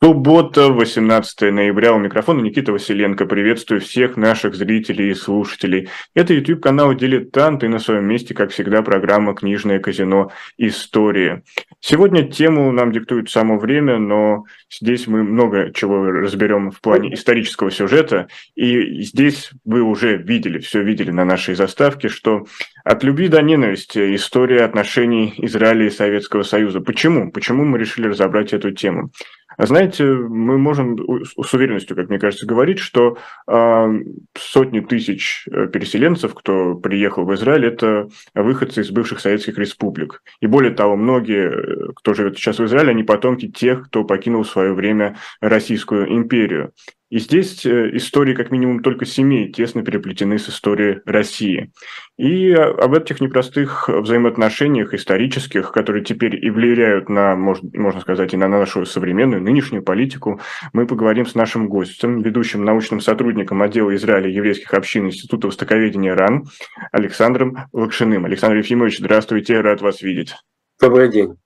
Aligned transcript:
Суббота, 0.00 0.68
18 0.68 1.52
ноября. 1.52 1.92
У 1.92 1.98
микрофона 1.98 2.40
Никита 2.40 2.70
Василенко. 2.70 3.26
Приветствую 3.26 3.80
всех 3.80 4.16
наших 4.16 4.54
зрителей 4.54 5.10
и 5.10 5.14
слушателей. 5.14 5.88
Это 6.14 6.34
YouTube-канал 6.34 6.94
«Дилетант» 6.94 7.64
и 7.64 7.68
на 7.68 7.80
своем 7.80 8.04
месте, 8.04 8.32
как 8.32 8.52
всегда, 8.52 8.82
программа 8.82 9.34
«Книжное 9.34 9.80
казино. 9.80 10.30
Истории». 10.56 11.42
Сегодня 11.80 12.22
тему 12.22 12.70
нам 12.70 12.92
диктует 12.92 13.28
само 13.28 13.58
время, 13.58 13.98
но 13.98 14.44
здесь 14.70 15.08
мы 15.08 15.24
много 15.24 15.72
чего 15.72 16.04
разберем 16.04 16.70
в 16.70 16.80
плане 16.80 17.14
исторического 17.14 17.72
сюжета. 17.72 18.28
И 18.54 19.02
здесь 19.02 19.50
вы 19.64 19.82
уже 19.82 20.16
видели, 20.16 20.60
все 20.60 20.80
видели 20.80 21.10
на 21.10 21.24
нашей 21.24 21.56
заставке, 21.56 22.08
что 22.08 22.46
от 22.84 23.02
любви 23.02 23.26
до 23.26 23.42
ненависти 23.42 24.14
история 24.14 24.64
отношений 24.64 25.34
Израиля 25.38 25.86
и 25.86 25.90
Советского 25.90 26.44
Союза. 26.44 26.80
Почему? 26.80 27.32
Почему 27.32 27.64
мы 27.64 27.78
решили 27.78 28.06
разобрать 28.06 28.52
эту 28.52 28.70
тему? 28.70 29.10
А 29.58 29.66
знаете, 29.66 30.04
мы 30.04 30.56
можем 30.56 30.96
с 31.24 31.52
уверенностью, 31.52 31.96
как 31.96 32.08
мне 32.08 32.20
кажется, 32.20 32.46
говорить, 32.46 32.78
что 32.78 33.18
э, 33.48 34.00
сотни 34.38 34.78
тысяч 34.78 35.48
э, 35.50 35.66
переселенцев, 35.66 36.32
кто 36.32 36.76
приехал 36.76 37.24
в 37.24 37.34
Израиль, 37.34 37.66
это 37.66 38.08
выходцы 38.34 38.82
из 38.82 38.92
бывших 38.92 39.18
советских 39.18 39.58
республик. 39.58 40.22
И 40.40 40.46
более 40.46 40.72
того, 40.72 40.94
многие, 40.94 41.50
э, 41.50 41.92
кто 41.96 42.14
живет 42.14 42.38
сейчас 42.38 42.60
в 42.60 42.64
Израиле, 42.66 42.90
они 42.90 43.02
потомки 43.02 43.48
тех, 43.48 43.86
кто 43.86 44.04
покинул 44.04 44.44
в 44.44 44.48
свое 44.48 44.72
время 44.72 45.16
Российскую 45.40 46.08
империю. 46.08 46.72
И 47.10 47.18
здесь 47.18 47.64
э, 47.64 47.96
истории, 47.96 48.34
как 48.34 48.50
минимум, 48.50 48.82
только 48.82 49.06
семей 49.06 49.50
тесно 49.50 49.82
переплетены 49.82 50.38
с 50.38 50.48
историей 50.48 51.00
России. 51.06 51.72
И 52.18 52.52
об 52.52 52.92
этих 52.94 53.20
непростых 53.20 53.88
взаимоотношениях 53.88 54.92
исторических, 54.92 55.72
которые 55.72 56.04
теперь 56.04 56.44
и 56.44 56.50
влияют 56.50 57.08
на, 57.08 57.34
можно 57.34 58.00
сказать, 58.00 58.34
и 58.34 58.36
на 58.36 58.48
нашу 58.48 58.84
современную, 58.84 59.42
нынешнюю 59.42 59.82
политику, 59.82 60.40
мы 60.72 60.86
поговорим 60.86 61.24
с 61.24 61.34
нашим 61.34 61.68
гостем, 61.68 62.20
ведущим 62.20 62.64
научным 62.64 63.00
сотрудником 63.00 63.62
отдела 63.62 63.94
Израиля 63.94 64.28
еврейских 64.28 64.74
общин 64.74 65.06
Института 65.06 65.46
востоковедения 65.46 66.14
РАН 66.14 66.44
Александром 66.92 67.56
Лакшиным. 67.72 68.26
Александр 68.26 68.56
Ефимович, 68.56 68.98
здравствуйте, 68.98 69.60
рад 69.60 69.80
вас 69.80 70.02
видеть. 70.02 70.34
Добрый 70.80 71.10
день. 71.10 71.36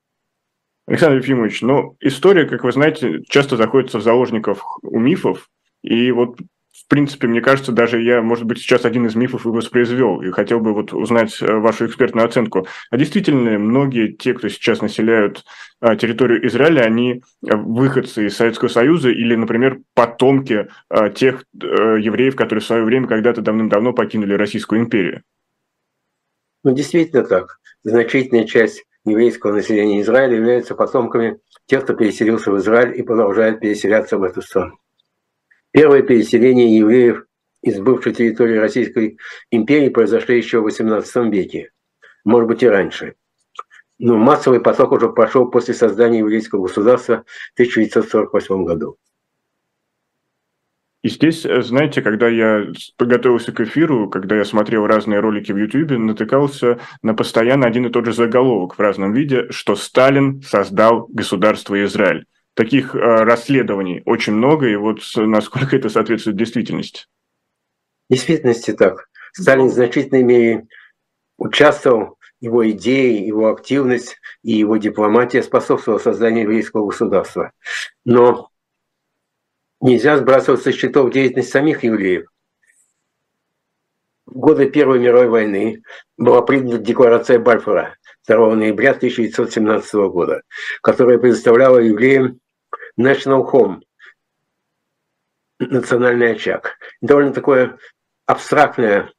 Александр 0.87 1.19
Ефимович, 1.19 1.63
ну, 1.63 1.97
история, 2.01 2.45
как 2.47 2.65
вы 2.65 2.73
знаете, 2.73 3.23
часто 3.29 3.57
заходится 3.57 3.99
в 3.99 4.03
заложников 4.03 4.63
у 4.83 4.99
мифов, 4.99 5.49
и 5.83 6.11
вот 6.11 6.39
в 6.73 6.89
принципе, 6.89 7.27
мне 7.27 7.41
кажется, 7.41 7.71
даже 7.71 8.01
я, 8.01 8.23
может 8.23 8.45
быть, 8.45 8.59
сейчас 8.59 8.85
один 8.85 9.07
из 9.07 9.15
мифов 9.15 9.45
и 9.45 9.49
воспроизвел, 9.49 10.23
и 10.23 10.31
хотел 10.31 10.59
бы 10.59 10.73
вот 10.73 10.93
узнать 10.93 11.41
э, 11.41 11.47
вашу 11.47 11.87
экспертную 11.87 12.27
оценку. 12.27 12.67
А 12.91 12.97
действительно, 12.97 13.59
многие 13.59 14.13
те, 14.13 14.33
кто 14.33 14.49
сейчас 14.49 14.81
населяют 14.81 15.45
а, 15.81 15.97
территорию 15.97 16.47
Израиля, 16.47 16.83
они 16.83 17.23
э, 17.47 17.57
выходцы 17.57 18.27
из 18.27 18.37
Советского 18.37 18.69
Союза 18.69 19.11
или, 19.11 19.35
например, 19.35 19.81
потомки 19.95 20.69
а, 20.89 21.11
тех 21.11 21.45
э, 21.55 21.67
евреев, 22.01 22.37
которые 22.37 22.63
в 22.63 22.67
свое 22.67 22.85
время 22.85 23.07
когда-то 23.07 23.43
давным-давно 23.43 23.93
покинули 23.93 24.35
Российскую 24.35 24.81
империю? 24.81 25.23
Ну, 26.65 26.75
действительно 26.75 27.23
так. 27.23 27.59
Значительная 27.85 28.45
часть 28.45 28.85
еврейского 29.05 29.53
населения 29.53 30.01
Израиля 30.01 30.37
являются 30.37 30.75
потомками 30.75 31.39
тех, 31.67 31.85
кто 31.85 31.95
переселился 31.95 32.51
в 32.51 32.59
Израиль 32.59 32.99
и 32.99 33.03
продолжает 33.03 33.61
переселяться 33.61 34.19
в 34.19 34.23
эту 34.23 34.43
страну. 34.43 34.79
Первое 35.73 36.03
переселение 36.03 36.77
евреев 36.77 37.25
из 37.63 37.81
бывшей 37.81 38.13
территории 38.13 38.57
Российской 38.57 39.19
империи 39.51 39.89
произошло 39.89 40.35
еще 40.35 40.61
в 40.61 40.67
XVIII 40.67 41.31
веке, 41.31 41.71
может 42.25 42.49
быть 42.49 42.63
и 42.63 42.69
раньше. 42.69 43.15
Но 43.99 44.17
массовый 44.17 44.61
поток 44.61 44.93
уже 44.93 45.09
прошел 45.09 45.49
после 45.49 45.75
создания 45.75 46.19
еврейского 46.19 46.63
государства 46.63 47.25
в 47.51 47.61
1948 47.61 48.65
году. 48.65 48.99
И 51.03 51.09
здесь, 51.09 51.45
э, 51.45 51.63
знаете, 51.63 52.01
когда 52.01 52.29
я 52.29 52.67
подготовился 52.97 53.53
к 53.53 53.61
эфиру, 53.61 54.09
когда 54.09 54.37
я 54.37 54.45
смотрел 54.45 54.87
разные 54.87 55.21
ролики 55.21 55.51
в 55.51 55.57
YouTube, 55.57 55.91
натыкался 55.99 56.79
на 57.03 57.15
постоянно 57.15 57.67
один 57.67 57.87
и 57.87 57.91
тот 57.91 58.07
же 58.07 58.13
заголовок 58.13 58.77
в 58.77 58.81
разном 58.81 59.13
виде, 59.13 59.51
что 59.51 59.75
Сталин 59.75 60.43
создал 60.43 61.07
государство 61.09 61.83
Израиль. 61.85 62.27
Таких 62.55 62.95
э, 62.95 62.99
расследований 62.99 64.03
очень 64.05 64.35
много, 64.35 64.69
и 64.69 64.77
вот 64.77 65.01
насколько 65.17 65.77
это 65.77 65.89
соответствует 65.89 66.37
действительности? 66.37 67.07
В 68.09 68.13
действительности 68.13 68.73
так. 68.73 69.09
Сталин 69.33 69.67
в 69.67 69.73
значительной 69.73 70.23
мере 70.23 70.67
участвовал, 71.37 72.19
его 72.41 72.69
идеи, 72.71 73.25
его 73.25 73.51
активность 73.51 74.17
и 74.43 74.53
его 74.53 74.77
дипломатия 74.77 75.43
способствовала 75.45 76.01
созданию 76.01 76.43
еврейского 76.43 76.87
государства. 76.87 77.53
Но 78.05 78.51
нельзя 79.83 80.17
сбрасывать 80.17 80.63
со 80.63 80.73
счетов 80.73 81.13
деятельность 81.13 81.51
самих 81.51 81.85
евреев. 81.85 82.27
В 84.25 84.39
годы 84.39 84.71
Первой 84.71 84.99
мировой 84.99 85.29
войны 85.29 85.83
была 86.17 86.41
принята 86.41 86.79
декларация 86.79 87.39
Бальфора 87.39 87.99
2 88.27 88.55
ноября 88.55 88.93
1917 88.93 89.95
года, 90.11 90.43
которая 90.81 91.19
предоставляла 91.19 91.79
евреям 91.79 92.41
National 92.99 93.51
Home, 93.53 93.83
национальный 95.59 96.33
очаг. 96.33 96.79
Довольно 97.01 97.35
такое 97.35 97.79
абстрактное 98.25 99.13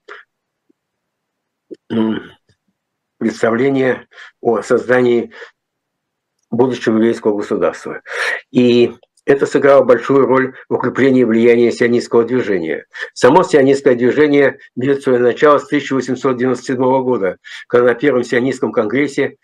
представление 3.18 4.08
о 4.42 4.62
создании 4.62 5.32
будущего 6.50 6.96
еврейского 6.96 7.38
государства. 7.38 8.02
И 8.52 8.96
это 9.26 9.46
сыграло 9.46 9.84
большую 9.84 10.26
роль 10.26 10.56
в 10.68 10.74
укреплении 10.74 11.24
влияния 11.24 11.72
сионистского 11.72 12.26
движения. 12.26 12.86
Само 13.14 13.44
сионистское 13.44 13.96
движение 13.96 14.60
берет 14.76 15.04
свое 15.04 15.20
начало 15.20 15.60
с 15.60 15.66
1897 15.66 16.76
года, 16.76 17.38
когда 17.68 17.88
на 17.88 17.96
Первом 17.96 18.24
сионистском 18.24 18.72
конгрессе 18.72 19.38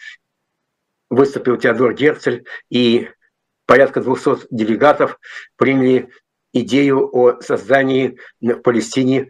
выступил 1.10 1.58
Теодор 1.58 1.94
Герцель, 1.94 2.46
и 2.70 3.10
порядка 3.66 4.02
200 4.02 4.48
делегатов 4.52 5.18
приняли 5.56 6.10
идею 6.54 7.10
о 7.16 7.42
создании 7.42 8.20
в 8.42 8.56
Палестине 8.56 9.30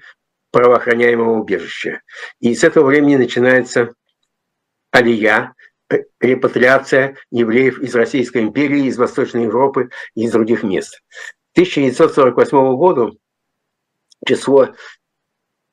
правоохраняемого 0.51 1.39
убежища. 1.39 2.01
И 2.39 2.55
с 2.55 2.63
этого 2.63 2.85
времени 2.87 3.17
начинается 3.17 3.93
алия, 4.91 5.53
репатриация 6.19 7.17
евреев 7.31 7.79
из 7.79 7.95
Российской 7.95 8.43
империи, 8.43 8.85
из 8.85 8.97
Восточной 8.97 9.43
Европы 9.43 9.89
и 10.15 10.23
из 10.23 10.31
других 10.31 10.63
мест. 10.63 11.01
К 11.53 11.59
1948 11.59 12.75
году 12.77 13.17
число 14.25 14.69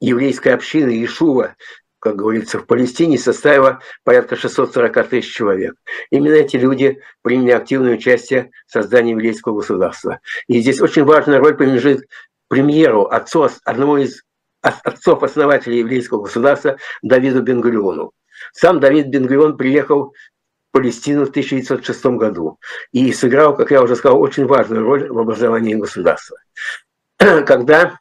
еврейской 0.00 0.49
общины 0.49 1.04
Ишува, 1.04 1.56
как 1.99 2.16
говорится, 2.16 2.59
в 2.59 2.66
Палестине 2.66 3.19
составило 3.19 3.81
порядка 4.04 4.37
640 4.37 5.09
тысяч 5.09 5.34
человек. 5.34 5.75
Именно 6.10 6.34
эти 6.34 6.56
люди 6.56 7.00
приняли 7.22 7.50
активное 7.50 7.94
участие 7.94 8.50
в 8.66 8.72
создании 8.72 9.12
еврейского 9.12 9.56
государства. 9.56 10.21
И 10.47 10.60
здесь 10.60 10.81
очень 10.81 11.04
важная 11.04 11.38
роль 11.38 11.56
принадлежит 11.56 12.06
премьеру, 12.48 13.06
отцу, 13.06 13.48
одному 13.65 13.97
из 13.97 14.22
отцов-основателей 14.60 15.81
еврейского 15.81 16.22
государства 16.22 16.77
Давиду 17.03 17.43
Бенгуриону. 17.43 18.12
Сам 18.56 18.81
Давид 18.81 19.09
Бенгрион 19.09 19.59
приехал 19.59 20.15
в 20.15 20.72
Палестину 20.72 21.27
в 21.27 21.28
1906 21.28 22.06
году 22.06 22.59
и 22.91 23.12
сыграл, 23.12 23.55
как 23.55 23.71
я 23.71 23.83
уже 23.83 23.97
сказал, 23.97 24.19
очень 24.19 24.47
важную 24.47 24.83
роль 24.83 25.11
в 25.11 25.19
образовании 25.19 25.75
государства. 25.75 26.39
Когда 27.19 28.00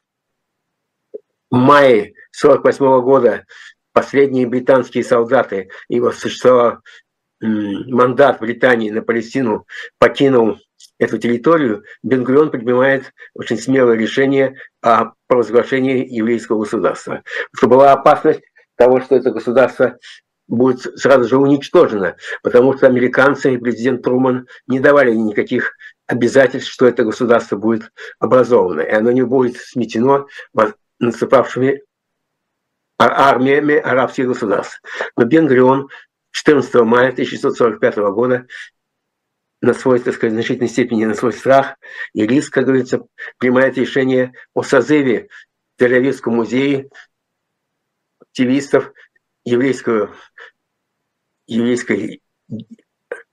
в 1.52 1.56
мае 1.56 2.14
1948 2.40 3.02
года 3.02 3.46
последние 3.92 4.48
британские 4.48 5.04
солдаты, 5.04 5.70
его 5.90 6.12
существовал 6.12 6.78
мандат 7.42 8.40
Британии 8.40 8.90
на 8.92 9.02
Палестину, 9.02 9.68
покинул 10.00 10.58
эту 10.98 11.18
территорию, 11.18 11.84
Бенгурион 12.02 12.50
принимает 12.50 13.14
очень 13.34 13.58
смелое 13.58 13.98
решение 13.98 14.56
о 14.82 15.12
провозглашении 15.28 16.08
еврейского 16.08 16.60
государства. 16.60 17.24
Что 17.54 17.68
была 17.68 17.92
опасность 17.92 18.42
того, 18.78 19.02
что 19.02 19.16
это 19.16 19.32
государство 19.32 19.98
будет 20.48 20.82
сразу 21.00 21.28
же 21.28 21.38
уничтожено, 21.38 22.16
потому 22.44 22.76
что 22.76 22.88
американцы 22.88 23.54
и 23.54 23.58
президент 23.58 24.04
Труман 24.04 24.48
не 24.68 24.80
давали 24.80 25.14
никаких 25.14 25.74
обязательств, 26.08 26.72
что 26.72 26.86
это 26.86 27.04
государство 27.04 27.56
будет 27.56 27.92
образовано, 28.20 28.82
и 28.82 28.92
оно 28.92 29.12
не 29.12 29.24
будет 29.24 29.58
сметено 29.58 30.28
наступавшими 31.00 31.82
армиями 32.98 33.76
арабских 33.76 34.28
государств. 34.28 34.82
Но 35.18 35.26
Бен-Гурион 35.26 35.90
14 36.32 36.74
мая 36.76 37.10
1945 37.10 37.98
года 38.12 38.48
на 39.62 39.74
свой, 39.74 40.00
так 40.00 40.14
сказать, 40.14 40.34
значительной 40.34 40.70
степени 40.70 41.06
на 41.06 41.16
свой 41.16 41.34
страх 41.34 41.76
и 42.14 42.26
риск, 42.26 42.54
как 42.54 42.66
говорится, 42.66 43.02
принимает 43.38 43.78
решение 43.78 44.34
о 44.54 44.64
созыве 44.64 45.30
в 45.76 45.82
Тель-Авивском 45.82 46.30
музее 46.32 46.90
активистов 48.20 48.92
еврейского, 49.46 50.14
еврейской, 51.48 52.22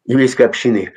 еврейской 0.05 0.43
общины 0.43 0.93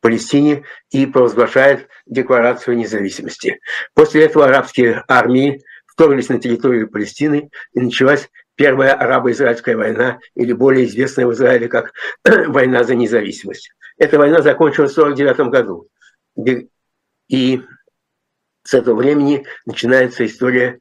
Палестине 0.00 0.64
и 0.90 1.04
провозглашает 1.04 1.88
Декларацию 2.06 2.76
независимости. 2.76 3.60
После 3.94 4.24
этого 4.24 4.46
арабские 4.46 5.04
армии 5.06 5.62
вторглись 5.86 6.30
на 6.30 6.40
территорию 6.40 6.90
Палестины 6.90 7.50
и 7.74 7.80
началась 7.80 8.30
Первая 8.54 8.92
арабо-израильская 8.92 9.74
война, 9.74 10.18
или 10.34 10.52
более 10.52 10.84
известная 10.84 11.26
в 11.26 11.32
Израиле 11.32 11.66
как 11.68 11.94
война 12.24 12.84
за 12.84 12.94
независимость. 12.94 13.72
Эта 13.96 14.18
война 14.18 14.42
закончилась 14.42 14.92
в 14.92 14.98
1949 14.98 15.50
году. 15.50 15.88
И 17.28 17.62
с 18.62 18.74
этого 18.74 18.96
времени 18.96 19.46
начинается 19.64 20.26
история, 20.26 20.78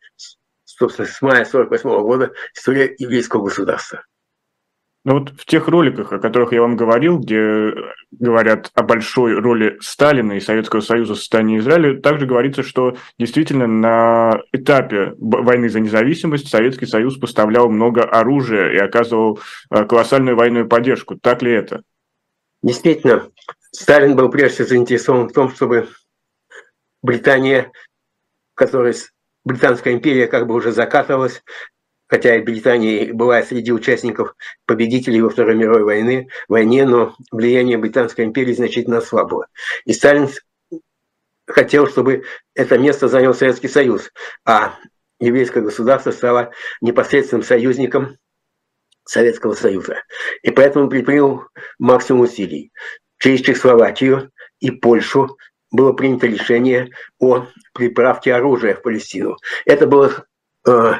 собственно, 0.79 1.07
с 1.07 1.21
мая 1.21 1.41
1948 1.41 2.01
года, 2.01 2.31
история 2.55 2.95
еврейского 2.97 3.43
государства. 3.43 4.03
Ну 5.05 5.19
вот 5.19 5.29
в 5.29 5.45
тех 5.45 5.67
роликах, 5.67 6.11
о 6.11 6.19
которых 6.19 6.51
я 6.51 6.61
вам 6.61 6.75
говорил, 6.75 7.19
где 7.19 7.71
говорят 8.11 8.69
о 8.73 8.83
большой 8.83 9.39
роли 9.39 9.77
Сталина 9.79 10.33
и 10.33 10.41
Советского 10.41 10.81
Союза 10.81 11.13
в 11.13 11.19
создании 11.19 11.59
Израиля, 11.59 11.99
также 12.01 12.25
говорится, 12.25 12.63
что 12.63 12.97
действительно 13.17 13.65
на 13.65 14.41
этапе 14.51 15.13
войны 15.17 15.69
за 15.69 15.79
независимость 15.79 16.49
Советский 16.49 16.85
Союз 16.85 17.17
поставлял 17.17 17.69
много 17.69 18.03
оружия 18.03 18.71
и 18.71 18.77
оказывал 18.77 19.39
э, 19.71 19.85
колоссальную 19.85 20.35
военную 20.35 20.67
поддержку. 20.67 21.15
Так 21.15 21.43
ли 21.43 21.53
это? 21.53 21.83
Действительно, 22.61 23.29
Сталин 23.71 24.17
был 24.17 24.29
прежде 24.29 24.55
всего 24.55 24.67
заинтересован 24.67 25.29
в 25.29 25.33
том, 25.33 25.49
чтобы 25.49 25.87
Британия, 27.01 27.71
которая 28.53 28.93
Британская 29.45 29.93
империя 29.93 30.27
как 30.27 30.47
бы 30.47 30.55
уже 30.55 30.71
закатывалась, 30.71 31.43
хотя 32.07 32.35
и 32.35 32.41
Британия 32.41 33.13
была 33.13 33.41
среди 33.43 33.71
участников 33.71 34.35
победителей 34.65 35.21
во 35.21 35.29
Второй 35.29 35.55
мировой 35.55 35.83
войны, 35.83 36.29
войне, 36.47 36.85
но 36.85 37.15
влияние 37.31 37.77
Британской 37.77 38.25
империи 38.25 38.53
значительно 38.53 38.97
ослабло. 38.97 39.47
И 39.85 39.93
Сталин 39.93 40.29
хотел, 41.45 41.87
чтобы 41.87 42.23
это 42.55 42.77
место 42.77 43.07
занял 43.07 43.33
Советский 43.33 43.67
Союз, 43.67 44.11
а 44.45 44.75
еврейское 45.19 45.61
государство 45.61 46.11
стало 46.11 46.51
непосредственным 46.81 47.43
союзником 47.43 48.17
Советского 49.05 49.53
Союза. 49.53 50.03
И 50.43 50.51
поэтому 50.51 50.89
предпринял 50.89 51.43
максимум 51.77 52.21
усилий. 52.21 52.71
Через 53.17 53.41
Чехословакию 53.41 54.31
и 54.59 54.71
Польшу 54.71 55.37
было 55.71 55.93
принято 55.93 56.27
решение 56.27 56.89
о 57.19 57.45
приправке 57.73 58.33
оружия 58.33 58.75
в 58.75 58.81
Палестину. 58.81 59.37
Это 59.65 59.87
было 59.87 60.25
э, 60.67 60.93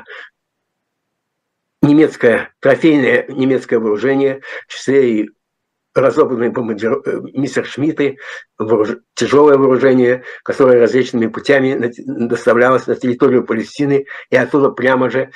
немецкое, 1.81 2.53
трофейное 2.59 3.25
немецкое 3.27 3.79
вооружение, 3.79 4.41
в 4.67 4.73
числе 4.73 5.21
и 5.21 5.29
разобранные 5.95 6.51
бомбардир... 6.51 7.01
Э, 7.05 7.21
мистер 7.33 7.65
Шмидты, 7.65 8.17
вооруж... 8.57 8.97
тяжелое 9.15 9.57
вооружение, 9.57 10.23
которое 10.43 10.79
различными 10.79 11.27
путями 11.27 11.91
доставлялось 12.05 12.87
на 12.87 12.95
территорию 12.95 13.45
Палестины, 13.45 14.05
и 14.29 14.35
оттуда 14.35 14.69
прямо 14.69 15.09
же 15.09 15.31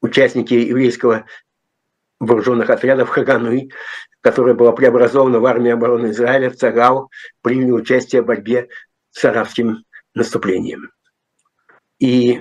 участники 0.00 0.54
еврейского 0.54 1.26
вооруженных 2.20 2.70
отрядов 2.70 3.08
Хагануй, 3.08 3.72
которая 4.20 4.54
была 4.54 4.72
преобразована 4.72 5.40
в 5.40 5.46
армию 5.46 5.74
обороны 5.74 6.10
Израиля, 6.10 6.50
в 6.50 6.56
Цагал, 6.56 7.10
приняли 7.42 7.70
участие 7.70 8.22
в 8.22 8.26
борьбе 8.26 8.68
с 9.10 9.24
арабским 9.24 9.84
наступлением. 10.14 10.90
И 11.98 12.40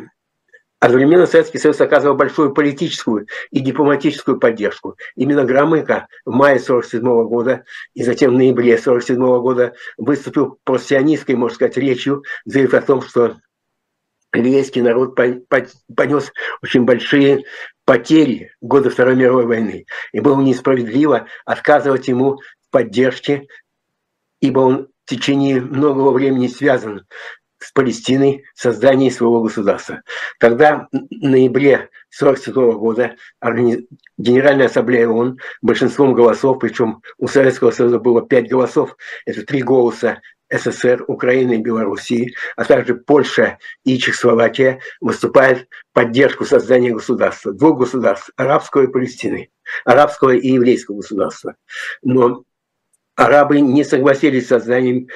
Одновременно 0.81 1.25
Советский 1.25 1.57
Союз 1.57 1.81
оказывал 1.81 2.15
большую 2.15 2.53
политическую 2.53 3.27
и 3.51 3.59
дипломатическую 3.59 4.39
поддержку. 4.39 4.95
Именно 5.15 5.43
Громыко 5.43 6.07
в 6.25 6.31
мае 6.31 6.55
1947 6.55 7.27
года 7.27 7.65
и 7.93 8.03
затем 8.03 8.31
в 8.31 8.35
ноябре 8.35 8.75
1947 8.75 9.41
года 9.41 9.73
выступил 9.97 10.57
просионистской, 10.63 11.35
можно 11.35 11.55
сказать, 11.55 11.75
речью, 11.75 12.23
заявив 12.45 12.73
о 12.73 12.81
том, 12.81 13.01
что 13.01 13.35
еврейский 14.33 14.81
народ 14.81 15.15
понес 15.15 16.31
очень 16.63 16.85
большие 16.85 17.43
потери 17.89 18.51
в 18.61 18.67
годы 18.67 18.91
Второй 18.91 19.15
мировой 19.15 19.47
войны. 19.47 19.87
И 20.11 20.19
было 20.19 20.39
несправедливо 20.39 21.25
отказывать 21.43 22.07
ему 22.07 22.35
в 22.35 22.69
поддержке, 22.69 23.47
ибо 24.41 24.59
он 24.59 24.89
в 25.05 25.09
течение 25.09 25.59
многого 25.59 26.11
времени 26.11 26.45
связан 26.45 27.07
с 27.57 27.71
Палестиной 27.71 28.43
в 28.53 28.61
создании 28.61 29.09
своего 29.09 29.41
государства. 29.41 30.03
Тогда, 30.39 30.87
в 30.91 30.97
ноябре 31.09 31.89
1947 32.15 32.71
года, 32.77 33.15
Генеральная 34.19 34.67
Ассамблея 34.67 35.07
ООН 35.07 35.39
большинством 35.63 36.13
голосов, 36.13 36.59
причем 36.59 37.01
у 37.17 37.27
Советского 37.27 37.71
Союза 37.71 37.97
было 37.97 38.21
пять 38.21 38.51
голосов, 38.51 38.95
это 39.25 39.43
три 39.43 39.63
голоса 39.63 40.21
СССР, 40.51 41.03
Украины 41.07 41.55
и 41.55 41.61
Белоруссии, 41.61 42.35
а 42.55 42.65
также 42.65 42.95
Польша 42.95 43.59
и 43.83 43.97
Чехословакия 43.97 44.79
выступают 44.99 45.67
в 45.91 45.93
поддержку 45.93 46.45
создания 46.45 46.91
государства, 46.91 47.53
двух 47.53 47.79
государств, 47.79 48.31
арабского 48.35 48.83
и 48.83 48.87
Палестины, 48.87 49.49
арабского 49.85 50.31
и 50.31 50.49
еврейского 50.49 50.97
государства. 50.97 51.55
Но 52.01 52.43
арабы 53.15 53.61
не 53.61 53.83
согласились 53.83 54.45
с 54.45 54.49
созданием 54.49 55.07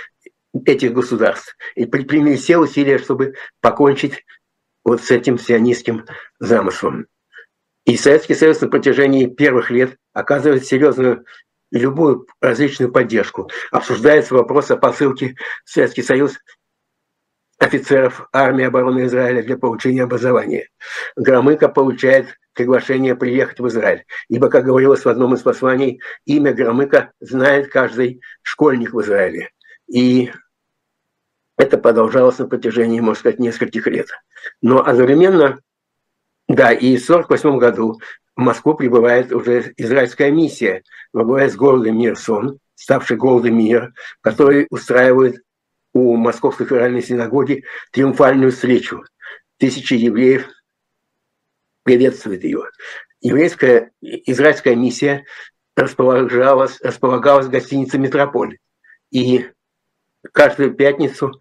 этих 0.66 0.94
государств 0.94 1.56
и 1.76 1.86
предприняли 1.86 2.36
все 2.36 2.58
усилия, 2.58 3.00
чтобы 3.00 3.34
покончить 3.60 4.26
вот 4.84 5.02
с 5.02 5.12
этим 5.12 5.40
сионистским 5.40 6.06
замыслом. 6.40 7.08
И 7.86 7.98
Советский 7.98 8.36
Союз 8.36 8.62
на 8.62 8.70
протяжении 8.70 9.26
первых 9.26 9.70
лет 9.70 9.98
оказывает 10.14 10.66
серьезную 10.66 11.26
любую 11.74 12.28
различную 12.40 12.92
поддержку. 12.92 13.50
Обсуждается 13.72 14.36
вопрос 14.36 14.72
о 14.72 14.78
посылке 14.78 15.36
в 15.66 15.70
Советский 15.70 16.04
Союз 16.04 16.38
офицеров 17.58 18.28
армии 18.32 18.66
обороны 18.66 19.06
Израиля 19.06 19.42
для 19.42 19.58
получения 19.58 20.04
образования. 20.04 20.70
Громыко 21.16 21.70
получает 21.70 22.38
приглашение 22.54 23.16
приехать 23.16 23.60
в 23.60 23.68
Израиль. 23.68 24.06
Ибо, 24.30 24.50
как 24.50 24.66
говорилось 24.66 25.06
в 25.06 25.10
одном 25.10 25.34
из 25.34 25.42
посланий, 25.42 26.02
имя 26.26 26.54
Громыка 26.54 27.12
знает 27.20 27.72
каждый 27.72 28.22
школьник 28.42 28.94
в 28.94 29.02
Израиле. 29.02 29.50
И 29.88 30.32
это 31.58 31.78
продолжалось 31.78 32.38
на 32.38 32.48
протяжении, 32.48 33.00
можно 33.00 33.20
сказать, 33.20 33.40
нескольких 33.40 33.88
лет. 33.88 34.10
Но 34.62 34.86
одновременно, 34.86 35.60
да, 36.48 36.72
и 36.72 36.98
в 36.98 37.10
1948 37.10 37.58
году 37.58 38.00
Москву 38.36 38.74
прибывает 38.74 39.32
уже 39.32 39.74
израильская 39.78 40.32
миссия 40.32 40.84
во 41.12 41.24
главе 41.24 41.50
с 41.50 41.56
городом 41.56 42.00
Мирсон, 42.00 42.60
ставший 42.76 43.18
городом 43.18 43.58
Мир, 43.58 43.94
который 44.22 44.68
устраивает 44.70 45.44
у 45.94 46.16
Московской 46.16 46.66
федеральной 46.66 47.04
синагоги 47.04 47.64
триумфальную 47.92 48.52
встречу. 48.52 49.04
Тысячи 49.58 49.94
евреев 49.94 50.48
приветствуют 51.84 52.44
ее. 52.44 52.64
Еврейская, 53.22 53.92
израильская 54.02 54.76
миссия 54.76 55.26
располагалась, 55.76 56.82
располагалась 56.82 57.46
в 57.46 57.52
гостинице 57.52 57.98
«Метрополь». 57.98 58.58
И 59.12 59.46
каждую 60.32 60.74
пятницу 60.74 61.40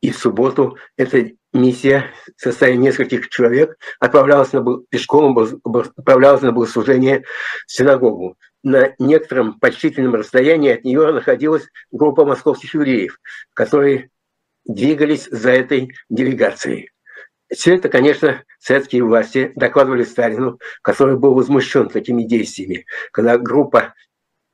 и 0.00 0.10
в 0.10 0.18
субботу 0.18 0.76
эта 0.96 1.30
миссия 1.52 2.12
в 2.36 2.42
составе 2.42 2.76
нескольких 2.76 3.28
человек 3.28 3.76
отправлялась 3.98 4.52
на, 4.52 4.64
пешком, 4.88 5.36
отправлялась 5.38 6.42
на 6.42 6.52
богослужение 6.52 7.24
в 7.66 7.72
синагогу. 7.72 8.36
На 8.62 8.94
некотором 8.98 9.58
почтительном 9.58 10.14
расстоянии 10.14 10.72
от 10.72 10.84
нее 10.84 11.12
находилась 11.12 11.66
группа 11.90 12.24
московских 12.24 12.74
евреев, 12.74 13.18
которые 13.54 14.10
двигались 14.66 15.26
за 15.30 15.50
этой 15.50 15.94
делегацией. 16.10 16.90
Все 17.52 17.74
это, 17.74 17.88
конечно, 17.88 18.44
советские 18.60 19.02
власти 19.02 19.52
докладывали 19.56 20.04
Сталину, 20.04 20.60
который 20.82 21.16
был 21.16 21.34
возмущен 21.34 21.88
такими 21.88 22.22
действиями, 22.22 22.86
когда 23.12 23.38
группа 23.38 23.94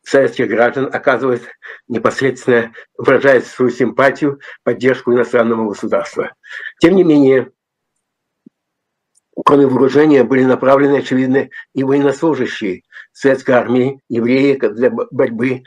советских 0.09 0.49
граждан 0.49 0.89
оказывает 0.93 1.43
непосредственно, 1.89 2.73
выражает 2.97 3.47
свою 3.47 3.71
симпатию, 3.73 4.41
поддержку 4.63 5.13
иностранного 5.13 5.71
государства. 5.71 6.33
Тем 6.81 6.95
не 6.95 7.03
менее, 7.03 7.51
кроме 9.45 9.67
вооружения, 9.67 10.23
были 10.23 10.45
направлены, 10.45 10.99
очевидно, 10.99 11.49
и 11.75 11.83
военнослужащие 11.83 12.83
советской 13.13 13.53
армии, 13.53 14.01
евреи 14.09 14.57
для 14.57 14.91
борьбы 14.91 15.65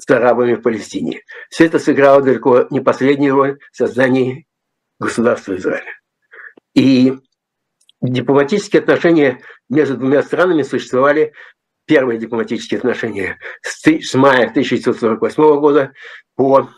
с 0.00 0.10
арабами 0.10 0.54
в 0.54 0.62
Палестине. 0.62 1.22
Все 1.48 1.66
это 1.66 1.78
сыграло 1.78 2.22
далеко 2.22 2.66
не 2.70 2.80
последнюю 2.80 3.34
роль 3.36 3.58
в 3.70 3.76
создании 3.76 4.48
государства 4.98 5.54
Израиля. 5.54 5.92
И 6.74 7.12
дипломатические 8.00 8.80
отношения 8.80 9.40
между 9.68 9.96
двумя 9.96 10.22
странами 10.22 10.62
существовали 10.62 11.32
первые 11.86 12.18
дипломатические 12.18 12.78
отношения 12.78 13.38
с, 13.62 13.86
с 13.86 14.14
мая 14.14 14.48
1948 14.48 15.60
года 15.60 15.92
по 16.34 16.70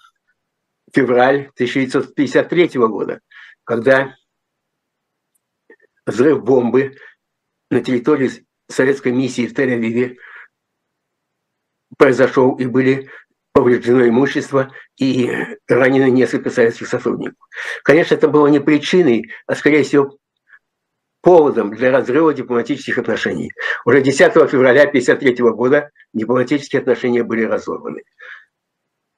февраль 0.93 1.51
1953 1.55 2.69
года, 2.75 3.21
когда 3.65 4.17
взрыв 6.07 6.43
бомбы 6.43 6.97
на 7.71 7.81
территории 7.83 8.47
советской 8.69 9.13
миссии 9.13 9.47
в 9.47 9.53
Тель-Авиве 9.53 10.17
произошел 11.97 12.55
и 12.57 12.67
были 12.67 13.11
повреждено 13.53 14.07
имущество 14.09 14.73
и 14.99 15.31
ранены 15.69 16.11
несколько 16.11 16.51
советских 16.51 16.89
сотрудников. 16.89 17.39
Конечно, 17.85 18.15
это 18.17 18.29
было 18.29 18.49
не 18.49 18.61
причиной, 18.61 19.31
а 19.47 19.55
скорее 19.55 19.85
всего 19.85 20.19
поводом 21.25 21.75
для 21.75 21.91
разрыва 21.91 22.33
дипломатических 22.35 22.99
отношений. 22.99 23.51
Уже 23.85 24.03
10 24.03 24.33
февраля 24.51 24.83
1953 24.83 25.51
года 25.51 25.91
дипломатические 26.13 26.81
отношения 26.81 27.25
были 27.25 27.43
разорваны. 27.45 28.03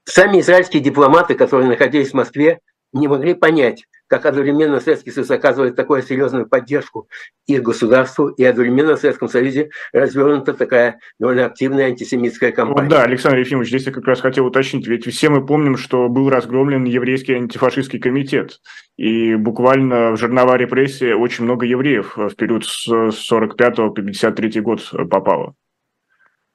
Сами 0.05 0.41
израильские 0.41 0.83
дипломаты, 0.83 1.35
которые 1.35 1.69
находились 1.69 2.11
в 2.11 2.15
Москве, 2.15 2.61
не 2.93 3.09
могли 3.09 3.35
понять, 3.35 3.85
как 4.09 4.27
одновременно 4.27 4.81
Советский 4.81 5.11
Союз 5.11 5.31
оказывает 5.31 5.77
такую 5.77 6.03
серьезную 6.03 6.47
поддержку 6.47 7.09
их 7.47 7.63
государству, 7.63 8.29
и 8.29 8.45
одновременно 8.45 8.97
в 8.97 9.01
Советском 9.01 9.29
Союзе 9.29 9.71
развернута 9.93 10.55
такая 10.55 10.99
довольно 11.19 11.47
активная 11.47 11.87
антисемитская 11.87 12.53
кампания. 12.53 12.89
Вот 12.89 12.91
да, 12.91 13.03
Александр 13.03 13.39
Ефимович, 13.39 13.69
здесь 13.69 13.87
я 13.87 13.93
как 13.93 14.07
раз 14.07 14.21
хотел 14.21 14.47
уточнить, 14.47 14.87
ведь 14.87 15.07
все 15.07 15.29
мы 15.29 15.45
помним, 15.45 15.77
что 15.77 16.09
был 16.09 16.31
разгромлен 16.31 16.85
еврейский 16.85 17.35
антифашистский 17.35 17.99
комитет, 17.99 18.61
и 18.97 19.35
буквально 19.35 20.13
в 20.13 20.17
жернова 20.17 20.57
репрессии 20.57 21.13
очень 21.13 21.45
много 21.45 21.67
евреев 21.67 22.17
в 22.17 22.35
период 22.37 22.65
с 22.65 23.13
45 23.13 23.77
по 23.77 23.91
53 23.91 24.61
год 24.61 24.91
попало. 25.11 25.55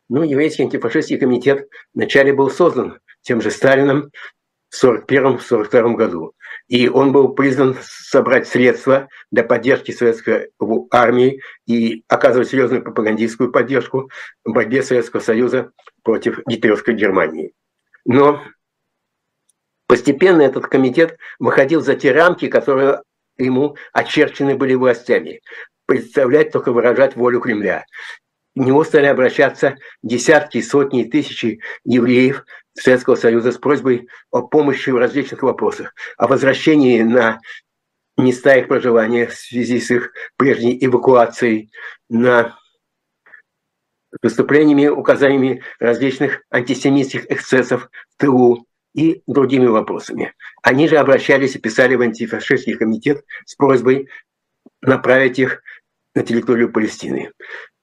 Ну, 0.10 0.24
еврейский 0.24 0.64
антифашистский 0.64 1.18
комитет 1.18 1.70
вначале 1.94 2.34
был 2.34 2.50
создан 2.50 3.00
тем 3.22 3.42
же 3.42 3.50
Сталином 3.50 4.12
1941-1942 4.74 5.96
году. 5.96 6.34
И 6.68 6.88
он 6.88 7.12
был 7.12 7.34
призван 7.34 7.78
собрать 7.82 8.48
средства 8.48 9.10
для 9.32 9.44
поддержки 9.44 9.92
советской 9.92 10.52
армии 10.92 11.42
и 11.66 12.04
оказывать 12.08 12.50
серьезную 12.50 12.84
пропагандистскую 12.84 13.52
поддержку 13.52 14.10
в 14.46 14.52
борьбе 14.52 14.84
Советского 14.84 15.20
Союза 15.20 15.72
против 16.04 16.40
гитлеровской 16.48 16.94
Германии. 16.94 17.54
Но 18.06 18.42
постепенно 19.88 20.42
этот 20.42 20.68
комитет 20.68 21.18
выходил 21.40 21.82
за 21.82 21.96
те 21.96 22.12
рамки, 22.12 22.48
которые 22.48 23.02
ему 23.38 23.76
очерчены 23.94 24.56
были 24.56 24.76
властями. 24.76 25.42
Представлять, 25.86 26.52
только 26.52 26.72
выражать 26.72 27.16
волю 27.16 27.42
Кремля. 27.42 27.86
К 28.56 28.60
нему 28.60 28.84
стали 28.84 29.06
обращаться 29.06 29.78
десятки, 30.04 30.62
сотни, 30.62 31.04
тысячи 31.04 31.62
евреев, 31.86 32.46
Советского 32.74 33.16
Союза 33.16 33.52
с 33.52 33.58
просьбой 33.58 34.08
о 34.32 34.42
помощи 34.42 34.90
в 34.90 34.98
различных 34.98 35.44
вопросах, 35.44 35.94
о 36.18 36.28
возвращении 36.28 37.02
на 37.02 37.40
места 38.18 38.56
их 38.56 38.68
проживания 38.68 39.28
в 39.28 39.34
связи 39.34 39.80
с 39.80 39.92
их 39.92 40.12
прежней 40.38 40.78
эвакуацией, 40.84 41.72
на 42.10 42.58
выступлениями, 44.22 44.88
указаниями 44.88 45.64
различных 45.80 46.44
антисемитских 46.50 47.32
эксцессов 47.32 47.90
в 48.10 48.18
тылу 48.18 48.68
и 48.94 49.24
другими 49.26 49.68
вопросами. 49.68 50.34
Они 50.62 50.88
же 50.88 50.98
обращались 50.98 51.56
и 51.56 51.60
писали 51.60 51.96
в 51.96 52.02
антифашистский 52.02 52.76
комитет 52.76 53.24
с 53.46 53.56
просьбой 53.56 54.10
направить 54.82 55.40
их 55.40 55.62
на 56.14 56.24
территорию 56.24 56.72
Палестины. 56.72 57.32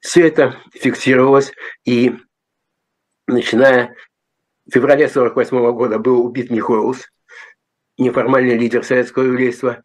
Все 0.01 0.29
это 0.29 0.61
фиксировалось, 0.73 1.53
и 1.85 2.15
начиная 3.27 3.95
в 4.69 4.73
феврале 4.73 5.07
1948 5.07 5.73
года 5.73 5.99
был 5.99 6.25
убит 6.25 6.51
Михоус, 6.51 7.11
неформальный 7.97 8.57
лидер 8.57 8.85
советского 8.85 9.25
еврейства, 9.25 9.83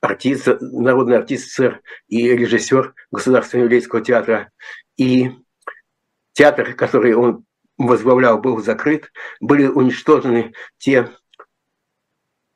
артист, 0.00 0.48
народный 0.60 1.16
артист 1.16 1.48
СССР 1.48 1.80
и 2.08 2.28
режиссер 2.28 2.94
Государственного 3.10 3.64
еврейского 3.64 4.02
театра. 4.02 4.50
И 4.96 5.30
театр, 6.32 6.74
который 6.74 7.14
он 7.14 7.44
возглавлял, 7.78 8.38
был 8.38 8.62
закрыт. 8.62 9.10
Были 9.40 9.66
уничтожены 9.66 10.52
те 10.76 11.10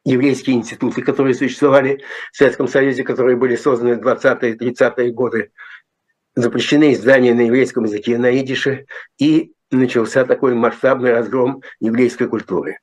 еврейские 0.04 0.56
институты, 0.56 1.00
которые 1.02 1.34
существовали 1.34 2.02
в 2.32 2.36
Советском 2.36 2.68
Союзе, 2.68 3.02
которые 3.02 3.36
были 3.36 3.56
созданы 3.56 3.96
в 3.96 4.06
20-е 4.06 4.56
30-е 4.56 5.10
годы. 5.12 5.52
Запрещены 6.34 6.92
издания 6.92 7.34
на 7.34 7.42
еврейском 7.42 7.84
языке, 7.84 8.18
на 8.18 8.36
идише. 8.38 8.86
И 9.18 9.52
начался 9.76 10.24
такой 10.24 10.54
масштабный 10.54 11.12
разгром 11.12 11.62
еврейской 11.80 12.28
культуры. 12.28 12.78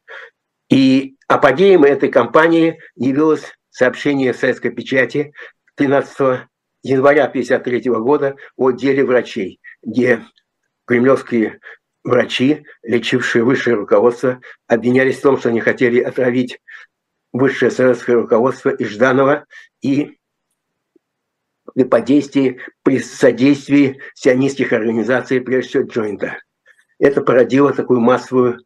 И 0.69 1.15
апогеем 1.27 1.83
этой 1.83 2.09
кампании 2.09 2.79
явилось 2.95 3.53
сообщение 3.69 4.33
советской 4.33 4.69
печати 4.69 5.33
13 5.75 6.47
января 6.83 7.25
1953 7.25 7.91
года 7.91 8.35
о 8.55 8.71
деле 8.71 9.03
врачей, 9.05 9.59
где 9.81 10.25
кремлевские 10.85 11.59
врачи, 12.03 12.65
лечившие 12.83 13.43
высшее 13.43 13.75
руководство, 13.75 14.41
обвинялись 14.67 15.17
в 15.17 15.21
том, 15.21 15.37
что 15.37 15.49
они 15.49 15.59
хотели 15.59 15.99
отравить 15.99 16.59
высшее 17.31 17.71
советское 17.71 18.15
руководство 18.15 18.69
и 18.69 18.83
Жданова 18.85 19.45
и 19.81 20.17
при 21.75 21.83
подействии, 21.83 22.59
при 22.83 22.99
содействии 22.99 23.99
сионистских 24.15 24.73
организаций, 24.73 25.39
прежде 25.41 25.69
всего 25.69 25.83
Джойнта. 25.83 26.39
Это 26.99 27.21
породило 27.21 27.73
такую 27.73 28.01
массовую 28.01 28.59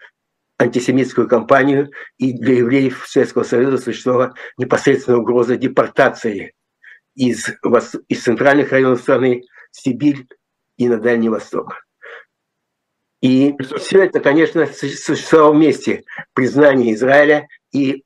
антисемитскую 0.58 1.28
кампанию, 1.28 1.92
и 2.18 2.34
для 2.34 2.56
евреев 2.56 3.06
Советского 3.08 3.44
Союза 3.44 3.78
существовала 3.78 4.34
непосредственная 4.58 5.20
угроза 5.20 5.56
депортации 5.56 6.54
из, 7.16 7.50
из 8.08 8.24
центральных 8.24 8.72
районов 8.72 9.02
страны 9.02 9.44
Сибирь 9.72 10.28
и 10.78 10.88
на 10.88 10.98
Дальний 10.98 11.30
Восток. 11.30 11.86
И 13.22 13.56
все 13.78 14.04
это, 14.04 14.20
конечно, 14.20 14.66
существовало 14.68 15.54
вместе. 15.54 16.04
Признание 16.34 16.94
Израиля 16.94 17.48
и 17.72 18.04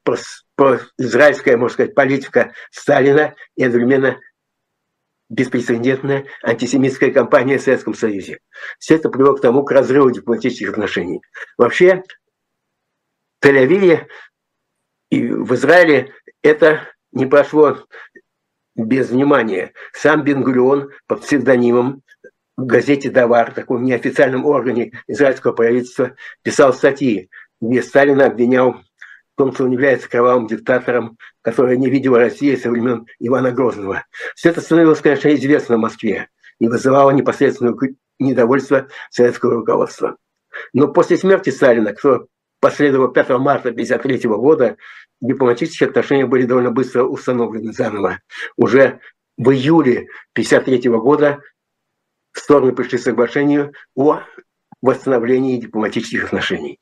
израильская, 0.97 1.57
можно 1.57 1.73
сказать, 1.73 1.95
политика 1.95 2.53
Сталина 2.71 3.33
и 3.55 3.63
одновременно 3.63 4.19
беспрецедентная 5.29 6.25
антисемитская 6.43 7.11
кампания 7.11 7.57
в 7.57 7.61
Советском 7.61 7.93
Союзе. 7.93 8.39
Все 8.79 8.95
это 8.95 9.09
привело 9.09 9.35
к 9.35 9.41
тому, 9.41 9.63
к 9.63 9.71
разрыву 9.71 10.11
дипломатических 10.11 10.69
отношений. 10.69 11.21
Вообще, 11.57 12.03
в 13.39 13.45
Тель-Авиве 13.45 14.07
и 15.09 15.27
в 15.27 15.53
Израиле 15.53 16.13
это 16.41 16.81
не 17.11 17.25
прошло 17.25 17.85
без 18.75 19.09
внимания. 19.09 19.73
Сам 19.93 20.23
Бен-Гурион 20.23 20.91
под 21.07 21.21
псевдонимом 21.21 22.03
в 22.55 22.65
газете 22.65 23.09
«Давар», 23.09 23.53
таком 23.53 23.83
неофициальном 23.83 24.45
органе 24.45 24.91
израильского 25.07 25.51
правительства, 25.51 26.15
писал 26.41 26.73
статьи, 26.73 27.29
где 27.61 27.81
Сталина 27.83 28.25
обвинял 28.25 28.77
том, 29.37 29.53
что 29.53 29.65
он 29.65 29.71
является 29.71 30.09
кровавым 30.09 30.47
диктатором, 30.47 31.17
который 31.41 31.77
не 31.77 31.89
видел 31.89 32.15
России 32.15 32.55
со 32.55 32.69
времен 32.69 33.05
Ивана 33.19 33.51
Грозного. 33.51 34.05
Все 34.35 34.49
это 34.49 34.61
становилось, 34.61 34.99
конечно, 34.99 35.33
известно 35.33 35.77
в 35.77 35.81
Москве 35.81 36.29
и 36.59 36.67
вызывало 36.67 37.11
непосредственное 37.11 37.75
недовольство 38.19 38.87
советского 39.11 39.53
руководства. 39.53 40.17
Но 40.73 40.87
после 40.87 41.17
смерти 41.17 41.51
Сталина, 41.51 41.93
кто 41.93 42.27
последовал 42.59 43.09
5 43.09 43.29
марта 43.37 43.69
1953 43.69 44.29
года, 44.31 44.77
дипломатические 45.21 45.89
отношения 45.89 46.25
были 46.25 46.45
довольно 46.45 46.71
быстро 46.71 47.03
установлены 47.03 47.71
заново. 47.73 48.19
Уже 48.55 48.99
в 49.37 49.51
июле 49.51 50.07
1953 50.33 50.89
года 50.91 51.39
стороны 52.33 52.73
пришли 52.73 52.97
к 52.97 53.01
соглашению 53.01 53.73
о 53.95 54.21
восстановлении 54.81 55.59
дипломатических 55.59 56.25
отношений. 56.25 56.79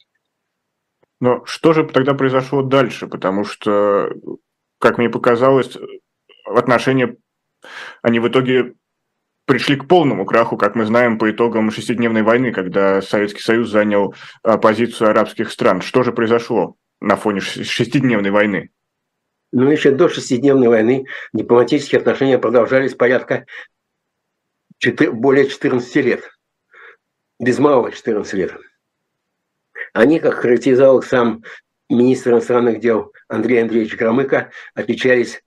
Но 1.20 1.46
что 1.46 1.74
же 1.74 1.86
тогда 1.86 2.14
произошло 2.14 2.62
дальше? 2.62 3.08
Потому 3.08 3.46
что, 3.46 4.10
как 4.80 4.98
мне 4.98 5.10
показалось, 5.10 5.78
отношения, 6.46 7.16
они 8.02 8.20
в 8.20 8.28
итоге 8.28 8.76
пришли 9.46 9.76
к 9.76 9.88
полному 9.88 10.26
краху, 10.26 10.58
как 10.58 10.76
мы 10.76 10.86
знаем, 10.86 11.18
по 11.18 11.30
итогам 11.30 11.72
шестидневной 11.72 12.24
войны, 12.24 12.52
когда 12.52 13.02
Советский 13.02 13.42
Союз 13.42 13.70
занял 13.70 14.16
а, 14.44 14.58
позицию 14.58 15.12
арабских 15.12 15.52
стран. 15.52 15.82
Что 15.82 16.04
же 16.04 16.12
произошло 16.12 16.76
на 17.00 17.16
фоне 17.16 17.42
шестидневной 17.42 18.32
войны? 18.32 18.72
Ну, 19.52 19.70
еще 19.70 19.92
до 19.92 20.10
шестидневной 20.10 20.68
войны 20.68 21.06
дипломатические 21.32 22.00
отношения 22.00 22.40
продолжались 22.40 22.96
порядка 22.96 23.46
4, 24.80 25.12
более 25.12 25.48
14 25.48 25.96
лет. 25.98 26.30
Без 27.40 27.60
малого 27.60 27.92
14 27.92 28.34
лет. 28.34 28.56
Они, 29.96 30.20
как 30.20 30.34
характеризовал 30.34 31.02
сам 31.02 31.42
министр 31.90 32.32
иностранных 32.32 32.82
дел 32.82 33.14
Андрей 33.30 33.62
Андреевич 33.62 33.96
Громыко, 33.96 34.52
отличались, 34.74 35.42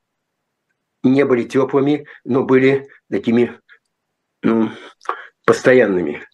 не 1.03 1.27
были 1.27 1.43
теплыми, 1.43 2.07
но 2.25 2.45
были 2.45 2.89
такими 3.11 3.61
ну, 4.43 4.71
постоянными. 5.45 6.27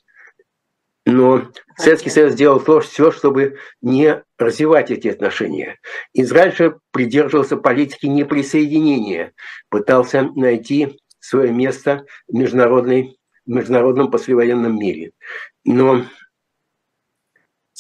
Но 1.05 1.51
Советский 1.77 2.11
Союз 2.11 2.35
сделал 2.35 2.61
то, 2.61 2.79
все, 2.79 3.11
чтобы 3.11 3.59
не 3.83 4.23
развивать 4.39 4.93
эти 4.93 5.09
отношения. 5.09 5.81
Израиль 6.13 6.55
же 6.55 6.79
придерживался 6.93 7.57
политики 7.57 8.07
неприсоединения, 8.07 9.33
пытался 9.71 10.31
найти 10.37 11.01
свое 11.19 11.51
место 11.51 12.07
в, 12.29 12.35
международной, 12.35 13.19
в 13.45 13.51
международном 13.51 14.13
послевоенном 14.13 14.79
мире. 14.79 15.11
Но 15.65 16.05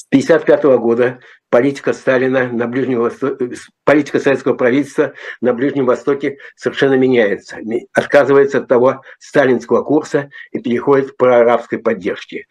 С 0.05 0.07
1955 0.13 0.79
года 0.81 1.21
политика 1.49 1.93
Сталина 1.93 2.47
на 2.49 2.69
Ближнем 2.69 3.01
Востоке, 3.01 3.57
политика 3.85 4.21
советского 4.21 4.55
правительства 4.55 5.15
на 5.41 5.55
Ближнем 5.55 5.87
Востоке 5.87 6.37
совершенно 6.57 6.95
меняется. 6.95 7.57
Отказывается 7.93 8.59
от 8.59 8.69
того 8.69 9.03
сталинского 9.19 9.83
курса 9.83 10.31
и 10.53 10.61
переходит 10.61 11.13
к 11.13 11.17
проарабской 11.17 11.79
поддержке. 11.79 12.47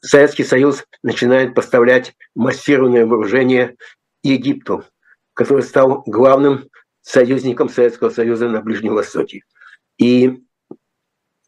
Советский 0.00 0.44
Союз 0.44 0.84
начинает 1.02 1.54
поставлять 1.54 2.14
массированное 2.34 3.06
вооружение 3.06 3.76
Египту, 4.22 4.84
который 5.32 5.62
стал 5.62 6.02
главным 6.06 6.68
союзником 7.02 7.68
Советского 7.68 8.10
Союза 8.10 8.48
на 8.48 8.60
Ближнем 8.60 8.94
Востоке. 8.94 9.42
И 9.96 10.42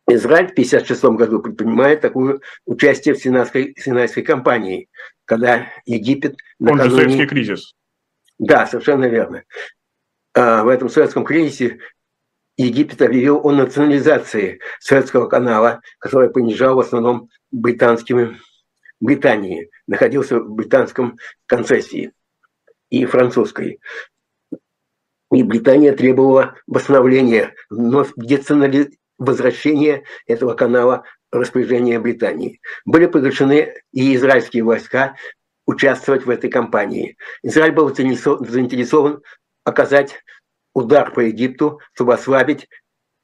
Израиль 0.08 0.48
в 0.48 0.52
1956 0.52 1.04
году 1.16 1.42
предпринимает 1.42 2.00
такое 2.00 2.40
участие 2.64 3.14
в 3.14 3.18
Синайской, 3.18 3.74
Синайской 3.76 4.22
кампании, 4.22 4.88
когда 5.28 5.68
Египет... 5.84 6.38
Накануне... 6.58 6.84
Он 6.84 6.90
же 6.90 6.96
советский 6.96 7.26
кризис. 7.26 7.74
Да, 8.38 8.66
совершенно 8.66 9.04
верно. 9.04 9.44
А 10.34 10.64
в 10.64 10.68
этом 10.68 10.88
советском 10.88 11.24
кризисе 11.24 11.80
Египет 12.56 13.02
объявил 13.02 13.40
о 13.44 13.52
национализации 13.52 14.60
советского 14.80 15.28
канала, 15.28 15.82
который 15.98 16.30
понижал 16.30 16.76
в 16.76 16.80
основном 16.80 17.28
британскими 17.50 18.38
Британии, 19.00 19.70
находился 19.86 20.40
в 20.40 20.50
британском 20.50 21.18
концессии 21.46 22.12
и 22.88 23.04
французской. 23.04 23.80
И 25.30 25.42
Британия 25.42 25.94
требовала 25.94 26.56
восстановления, 26.66 27.54
вновь 27.68 28.12
деционали... 28.16 28.98
возвращения 29.18 30.04
этого 30.26 30.54
канала 30.54 31.04
распоряжения 31.30 32.00
Британии. 32.00 32.60
Были 32.84 33.06
приглашены 33.06 33.74
и 33.92 34.14
израильские 34.14 34.64
войска 34.64 35.16
участвовать 35.66 36.24
в 36.24 36.30
этой 36.30 36.50
кампании. 36.50 37.16
Израиль 37.42 37.72
был 37.72 37.94
заинтересован 37.94 39.22
оказать 39.64 40.22
удар 40.74 41.12
по 41.12 41.20
Египту, 41.20 41.80
чтобы 41.94 42.14
ослабить 42.14 42.68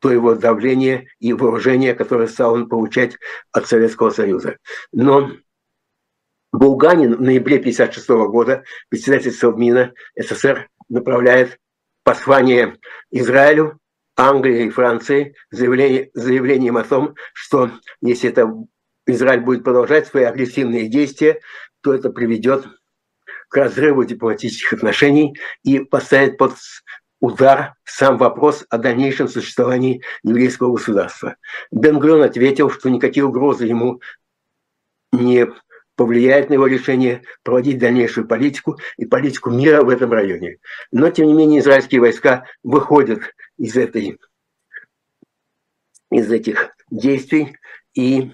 то 0.01 0.11
его 0.11 0.35
давление 0.35 1.09
и 1.19 1.33
вооружение, 1.33 1.95
которое 1.95 2.29
стал 2.29 2.53
он 2.55 2.69
получать 2.69 3.17
от 3.53 3.67
Советского 3.67 4.11
Союза. 4.11 4.59
Но 4.93 5.31
Булганин 6.53 7.17
в 7.17 7.23
ноябре 7.23 7.57
1956 7.57 8.09
года, 8.31 8.65
председатель 8.91 9.33
Совмина 9.33 9.95
СССР, 10.15 10.69
направляет 10.91 11.59
послание 12.03 12.77
Израилю, 13.11 13.81
Англии 14.17 14.67
и 14.67 14.71
Франции 14.71 15.35
заявление, 15.51 16.11
заявлением 16.15 16.77
о 16.77 16.85
том, 16.85 17.15
что 17.33 17.71
если 18.01 18.31
это 18.31 18.49
Израиль 19.07 19.41
будет 19.41 19.65
продолжать 19.65 20.07
свои 20.07 20.25
агрессивные 20.25 20.89
действия, 20.89 21.41
то 21.83 21.93
это 21.93 22.11
приведет 22.11 22.67
к 23.49 23.57
разрыву 23.57 24.05
дипломатических 24.05 24.73
отношений 24.73 25.37
и 25.63 25.81
поставит 25.81 26.39
под 26.39 26.55
удар 27.21 27.75
сам 27.85 28.19
вопрос 28.19 28.65
о 28.69 28.79
дальнейшем 28.79 29.29
существовании 29.29 30.03
еврейского 30.23 30.73
государства. 30.73 31.37
Бенгрен 31.71 32.23
ответил, 32.23 32.71
что 32.71 32.91
никакие 32.91 33.25
угрозы 33.25 33.67
ему 33.67 34.01
не 35.13 35.47
повлияет 35.97 36.51
на 36.51 36.55
его 36.55 36.67
решение 36.67 37.23
проводить 37.43 37.79
дальнейшую 37.79 38.27
политику 38.27 38.79
и 38.97 39.07
политику 39.07 39.51
мира 39.51 39.83
в 39.83 39.89
этом 39.89 40.13
районе. 40.13 40.59
Но, 40.91 41.11
тем 41.11 41.29
не 41.29 41.35
менее, 41.35 41.61
израильские 41.61 42.01
войска 42.01 42.45
выходят 42.63 43.21
из, 43.59 43.77
этой, 43.77 44.19
из 46.11 46.31
этих 46.31 46.75
действий, 46.91 47.57
и, 47.95 48.33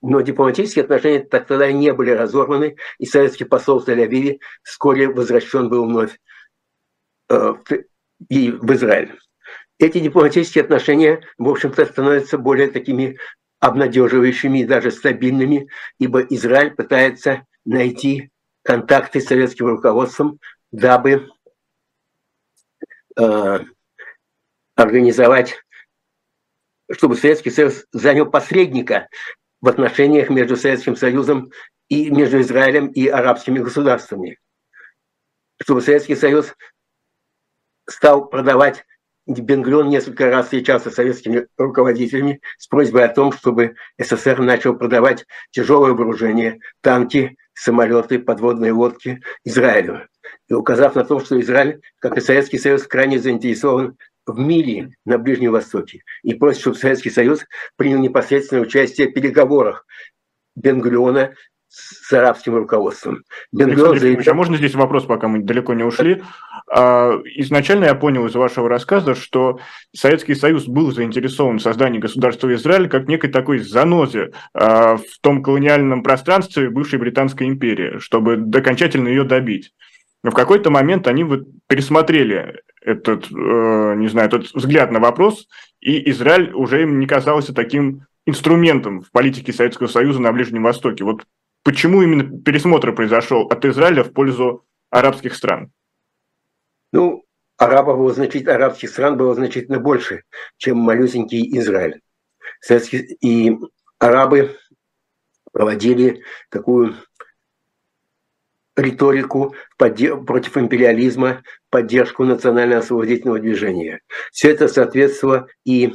но 0.00 0.20
дипломатические 0.20 0.84
отношения 0.84 1.20
тогда 1.20 1.70
не 1.70 1.92
были 1.92 2.10
разорваны, 2.10 2.76
и 2.98 3.06
советский 3.06 3.44
посол 3.44 3.80
в 3.80 3.88
Тель-Авиве 3.88 4.38
вскоре 4.62 5.08
возвращен 5.08 5.68
был 5.68 5.86
вновь 5.86 6.18
э, 7.28 7.54
и 8.28 8.50
в 8.50 8.72
Израиль. 8.72 9.18
Эти 9.78 9.98
дипломатические 9.98 10.62
отношения, 10.62 11.22
в 11.38 11.48
общем-то, 11.48 11.84
становятся 11.86 12.38
более 12.38 12.70
такими 12.70 13.18
обнадеживающими 13.58 14.60
и 14.60 14.64
даже 14.64 14.90
стабильными, 14.90 15.68
ибо 15.98 16.20
Израиль 16.22 16.74
пытается 16.74 17.46
найти 17.64 18.30
контакты 18.62 19.20
с 19.20 19.26
советским 19.26 19.66
руководством, 19.66 20.38
дабы 20.70 21.28
э, 23.16 23.58
организовать, 24.82 25.54
чтобы 26.90 27.16
Советский 27.16 27.50
Союз 27.50 27.86
занял 27.92 28.30
посредника 28.30 29.08
в 29.60 29.68
отношениях 29.68 30.28
между 30.28 30.56
Советским 30.56 30.96
Союзом 30.96 31.50
и 31.88 32.10
между 32.10 32.40
Израилем 32.40 32.88
и 32.88 33.06
арабскими 33.06 33.58
государствами. 33.58 34.38
Чтобы 35.60 35.80
Советский 35.80 36.16
Союз 36.16 36.54
стал 37.88 38.28
продавать 38.28 38.84
Бенгрен 39.26 39.88
несколько 39.88 40.30
раз 40.30 40.46
встречался 40.46 40.90
с 40.90 40.94
советскими 40.94 41.46
руководителями 41.56 42.40
с 42.58 42.66
просьбой 42.66 43.04
о 43.04 43.14
том, 43.14 43.32
чтобы 43.32 43.76
СССР 43.98 44.40
начал 44.40 44.74
продавать 44.76 45.26
тяжелое 45.52 45.92
вооружение, 45.92 46.58
танки, 46.80 47.36
самолеты, 47.54 48.18
подводные 48.18 48.72
лодки 48.72 49.22
Израилю. 49.44 50.08
И 50.48 50.54
указав 50.54 50.96
на 50.96 51.04
то, 51.04 51.20
что 51.20 51.40
Израиль, 51.40 51.82
как 52.00 52.16
и 52.16 52.20
Советский 52.20 52.58
Союз, 52.58 52.82
крайне 52.84 53.18
заинтересован 53.18 53.96
в 54.26 54.38
мире 54.38 54.90
на 55.04 55.18
Ближнем 55.18 55.52
Востоке 55.52 56.02
и 56.22 56.34
просит, 56.34 56.60
чтобы 56.60 56.76
Советский 56.76 57.10
Союз 57.10 57.44
принял 57.76 57.98
непосредственное 57.98 58.62
участие 58.62 59.08
в 59.08 59.12
переговорах 59.12 59.86
Бенгриона 60.54 61.34
с 61.72 62.12
арабским 62.12 62.54
руководством. 62.54 63.24
Бенгрион 63.50 63.98
заявил... 63.98 64.22
А 64.26 64.34
можно 64.34 64.58
здесь 64.58 64.74
вопрос, 64.74 65.06
пока 65.06 65.26
мы 65.26 65.42
далеко 65.42 65.72
не 65.72 65.84
ушли? 65.84 66.22
А, 66.70 67.12
изначально 67.24 67.86
я 67.86 67.94
понял 67.94 68.26
из 68.26 68.34
вашего 68.34 68.68
рассказа, 68.68 69.14
что 69.14 69.58
Советский 69.96 70.34
Союз 70.34 70.66
был 70.66 70.92
заинтересован 70.92 71.58
в 71.58 71.62
создании 71.62 71.98
государства 71.98 72.52
Израиль 72.54 72.90
как 72.90 73.08
некой 73.08 73.30
такой 73.30 73.58
занозе 73.58 74.32
а, 74.52 74.98
в 74.98 75.18
том 75.22 75.42
колониальном 75.42 76.02
пространстве 76.02 76.68
бывшей 76.68 76.98
Британской 76.98 77.46
империи, 77.46 77.98
чтобы 78.00 78.34
окончательно 78.54 79.08
ее 79.08 79.24
добить. 79.24 79.72
Но 80.22 80.30
в 80.30 80.34
какой-то 80.34 80.70
момент 80.70 81.06
они 81.08 81.24
вот 81.24 81.46
пересмотрели 81.66 82.62
этот, 82.80 83.30
э, 83.30 83.94
не 83.96 84.08
знаю, 84.08 84.28
этот 84.28 84.52
взгляд 84.54 84.90
на 84.90 85.00
вопрос, 85.00 85.48
и 85.80 86.10
Израиль 86.10 86.52
уже 86.52 86.82
им 86.82 86.98
не 86.98 87.06
казался 87.06 87.52
таким 87.52 88.06
инструментом 88.26 89.02
в 89.02 89.10
политике 89.10 89.52
Советского 89.52 89.88
Союза 89.88 90.20
на 90.20 90.32
Ближнем 90.32 90.62
Востоке. 90.62 91.04
Вот 91.04 91.24
почему 91.64 92.02
именно 92.02 92.40
пересмотр 92.40 92.94
произошел 92.94 93.46
от 93.46 93.64
Израиля 93.64 94.04
в 94.04 94.12
пользу 94.12 94.64
арабских 94.90 95.34
стран? 95.34 95.72
Ну, 96.92 97.24
арабов 97.56 97.98
было 97.98 98.12
значительно, 98.12 98.54
арабских 98.54 98.90
стран 98.90 99.16
было 99.16 99.34
значительно 99.34 99.80
больше, 99.80 100.22
чем 100.56 100.78
малюсенький 100.78 101.58
Израиль. 101.58 102.00
И 103.20 103.56
арабы 103.98 104.56
проводили 105.52 106.22
такую 106.50 106.94
риторику 108.76 109.54
против 109.76 110.56
империализма, 110.56 111.42
поддержку 111.70 112.24
национально-освободительного 112.24 113.38
движения. 113.38 114.00
Все 114.32 114.50
это 114.50 114.68
соответствовало 114.68 115.48
и 115.64 115.94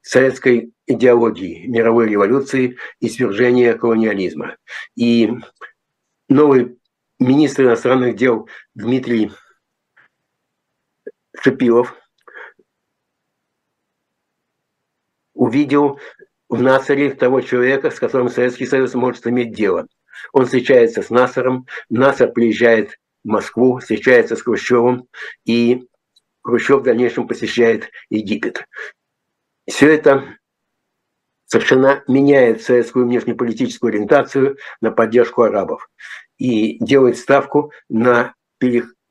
советской 0.00 0.72
идеологии 0.86 1.66
мировой 1.66 2.08
революции 2.08 2.76
и 3.00 3.08
свержения 3.08 3.76
колониализма. 3.76 4.56
И 4.94 5.30
новый 6.28 6.78
министр 7.18 7.64
иностранных 7.64 8.16
дел 8.16 8.48
Дмитрий 8.74 9.32
Шипилов 11.40 11.94
увидел 15.34 16.00
в 16.48 16.62
Насаре 16.62 17.12
того 17.12 17.40
человека, 17.40 17.90
с 17.90 17.98
которым 17.98 18.28
Советский 18.28 18.66
Союз 18.66 18.94
может 18.94 19.26
иметь 19.26 19.52
дело. 19.54 19.86
Он 20.32 20.44
встречается 20.44 21.02
с 21.02 21.10
Насаром, 21.10 21.66
Насар 21.88 22.32
приезжает 22.32 22.92
в 23.24 23.28
Москву, 23.28 23.78
встречается 23.78 24.36
с 24.36 24.42
Хрущевым, 24.42 25.08
и 25.44 25.86
Хрущев 26.42 26.80
в 26.80 26.84
дальнейшем 26.84 27.26
посещает 27.26 27.90
Египет. 28.08 28.66
Все 29.68 29.92
это 29.92 30.36
совершенно 31.46 32.04
меняет 32.06 32.62
советскую 32.62 33.06
внешнеполитическую 33.06 33.90
ориентацию 33.90 34.56
на 34.80 34.90
поддержку 34.90 35.42
арабов 35.42 35.88
и 36.38 36.78
делает 36.84 37.16
ставку 37.16 37.72
на, 37.88 38.34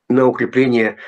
на 0.08 0.26
укрепление 0.26 0.98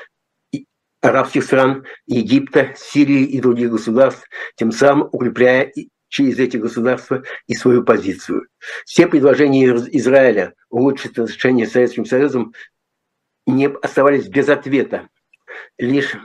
арабских 1.01 1.43
стран, 1.43 1.85
Египта, 2.05 2.73
Сирии 2.75 3.23
и 3.23 3.39
других 3.39 3.71
государств, 3.71 4.27
тем 4.55 4.71
самым 4.71 5.07
укрепляя 5.11 5.71
через 6.09 6.39
эти 6.39 6.57
государства 6.57 7.23
и 7.47 7.55
свою 7.55 7.83
позицию. 7.83 8.47
Все 8.85 9.07
предложения 9.07 9.67
Израиля 9.93 10.53
улучшить 10.69 11.11
отношения 11.11 11.65
с 11.65 11.71
Советским 11.71 12.05
Союзом 12.05 12.53
не 13.45 13.67
оставались 13.67 14.27
без 14.27 14.49
ответа. 14.49 15.07
Лишь 15.77 16.15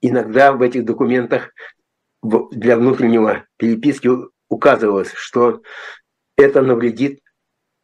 иногда 0.00 0.52
в 0.52 0.62
этих 0.62 0.84
документах 0.84 1.52
для 2.22 2.76
внутреннего 2.76 3.46
переписки 3.56 4.08
указывалось, 4.48 5.12
что 5.14 5.62
это 6.36 6.62
навредит 6.62 7.20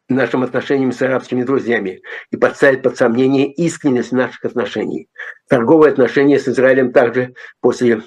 нашим 0.09 0.43
отношениям 0.43 0.91
с 0.91 1.01
арабскими 1.01 1.43
друзьями 1.43 2.01
и 2.29 2.37
подставить 2.37 2.81
под 2.81 2.97
сомнение 2.97 3.51
искренность 3.51 4.11
наших 4.11 4.45
отношений. 4.45 5.09
Торговые 5.47 5.91
отношения 5.91 6.39
с 6.39 6.47
Израилем 6.47 6.91
также 6.91 7.33
после 7.61 8.03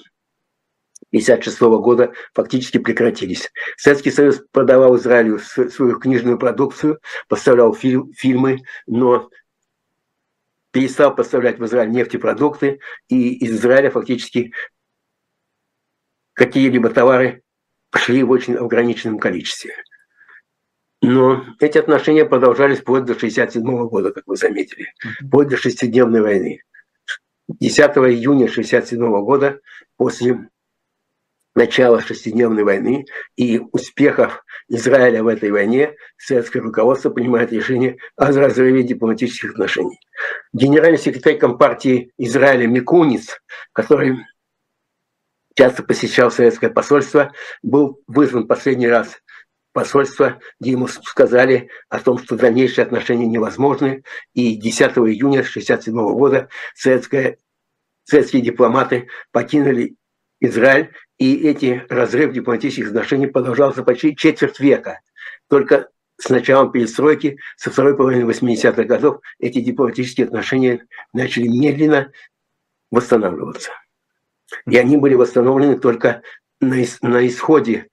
1956 1.13 1.61
года 1.83 2.13
фактически 2.35 2.79
прекратились. 2.79 3.51
Советский 3.77 4.11
Союз 4.11 4.43
продавал 4.51 4.97
Израилю 4.97 5.39
свою 5.39 5.99
книжную 5.99 6.39
продукцию, 6.39 6.99
поставлял 7.29 7.75
фильм, 7.75 8.13
фильмы, 8.13 8.63
но 8.87 9.31
перестал 10.73 11.15
поставлять 11.15 11.59
в 11.59 11.65
Израиль 11.65 11.91
нефтепродукты, 11.91 12.81
и 13.09 13.35
из 13.35 13.53
Израиля 13.53 13.91
фактически 13.91 14.53
какие-либо 16.35 16.91
товары 16.91 17.43
шли 17.95 18.23
в 18.23 18.31
очень 18.31 18.57
ограниченном 18.57 19.19
количестве. 19.19 19.75
Но 21.01 21.45
эти 21.61 21.79
отношения 21.79 22.25
продолжались 22.25 22.81
вплоть 22.81 23.05
до 23.05 23.13
1967 23.13 23.89
года, 23.89 24.13
как 24.13 24.27
вы 24.27 24.37
заметили, 24.37 24.93
вплоть 25.25 25.49
до 25.49 25.57
шестидневной 25.57 26.21
войны. 26.21 26.63
10 27.49 27.79
июня 27.79 28.47
1967 28.47 28.99
года, 29.23 29.61
после 29.97 30.49
начала 31.57 32.01
шестидневной 32.01 32.63
войны 32.63 33.07
и 33.35 33.61
успехов 33.73 34.45
Израиля 34.69 35.25
в 35.25 35.27
этой 35.27 35.51
войне, 35.51 35.95
советское 36.19 36.61
руководство 36.61 37.11
принимает 37.11 37.51
решение 37.51 37.97
о 38.15 38.31
разрыве 38.31 38.83
дипломатических 38.83 39.53
отношений. 39.53 39.99
Генеральный 40.53 40.99
секретарь 40.99 41.39
Компартии 41.39 42.13
Израиля 42.19 42.67
Микуниц, 42.67 43.41
который 43.73 44.19
часто 45.55 45.83
посещал 45.83 46.31
советское 46.31 46.69
посольство, 46.69 47.33
был 47.63 48.03
вызван 48.07 48.47
последний 48.47 48.89
раз 48.89 49.23
посольство, 49.73 50.39
где 50.61 50.73
ему 50.73 50.89
сказали 50.89 51.71
о 51.89 52.01
том, 52.01 52.19
что 52.19 52.37
дальнейшие 52.37 52.85
отношения 52.85 53.27
невозможны. 53.27 54.03
И 54.35 54.57
10 54.57 54.81
июня 54.81 55.41
1967 55.41 55.95
года 55.95 56.49
советское, 56.75 57.39
советские 58.05 58.43
дипломаты 58.43 59.09
покинули 59.33 59.97
Израиль, 60.41 60.93
и 61.19 61.49
эти 61.49 61.85
разрыв 61.89 62.33
дипломатических 62.33 62.89
отношений 62.89 63.27
продолжался 63.27 63.83
почти 63.83 64.15
четверть 64.17 64.61
века. 64.61 65.01
Только 65.49 65.89
с 66.19 66.29
началом 66.29 66.73
перестройки, 66.73 67.39
со 67.57 67.71
второй 67.71 67.97
половины 67.97 68.31
80-х 68.31 68.85
годов, 68.85 69.21
эти 69.39 69.61
дипломатические 69.61 70.27
отношения 70.27 70.87
начали 71.13 71.49
медленно 71.49 72.13
восстанавливаться. 72.91 73.71
И 74.67 74.77
они 74.77 74.97
были 74.97 75.15
восстановлены 75.15 75.79
только 75.79 76.23
на, 76.61 76.77
на 77.03 77.27
исходе 77.27 77.89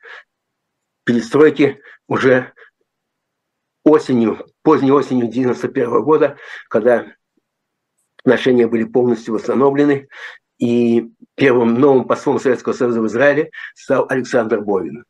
перестройки 1.03 1.81
уже 2.07 2.53
осенью, 3.83 4.45
поздней 4.61 4.91
осенью 4.91 5.27
1991 5.27 6.03
года, 6.03 6.37
когда 6.69 7.07
отношения 8.19 8.67
были 8.67 8.85
полностью 8.85 9.33
восстановлены, 9.33 10.07
и 10.57 11.09
первым 11.35 11.79
новым 11.79 12.05
послом 12.05 12.39
Советского 12.39 12.73
Союза 12.73 13.01
в 13.01 13.07
Израиле 13.07 13.49
стал 13.75 14.05
Александр 14.09 14.61
Бовин. 14.61 15.05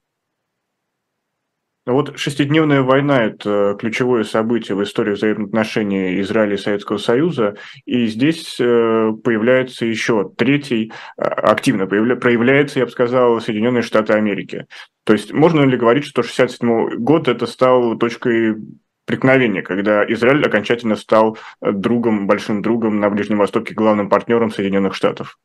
Вот 1.85 2.17
шестидневная 2.17 2.81
война– 2.81 3.23
это 3.25 3.75
ключевое 3.77 4.23
событие 4.23 4.73
в 4.73 4.81
истории 4.83 5.15
взаимоотношений 5.15 6.21
Израиля 6.21 6.53
и 6.55 6.57
Советского 6.57 6.97
Союза, 6.97 7.57
и 7.85 8.05
здесь 8.07 8.55
э, 8.57 9.11
появляется 9.21 9.85
еще 9.85 10.31
третий, 10.37 10.93
а, 11.17 11.25
активно 11.51 11.85
проявляется, 11.85 12.79
я 12.79 12.85
бы 12.85 12.91
сказал, 12.91 13.41
Соединенные 13.41 13.81
Штаты 13.81 14.13
Америки. 14.13 14.65
То 15.03 15.11
есть 15.11 15.33
можно 15.33 15.65
ли 15.65 15.75
говорить, 15.75 16.05
что 16.05 16.21
1967 16.21 17.03
год 17.03 17.27
это 17.27 17.45
стал 17.47 17.97
точкой 17.97 18.55
преткновения, 19.05 19.61
когда 19.61 20.03
Израиль 20.11 20.45
окончательно 20.45 20.95
стал 20.95 21.37
другом, 21.61 22.27
большим 22.27 22.61
другом 22.61 22.99
на 22.99 23.09
Ближнем 23.09 23.39
Востоке, 23.39 23.73
главным 23.73 24.09
партнером 24.09 24.51
Соединенных 24.51 24.95
Штатов? 24.95 25.37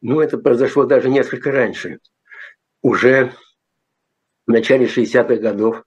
Ну, 0.00 0.20
это 0.20 0.38
произошло 0.38 0.84
даже 0.84 1.08
несколько 1.08 1.50
раньше. 1.50 1.98
Уже 2.82 3.32
в 4.46 4.50
начале 4.50 4.86
60-х 4.86 5.36
годов 5.36 5.84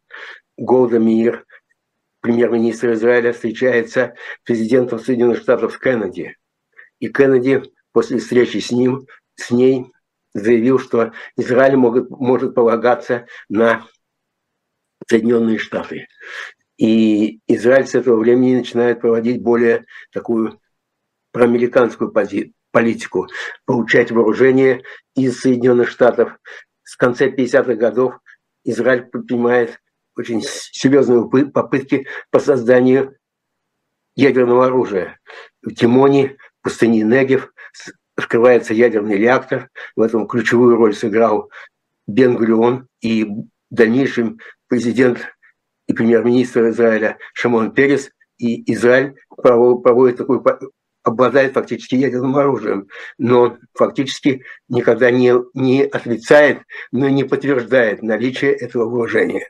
Голда 0.58 0.98
Мир, 0.98 1.46
премьер-министр 2.22 2.94
Израиля, 2.94 3.34
встречается 3.34 4.16
с 4.42 4.46
президентом 4.46 5.00
Соединенных 5.00 5.40
Штатов 5.40 5.78
Кеннеди. 5.80 6.36
И 7.00 7.10
Кеннеди 7.10 7.64
после 7.92 8.18
встречи 8.18 8.58
с 8.58 8.72
ним, 8.72 9.06
с 9.36 9.52
ней 9.52 9.92
заявил, 10.34 10.80
что 10.80 11.12
Израиль 11.36 11.76
может, 11.76 12.10
может 12.10 12.56
полагаться 12.56 13.28
на 13.50 13.86
Соединенные 15.08 15.58
Штаты. 15.58 16.08
И 16.78 17.40
Израиль 17.48 17.88
с 17.88 17.96
этого 17.96 18.20
времени 18.20 18.58
начинает 18.58 19.02
проводить 19.02 19.42
более 19.42 19.86
такую 20.12 20.60
проамериканскую 21.32 22.14
политику, 22.72 23.28
получать 23.66 24.12
вооружение 24.12 24.84
из 25.16 25.40
Соединенных 25.40 25.90
Штатов. 25.90 26.38
С 26.84 26.96
конца 26.96 27.28
50-х 27.28 27.76
годов 27.76 28.16
Израиль 28.64 29.04
предпринимает 29.04 29.80
очень 30.16 30.42
серьезные 30.42 31.28
попытки 31.50 32.08
по 32.32 32.40
созданию 32.40 33.16
ядерного 34.16 34.66
оружия. 34.66 35.20
В 35.62 35.74
Тимоне, 35.74 36.38
в 36.60 36.64
пустыне 36.64 37.04
Негев 37.04 37.52
открывается 38.16 38.74
ядерный 38.74 39.18
реактор. 39.18 39.70
В 39.96 40.02
этом 40.02 40.28
ключевую 40.28 40.76
роль 40.76 40.96
сыграл 40.96 41.52
Бен 42.08 42.36
Гурион 42.36 42.88
и 43.00 43.26
в 43.26 43.48
дальнейшем 43.70 44.40
президент 44.68 45.20
и 45.88 45.94
премьер-министр 45.94 46.70
Израиля 46.70 47.18
Шамон 47.34 47.72
Перес. 47.72 48.12
И 48.38 48.72
Израиль 48.72 49.16
проводит 49.36 50.18
такую 50.18 50.44
обладает 51.08 51.54
фактически 51.54 51.96
ядерным 51.96 52.36
оружием, 52.36 52.88
но 53.18 53.58
фактически 53.74 54.44
никогда 54.68 55.10
не, 55.10 55.34
не 55.54 55.84
отрицает, 55.84 56.62
но 56.92 57.10
не 57.10 57.24
подтверждает 57.24 58.04
наличие 58.04 58.52
этого 58.54 58.90
вооружения. 58.90 59.50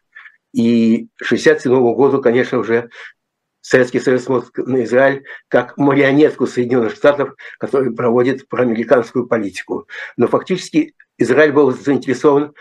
И 0.54 1.10
1967 1.16 1.96
году, 1.96 2.22
конечно, 2.22 2.60
уже 2.60 2.90
Советский 3.62 4.00
Союз 4.00 4.24
смотрит 4.24 4.56
на 4.66 4.84
Израиль 4.84 5.26
как 5.50 5.78
марионетку 5.78 6.48
Соединенных 6.48 6.96
Штатов, 6.96 7.36
который 7.60 7.94
проводит 7.94 8.48
проамериканскую 8.48 9.28
политику. 9.28 9.88
Но 10.16 10.28
фактически 10.28 10.94
Израиль 11.18 11.52
был 11.52 11.72
заинтересован 11.72 12.54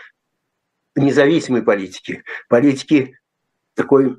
в 0.95 0.99
независимой 0.99 1.61
политике, 1.61 2.23
политике 2.49 3.16
такой 3.77 4.17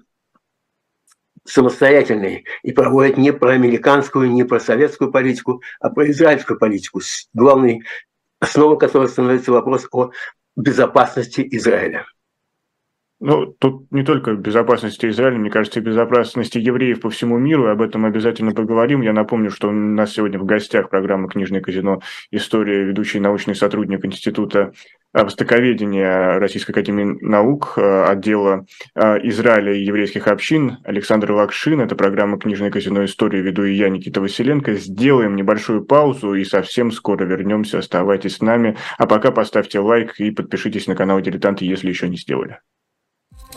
самостоятельные 1.45 2.45
и 2.63 2.73
проводят 2.73 3.17
не 3.17 3.33
про 3.33 3.51
американскую, 3.51 4.31
не 4.31 4.45
про 4.45 4.61
советскую 4.61 5.11
политику, 5.11 5.63
а 5.81 5.91
про 5.91 6.11
израильскую 6.11 6.59
политику, 6.59 7.01
главной 7.33 7.83
основой 8.41 8.79
которой 8.79 9.09
становится 9.09 9.53
вопрос 9.53 9.87
о 9.91 10.11
безопасности 10.57 11.47
Израиля. 11.53 12.07
Ну, 13.21 13.47
тут 13.47 13.91
не 13.91 14.05
только 14.05 14.35
безопасности 14.35 15.07
Израиля, 15.07 15.39
мне 15.39 15.51
кажется, 15.51 15.81
и 15.81 15.83
безопасности 15.83 16.59
евреев 16.59 17.01
по 17.01 17.11
всему 17.11 17.37
миру, 17.37 17.69
об 17.69 17.83
этом 17.83 18.05
обязательно 18.05 18.53
поговорим. 18.53 19.01
Я 19.01 19.13
напомню, 19.13 19.51
что 19.51 19.71
у 19.71 19.73
нас 19.73 20.13
сегодня 20.13 20.39
в 20.39 20.45
гостях 20.45 20.89
программы 20.89 21.29
«Книжное 21.29 21.61
казино. 21.61 22.01
История», 22.31 22.85
ведущий 22.85 23.19
научный 23.19 23.57
сотрудник 23.57 24.05
Института 24.05 24.73
востоковедения 25.13 26.39
Российской 26.39 26.71
Академии 26.71 27.19
Наук, 27.21 27.75
э, 27.77 28.05
отдела 28.05 28.67
э, 28.95 29.17
Израиля 29.29 29.75
и 29.75 29.83
еврейских 29.83 30.29
общин 30.29 30.77
Александр 30.85 31.33
Лакшин. 31.33 31.81
Это 31.81 31.97
программа 31.97 32.39
«Книжное 32.39 32.71
казино. 32.71 33.05
История». 33.05 33.41
Веду 33.41 33.65
и 33.65 33.75
я, 33.75 33.89
Никита 33.89 34.21
Василенко. 34.21 34.75
Сделаем 34.75 35.35
небольшую 35.35 35.85
паузу 35.85 36.35
и 36.35 36.45
совсем 36.45 36.93
скоро 36.93 37.25
вернемся. 37.25 37.79
Оставайтесь 37.79 38.37
с 38.37 38.43
нами. 38.43 38.77
А 38.97 39.09
пока 39.09 39.33
поставьте 39.33 39.81
лайк 39.81 40.21
и 40.21 40.31
подпишитесь 40.31 40.87
на 40.87 40.95
канал 40.95 41.21
«Дилетанты», 41.21 41.65
если 41.65 41.89
еще 41.89 42.09
не 42.09 42.17
сделали. 42.17 42.61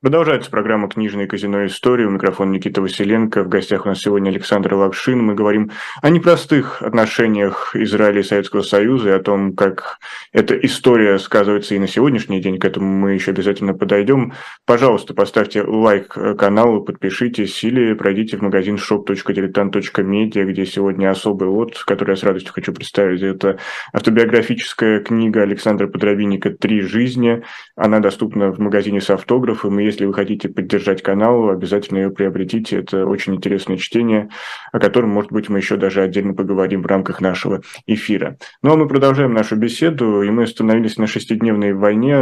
Продолжается 0.00 0.48
программа 0.48 0.88
«Книжное 0.88 1.26
казино. 1.26 1.66
История». 1.66 2.06
У 2.06 2.10
микрофона 2.10 2.52
Никита 2.52 2.80
Василенко. 2.80 3.42
В 3.42 3.48
гостях 3.48 3.84
у 3.84 3.88
нас 3.88 3.98
сегодня 3.98 4.30
Александр 4.30 4.74
Лапшин. 4.74 5.18
Мы 5.18 5.34
говорим 5.34 5.72
о 6.00 6.10
непростых 6.10 6.82
отношениях 6.82 7.74
Израиля 7.74 8.20
и 8.20 8.22
Советского 8.22 8.62
Союза 8.62 9.08
и 9.08 9.12
о 9.12 9.18
том, 9.18 9.56
как 9.56 9.98
эта 10.32 10.54
история 10.54 11.18
сказывается 11.18 11.74
и 11.74 11.80
на 11.80 11.88
сегодняшний 11.88 12.40
день. 12.40 12.60
К 12.60 12.66
этому 12.66 12.86
мы 12.86 13.14
еще 13.14 13.32
обязательно 13.32 13.74
подойдем. 13.74 14.34
Пожалуйста, 14.66 15.14
поставьте 15.14 15.62
лайк 15.62 16.16
каналу, 16.38 16.84
подпишитесь 16.84 17.64
или 17.64 17.94
пройдите 17.94 18.36
в 18.36 18.42
магазин 18.42 18.76
shop.diletant.media, 18.76 20.44
где 20.44 20.64
сегодня 20.64 21.10
особый 21.10 21.48
лот, 21.48 21.76
который 21.84 22.10
я 22.10 22.16
с 22.16 22.22
радостью 22.22 22.52
хочу 22.52 22.72
представить. 22.72 23.22
Это 23.22 23.58
автобиографическая 23.92 25.00
книга 25.00 25.42
Александра 25.42 25.88
Подробинника 25.88 26.50
«Три 26.50 26.82
жизни». 26.82 27.42
Она 27.74 27.98
доступна 27.98 28.52
в 28.52 28.60
магазине 28.60 29.00
с 29.00 29.10
автографом. 29.10 29.80
И 29.80 29.88
если 29.88 29.97
вы 30.06 30.14
хотите 30.14 30.48
поддержать 30.48 31.02
канал, 31.02 31.50
обязательно 31.50 31.98
ее 31.98 32.10
приобретите. 32.10 32.78
Это 32.78 33.06
очень 33.06 33.34
интересное 33.34 33.76
чтение, 33.76 34.30
о 34.72 34.78
котором, 34.78 35.10
может 35.10 35.32
быть, 35.32 35.48
мы 35.48 35.58
еще 35.58 35.76
даже 35.76 36.02
отдельно 36.02 36.34
поговорим 36.34 36.82
в 36.82 36.86
рамках 36.86 37.20
нашего 37.20 37.62
эфира. 37.86 38.38
Ну 38.62 38.72
а 38.72 38.76
мы 38.76 38.88
продолжаем 38.88 39.32
нашу 39.32 39.56
беседу, 39.56 40.22
и 40.22 40.30
мы 40.30 40.44
остановились 40.44 40.96
на 40.96 41.06
шестидневной 41.06 41.72
войне, 41.72 42.18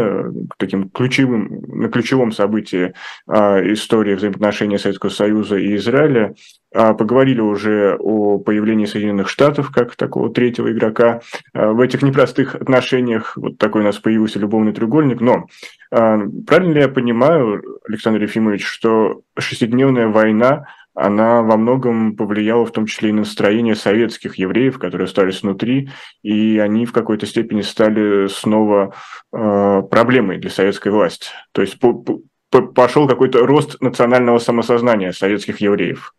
таким 0.59 0.89
ключевым, 0.91 1.63
на 1.69 1.89
ключевом 1.89 2.33
событии 2.33 2.95
а, 3.27 3.61
истории 3.73 4.15
взаимоотношений 4.15 4.79
Советского 4.79 5.11
Союза 5.11 5.57
и 5.57 5.77
Израиля. 5.77 6.35
А, 6.75 6.95
поговорили 6.95 7.41
уже 7.41 7.97
о 7.99 8.39
появлении 8.39 8.85
Соединенных 8.85 9.29
Штатов 9.29 9.71
как 9.71 9.97
такого 9.97 10.33
третьего 10.33 10.71
игрока. 10.71 11.21
А, 11.55 11.73
в 11.73 11.81
этих 11.81 12.03
непростых 12.03 12.55
отношениях 12.55 13.37
вот 13.37 13.57
такой 13.57 13.81
у 13.83 13.85
нас 13.85 13.99
появился 13.99 14.39
любовный 14.39 14.73
треугольник. 14.73 15.21
Но 15.21 15.47
правильно 15.91 16.73
ли 16.73 16.81
я 16.81 16.89
понимаю, 16.89 17.81
Александр 17.89 18.23
Ефимович, 18.23 18.65
что 18.65 19.23
шестидневная 19.39 20.09
война 20.09 20.67
она 20.97 21.43
во 21.43 21.59
многом 21.59 22.17
повлияла 22.17 22.65
в 22.65 22.73
том 22.73 22.87
числе 22.87 23.11
и 23.11 23.13
на 23.13 23.19
настроение 23.19 23.75
советских 23.75 24.37
евреев, 24.37 24.79
которые 24.79 25.05
остались 25.05 25.43
внутри, 25.43 25.91
и 26.23 26.59
они 26.59 26.87
в 26.87 26.93
какой-то 26.93 27.27
степени 27.27 27.61
стали 27.61 28.29
снова 28.29 28.95
э, 29.31 29.83
проблемой 29.91 30.39
для 30.39 30.49
советской 30.49 30.89
власти. 30.89 31.29
То 31.53 31.61
есть 31.61 31.79
по, 31.79 31.93
по, 31.93 32.23
пошел 32.63 33.07
какой-то 33.07 33.47
рост 33.47 33.79
национального 33.83 34.39
самосознания 34.39 35.13
советских 35.13 35.61
евреев. 35.61 36.15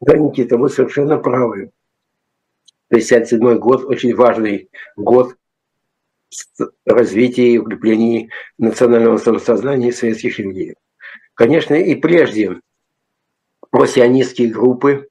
Да, 0.00 0.16
Никита, 0.16 0.56
вы 0.56 0.70
совершенно 0.70 1.18
правы. 1.18 1.70
57 2.90 3.58
год 3.58 3.84
очень 3.84 4.14
важный 4.14 4.68
год 4.94 5.34
развития 6.84 7.52
и 7.52 7.58
укрепления 7.58 8.28
национального 8.58 9.18
самосознания 9.18 9.92
советских 9.92 10.38
евреев. 10.38 10.76
Конечно, 11.34 11.74
и 11.74 11.94
прежде 11.94 12.60
просионистские 13.70 14.48
группы 14.48 15.08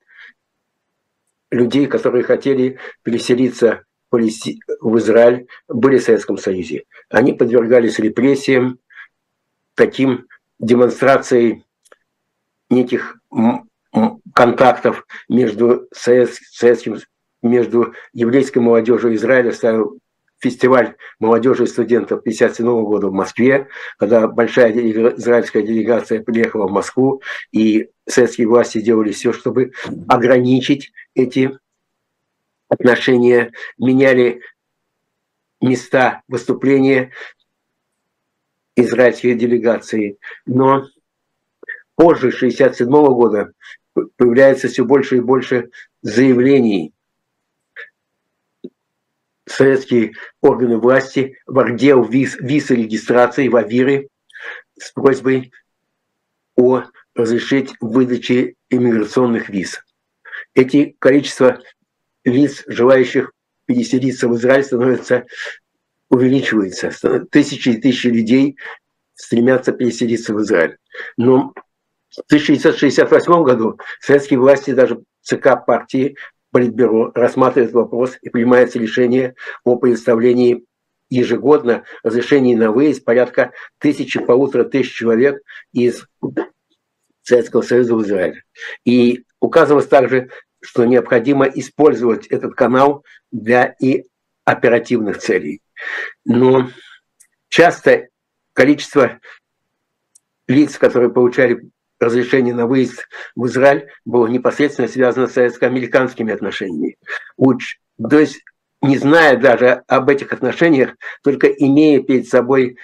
людей, 1.52 1.88
которые 1.88 2.24
хотели 2.24 2.80
переселиться 3.04 3.84
в 4.12 4.98
Израиль, 4.98 5.48
были 5.68 5.98
в 5.98 6.04
Советском 6.04 6.38
Союзе. 6.38 6.84
Они 7.10 7.34
подвергались 7.34 8.00
репрессиям, 8.00 8.80
таким 9.76 10.28
демонстрацией 10.58 11.66
неких 12.70 13.18
контактов 14.34 15.06
между 15.30 15.88
советским, 15.92 16.98
между 17.42 17.94
еврейской 18.14 18.60
молодежью 18.60 19.16
Израиля 19.16 19.52
фестиваль 20.40 20.96
молодежи 21.20 21.64
и 21.64 21.68
студентов 21.68 22.20
1957 22.20 22.84
года 22.84 23.08
в 23.08 23.14
Москве, 23.14 23.68
когда 23.98 24.28
большая 24.28 24.72
израильская 24.72 25.64
делегация 25.64 26.22
приехала 26.22 26.68
в 26.68 26.72
Москву, 26.72 27.22
и 27.52 27.90
советские 28.08 28.48
власти 28.48 28.82
делали 28.82 29.12
все, 29.12 29.34
чтобы 29.34 29.72
ограничить 30.08 30.92
эти 31.14 31.58
отношения, 32.70 33.52
меняли 33.78 34.42
места 35.62 36.22
выступления 36.28 37.12
израильской 38.76 39.36
делегации. 39.36 40.18
Но 40.46 40.86
позже, 41.96 42.28
1967 42.28 42.90
года, 42.90 43.52
появляется 44.18 44.68
все 44.68 44.84
больше 44.84 45.18
и 45.18 45.22
больше 45.22 45.70
заявлений. 46.02 46.94
Советские 49.48 50.14
органы 50.42 50.78
власти 50.78 51.38
в 51.46 51.60
отдел 51.60 52.04
виз, 52.04 52.36
виз 52.40 52.70
регистрации 52.72 53.48
в 53.48 53.56
Авире 53.56 54.08
с 54.80 54.92
просьбой 54.92 55.52
о 56.56 56.84
разрешить 57.14 57.74
выдаче 57.80 58.56
иммиграционных 58.70 59.50
виз. 59.50 59.82
Эти 60.54 60.96
количество 61.00 61.62
виз, 62.24 62.64
желающих 62.68 63.32
переселиться 63.66 64.28
в 64.28 64.36
Израиль, 64.36 64.64
становится 64.64 65.26
увеличивается. 66.10 66.92
Тысячи 67.32 67.70
и 67.70 67.82
тысячи 67.82 68.08
людей 68.08 68.58
стремятся 69.16 69.72
переселиться 69.72 70.34
в 70.34 70.42
Израиль. 70.42 70.78
Но 71.18 71.54
в 72.10 72.20
1968 72.28 73.44
году 73.44 73.80
советские 74.00 74.40
власти, 74.40 74.72
даже 74.72 75.02
ЦК 75.22 75.66
партии, 75.66 76.16
Политбюро 76.56 77.12
рассматривает 77.14 77.74
вопрос 77.74 78.18
и 78.22 78.30
принимается 78.30 78.80
решение 78.80 79.36
о 79.66 79.76
предоставлении 79.76 80.64
ежегодно 81.10 81.84
разрешений 82.02 82.56
на 82.56 82.72
выезд 82.72 83.04
порядка 83.04 83.52
тысячи, 83.78 84.22
полутора 84.22 84.64
тысяч 84.64 84.94
человек 84.94 85.42
из 85.74 86.08
Советского 87.24 87.62
Союза 87.62 87.96
в 87.96 88.04
Израиль. 88.04 88.44
И 88.86 89.26
указывалось 89.42 89.88
также, 89.88 90.30
что 90.62 90.86
необходимо 90.86 91.46
использовать 91.46 92.28
этот 92.28 92.56
канал 92.56 93.04
для 93.34 93.76
и 93.82 94.06
оперативных 94.46 95.18
целей. 95.18 95.60
Но 96.24 96.70
часто 97.50 98.08
количество 98.54 99.20
лиц, 100.48 100.78
которые 100.78 101.12
получали 101.12 101.70
разрешение 102.00 102.54
на 102.54 102.68
выезд 102.68 103.08
в 103.36 103.46
Израиль 103.46 103.88
было 104.06 104.28
непосредственно 104.28 104.88
связано 104.88 105.28
с 105.28 105.34
советско-американскими 105.34 106.34
отношениями. 106.34 106.98
То 107.38 108.20
есть, 108.20 108.44
не 108.82 108.98
зная 108.98 109.38
даже 109.38 109.84
об 109.88 110.10
этих 110.10 110.34
отношениях, 110.34 110.96
только 111.24 111.48
имея 111.48 112.02
перед 112.02 112.28
собой 112.28 112.78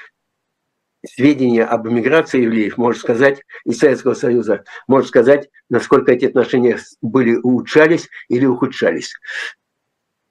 сведения 1.06 1.63
об 1.63 1.88
эмиграции 1.88 2.41
евреев, 2.41 2.78
можно 2.78 3.00
сказать, 3.00 3.41
из 3.65 3.80
Советского 3.80 4.13
Союза, 4.13 4.63
можно 4.88 5.08
сказать, 5.08 5.50
насколько 5.69 6.12
эти 6.12 6.26
отношения 6.26 6.80
были 7.02 7.36
улучшались 7.36 8.08
или 8.30 8.45
ухудшались. 8.45 9.13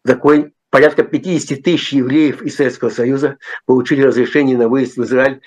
Такой 0.05 0.55
порядка 0.71 1.03
50 1.03 1.63
тысяч 1.63 1.93
евреев 1.93 2.43
из 2.43 2.57
Советского 2.57 2.91
Союза 2.91 3.39
получили 3.67 4.03
разрешение 4.03 4.57
на 4.57 4.69
выезд 4.69 4.97
в 4.97 5.03
Израиль 5.03 5.43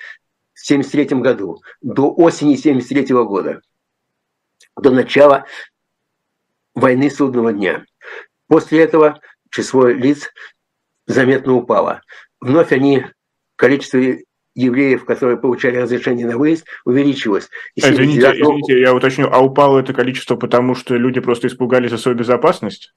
1973 0.54 1.20
году, 1.20 1.62
до 1.82 2.12
осени 2.12 2.54
1973 2.54 3.14
года, 3.24 3.60
до 4.76 4.90
начала 4.90 5.46
войны 6.74 7.10
судного 7.10 7.52
дня. 7.52 7.84
После 8.48 8.82
этого 8.82 9.20
число 9.50 9.88
лиц 9.88 10.30
заметно 11.06 11.54
упало. 11.54 12.02
Вновь 12.40 12.72
они, 12.72 13.04
количество 13.56 13.98
евреев, 14.54 15.04
которые 15.04 15.36
получали 15.36 15.76
разрешение 15.76 16.26
на 16.26 16.38
выезд, 16.38 16.66
увеличилось. 16.84 17.48
И 17.74 17.82
а, 17.82 17.92
извините, 17.92 18.20
79... 18.20 18.40
извините, 18.40 18.80
я 18.80 18.94
уточню, 18.94 19.28
а 19.30 19.40
упало 19.40 19.80
это 19.80 19.92
количество 19.92 20.36
потому, 20.36 20.74
что 20.74 20.94
люди 20.96 21.20
просто 21.20 21.48
испугались 21.48 21.90
за 21.90 21.98
свою 21.98 22.16
безопасность? 22.16 22.94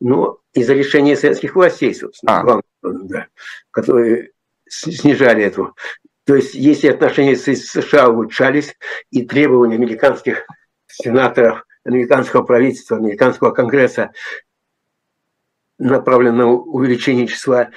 Ну, 0.00 0.38
из-за 0.54 0.72
решения 0.74 1.16
советских 1.16 1.54
властей, 1.54 1.94
собственно, 1.94 2.40
а. 2.40 2.42
главное, 2.42 2.62
да, 2.82 3.26
которые 3.70 4.30
снижали 4.66 5.42
эту 5.44 5.74
то 6.24 6.34
есть, 6.34 6.54
если 6.54 6.88
отношения 6.88 7.36
с 7.36 7.44
США 7.44 8.08
улучшались, 8.08 8.76
и 9.10 9.24
требования 9.24 9.76
американских 9.76 10.46
сенаторов, 10.86 11.64
американского 11.84 12.42
правительства, 12.42 12.96
американского 12.98 13.50
конгресса 13.52 14.12
направлены 15.78 16.36
на 16.36 16.46
увеличение 16.46 17.26
числа 17.26 17.70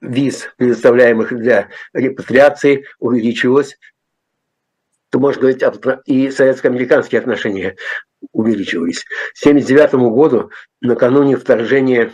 виз, 0.00 0.48
предоставляемых 0.56 1.36
для 1.36 1.70
репатриации, 1.94 2.84
увеличилось, 2.98 3.78
то 5.10 5.18
можно 5.18 5.40
говорить, 5.40 5.62
и 6.06 6.30
советско-американские 6.30 7.20
отношения 7.20 7.76
увеличивались. 8.32 9.04
К 9.04 9.46
1979 9.46 9.94
году, 10.12 10.50
накануне 10.80 11.36
вторжения 11.36 12.12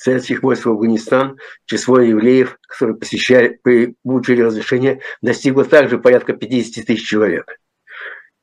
советских 0.00 0.42
войск 0.42 0.64
в 0.64 0.70
Афганистан, 0.70 1.38
число 1.66 2.00
евреев, 2.00 2.58
которые 2.66 2.96
посещали, 2.96 3.60
получили 4.02 4.40
разрешение, 4.40 5.02
достигло 5.20 5.66
также 5.66 5.98
порядка 5.98 6.32
50 6.32 6.86
тысяч 6.86 7.06
человек. 7.06 7.58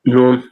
Но 0.04 0.44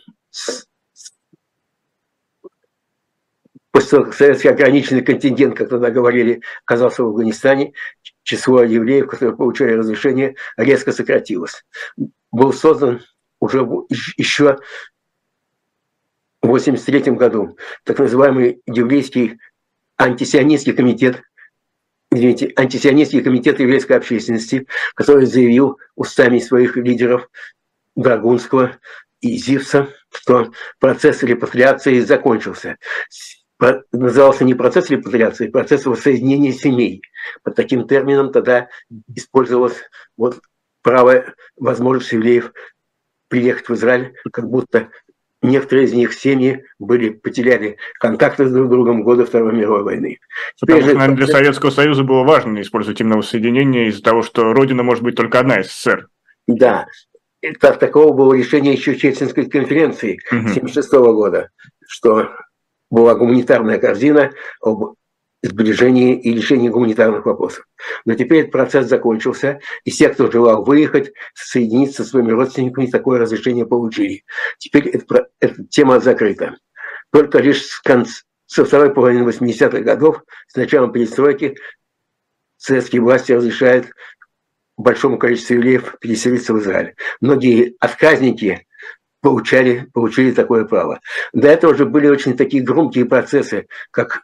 после 3.70 3.89
того, 3.89 4.06
как 4.06 4.15
советский 4.15 4.48
ограниченный 4.48 5.04
контингент, 5.04 5.56
как 5.56 5.70
тогда 5.70 5.91
говорили, 5.91 6.41
оказался 6.65 7.04
в 7.04 7.10
Афганистане, 7.10 7.74
число 8.24 8.63
евреев, 8.63 9.06
которые 9.06 9.38
получали 9.38 9.74
разрешение, 9.74 10.36
резко 10.58 10.91
сократилось. 10.91 11.63
Был 12.32 12.52
создан 12.52 13.02
уже 13.39 13.60
еще 14.18 14.58
в 16.41 16.48
1983 16.48 17.13
году 17.13 17.58
так 17.84 18.00
называемый 18.00 18.63
еврейский 18.65 19.38
антисионистский 19.97 20.73
комитет, 20.73 21.23
извините, 22.12 22.51
антисионистский 22.55 23.21
комитет 23.21 23.60
еврейской 23.60 23.93
общественности, 23.93 24.67
который 24.95 25.25
заявил 25.25 25.79
устами 25.95 26.39
своих 26.39 26.75
лидеров 26.77 27.29
Драгунского 27.95 28.77
и 29.21 29.38
Зивса, 29.38 29.89
что 30.12 30.51
процесс 30.79 31.23
репатриации 31.23 31.99
закончился. 31.99 32.77
Назывался 33.91 34.43
не 34.43 34.53
процесс 34.53 34.89
репатриации, 34.89 35.47
а 35.47 35.51
процесс 35.51 35.86
воссоединения 35.86 36.51
семей. 36.51 37.01
Под 37.41 37.55
таким 37.55 37.88
термином 37.88 38.31
тогда 38.34 38.67
использовалось 39.15 39.77
вот 40.17 40.41
право, 40.81 41.34
возможность 41.55 42.12
евреев 42.12 42.51
приехать 43.29 43.69
в 43.69 43.73
Израиль, 43.73 44.13
как 44.31 44.49
будто 44.49 44.89
некоторые 45.41 45.86
из 45.86 45.93
них 45.93 46.13
семьи 46.13 46.63
были, 46.80 47.10
потеряли 47.10 47.78
контакты 48.00 48.48
с 48.48 48.52
друг 48.52 48.69
другом 48.69 49.02
в 49.02 49.04
годы 49.04 49.26
Второй 49.26 49.54
мировой 49.54 49.84
войны. 49.84 50.19
Теперь 50.56 50.78
Потому 50.78 50.91
же, 50.91 50.98
наверное, 50.98 51.17
для 51.17 51.28
Советского 51.28 51.69
Союза 51.69 52.04
было 52.04 52.24
важно 52.24 52.62
использовать 52.62 53.00
именно 53.02 53.17
воссоединение 53.17 53.88
из-за 53.89 54.04
того, 54.04 54.21
что 54.24 54.54
родина 54.54 54.84
может 54.84 55.04
быть 55.04 55.15
только 55.15 55.39
одна 55.39 55.62
СССР. 55.63 56.08
Да, 56.48 56.88
так, 57.60 57.80
такого 57.80 58.13
было 58.13 58.34
решение 58.34 58.74
еще 58.74 58.95
Чельсинской 58.95 59.50
конференции 59.50 60.19
1976 60.30 60.93
угу. 60.93 61.13
года, 61.13 61.50
что 61.88 62.30
была 62.89 63.15
гуманитарная 63.15 63.78
корзина 63.78 64.32
об 64.62 64.95
сближении 65.47 66.19
и 66.19 66.34
решении 66.34 66.69
гуманитарных 66.69 67.25
вопросов. 67.25 67.65
Но 68.05 68.13
теперь 68.15 68.41
этот 68.41 68.51
процесс 68.51 68.88
закончился, 68.88 69.60
и 69.84 69.91
все, 69.91 70.10
кто 70.10 70.31
желал 70.31 70.63
выехать, 70.63 71.12
соединиться 71.34 72.03
со 72.03 72.10
своими 72.10 72.31
родственниками, 72.31 72.88
такое 72.88 73.19
разрешение 73.19 73.65
получили. 73.65 74.23
Теперь 74.58 74.88
это, 74.89 75.27
эта 75.39 75.63
тема 75.65 75.99
закрыта. 75.99 76.58
Только 77.12 77.39
лишь 77.39 77.65
с 77.65 77.79
конца, 77.81 78.21
со 78.45 78.65
второй 78.65 78.93
половины 78.93 79.27
80-х 79.27 79.79
годов, 79.79 80.21
с 80.47 80.55
началом 80.55 80.91
перестройки, 80.91 81.55
советские 82.58 83.01
власти 83.01 83.31
разрешают 83.31 83.88
большому 84.77 85.17
количеству 85.17 85.55
евреев 85.55 85.95
переселиться 85.99 86.53
в 86.53 86.60
Израиль. 86.60 86.95
Многие 87.21 87.75
отказники 87.79 88.67
получали, 89.21 89.88
получили 89.93 90.31
такое 90.31 90.65
право. 90.65 90.99
До 91.34 91.47
этого 91.47 91.71
уже 91.71 91.86
были 91.86 92.08
очень 92.08 92.38
такие 92.38 92.63
громкие 92.63 93.05
процессы, 93.05 93.67
как 93.91 94.21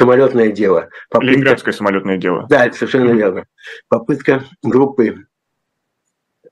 самолетное 0.00 0.50
дело. 0.50 0.88
Попытка... 1.10 1.32
Ленинградское 1.32 1.74
самолетное 1.74 2.16
дело. 2.16 2.46
Да, 2.48 2.66
это 2.66 2.76
совершенно 2.76 3.12
верно. 3.12 3.44
Попытка 3.88 4.44
группы 4.62 5.26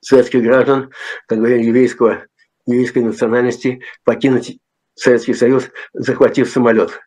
советских 0.01 0.43
граждан, 0.43 0.91
как 1.27 1.39
говоря, 1.39 1.57
еврейского, 1.57 2.27
еврейской 2.67 2.99
национальности 2.99 3.83
покинуть 4.05 4.59
Советский 4.95 5.35
Союз, 5.35 5.71
захватив 5.95 6.51
самолет. 6.51 7.01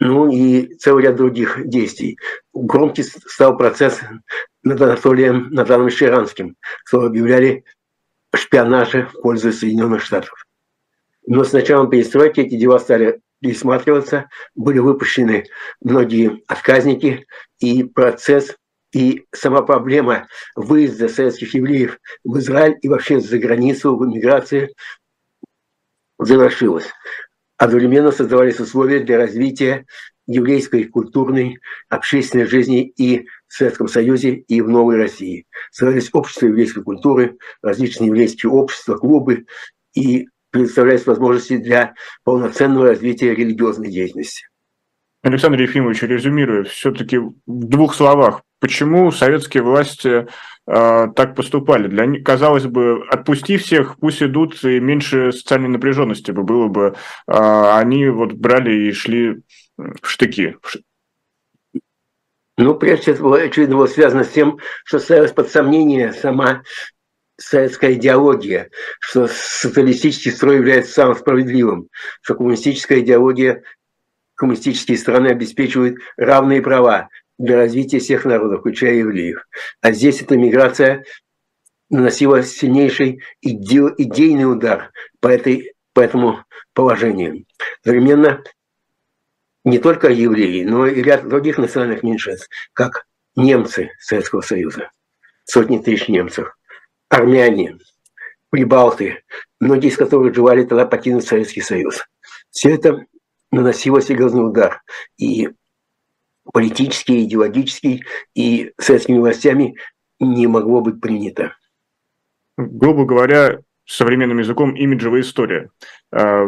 Ну 0.00 0.28
и 0.30 0.74
целый 0.74 1.04
ряд 1.04 1.16
других 1.16 1.68
действий. 1.68 2.18
Громкий 2.52 3.04
стал 3.04 3.56
процесс 3.56 4.00
над 4.64 4.80
Анатолием 4.80 5.50
Натаном 5.50 5.88
Щеранским, 5.88 6.56
что 6.84 7.02
объявляли 7.02 7.64
шпионаже 8.34 9.06
в 9.06 9.20
пользу 9.22 9.52
Соединенных 9.52 10.02
Штатов. 10.02 10.44
Но 11.26 11.44
с 11.44 11.52
началом 11.52 11.90
перестройки 11.90 12.40
эти 12.40 12.56
дела 12.56 12.78
стали 12.78 13.20
пересматриваться, 13.44 14.30
были 14.54 14.78
выпущены 14.78 15.44
многие 15.82 16.42
отказники, 16.48 17.26
и 17.58 17.84
процесс 17.84 18.56
и 18.94 19.26
сама 19.34 19.60
проблема 19.60 20.28
выезда 20.56 21.08
советских 21.08 21.52
евреев 21.52 21.98
в 22.24 22.38
Израиль 22.38 22.78
и 22.80 22.88
вообще 22.88 23.20
за 23.20 23.38
границу, 23.38 23.96
в 23.96 24.04
эмиграции 24.06 24.74
завершилась. 26.18 26.86
Одновременно 27.58 28.12
создавались 28.12 28.60
условия 28.60 29.00
для 29.00 29.18
развития 29.18 29.84
еврейской 30.26 30.84
культурной, 30.84 31.58
общественной 31.90 32.46
жизни 32.46 32.88
и 32.96 33.26
в 33.46 33.52
Советском 33.52 33.88
Союзе, 33.88 34.36
и 34.36 34.62
в 34.62 34.70
Новой 34.70 34.96
России. 34.96 35.44
Создались 35.70 36.08
общества 36.14 36.46
еврейской 36.46 36.82
культуры, 36.82 37.36
различные 37.60 38.06
еврейские 38.06 38.52
общества, 38.52 38.96
клубы, 38.96 39.44
и 39.92 40.28
предоставляются 40.54 41.10
возможности 41.10 41.56
для 41.56 41.94
полноценного 42.22 42.86
развития 42.86 43.34
религиозной 43.34 43.90
деятельности. 43.90 44.46
Александр 45.24 45.60
Ефимович, 45.62 46.02
резюмируя, 46.02 46.62
все-таки 46.62 47.18
в 47.18 47.32
двух 47.46 47.92
словах, 47.92 48.42
почему 48.60 49.10
советские 49.10 49.64
власти 49.64 50.28
э, 50.68 51.08
так 51.16 51.34
поступали? 51.34 51.88
Для 51.88 52.22
казалось 52.22 52.66
бы, 52.66 53.04
отпусти 53.10 53.56
всех, 53.56 53.98
пусть 53.98 54.22
идут, 54.22 54.62
и 54.62 54.78
меньше 54.78 55.32
социальной 55.32 55.70
напряженности 55.70 56.30
бы 56.30 56.44
было 56.44 56.68
бы. 56.68 56.94
Э, 57.26 57.72
они 57.72 58.06
вот 58.06 58.34
брали 58.34 58.88
и 58.88 58.92
шли 58.92 59.42
в 59.76 60.06
штыки. 60.06 60.56
Ну, 62.56 62.76
прежде 62.76 63.14
всего, 63.14 63.32
очевидно, 63.32 63.74
было 63.76 63.86
связано 63.88 64.22
с 64.22 64.30
тем, 64.30 64.58
что 64.84 65.00
ставилась 65.00 65.32
под 65.32 65.48
сомнение 65.48 66.12
сама 66.12 66.62
советская 67.36 67.94
идеология, 67.94 68.70
что 69.00 69.26
социалистический 69.28 70.30
строй 70.30 70.56
является 70.56 70.92
самым 70.92 71.16
справедливым, 71.16 71.88
что 72.22 72.34
коммунистическая 72.34 73.00
идеология, 73.00 73.62
коммунистические 74.34 74.98
страны 74.98 75.28
обеспечивают 75.28 75.98
равные 76.16 76.62
права 76.62 77.08
для 77.38 77.56
развития 77.56 77.98
всех 77.98 78.24
народов, 78.24 78.60
включая 78.60 78.94
евреев. 78.94 79.44
А 79.80 79.92
здесь 79.92 80.22
эта 80.22 80.36
миграция 80.36 81.04
наносила 81.90 82.42
сильнейший 82.42 83.22
иде, 83.40 83.82
идейный 83.98 84.50
удар 84.50 84.90
по, 85.20 85.28
этой, 85.28 85.74
по 85.92 86.00
этому 86.00 86.44
положению. 86.72 87.44
Одновременно 87.82 88.42
не 89.64 89.78
только 89.78 90.08
евреи, 90.08 90.62
но 90.64 90.86
и 90.86 91.02
ряд 91.02 91.28
других 91.28 91.58
национальных 91.58 92.02
меньшинств, 92.02 92.48
как 92.72 93.06
немцы 93.34 93.90
Советского 93.98 94.42
Союза, 94.42 94.90
сотни 95.44 95.78
тысяч 95.78 96.08
немцев– 96.08 96.54
армяне, 97.14 97.78
прибалты, 98.50 99.22
многие 99.60 99.88
из 99.88 99.96
которых 99.96 100.34
желали 100.34 100.64
тогда 100.64 100.86
покинуть 100.86 101.26
Советский 101.26 101.60
Союз. 101.60 102.04
Все 102.50 102.74
это 102.74 103.06
наносило 103.50 104.00
серьезный 104.00 104.46
удар. 104.46 104.82
И 105.16 105.50
политический, 106.52 107.24
идеологический, 107.24 108.04
и 108.34 108.72
советскими 108.78 109.18
властями 109.18 109.76
не 110.20 110.46
могло 110.46 110.80
быть 110.80 111.00
принято. 111.00 111.56
Грубо 112.56 113.04
говоря, 113.04 113.60
современным 113.86 114.38
языком 114.38 114.74
имиджевая 114.74 115.22
история. 115.22 115.70
А, 116.12 116.46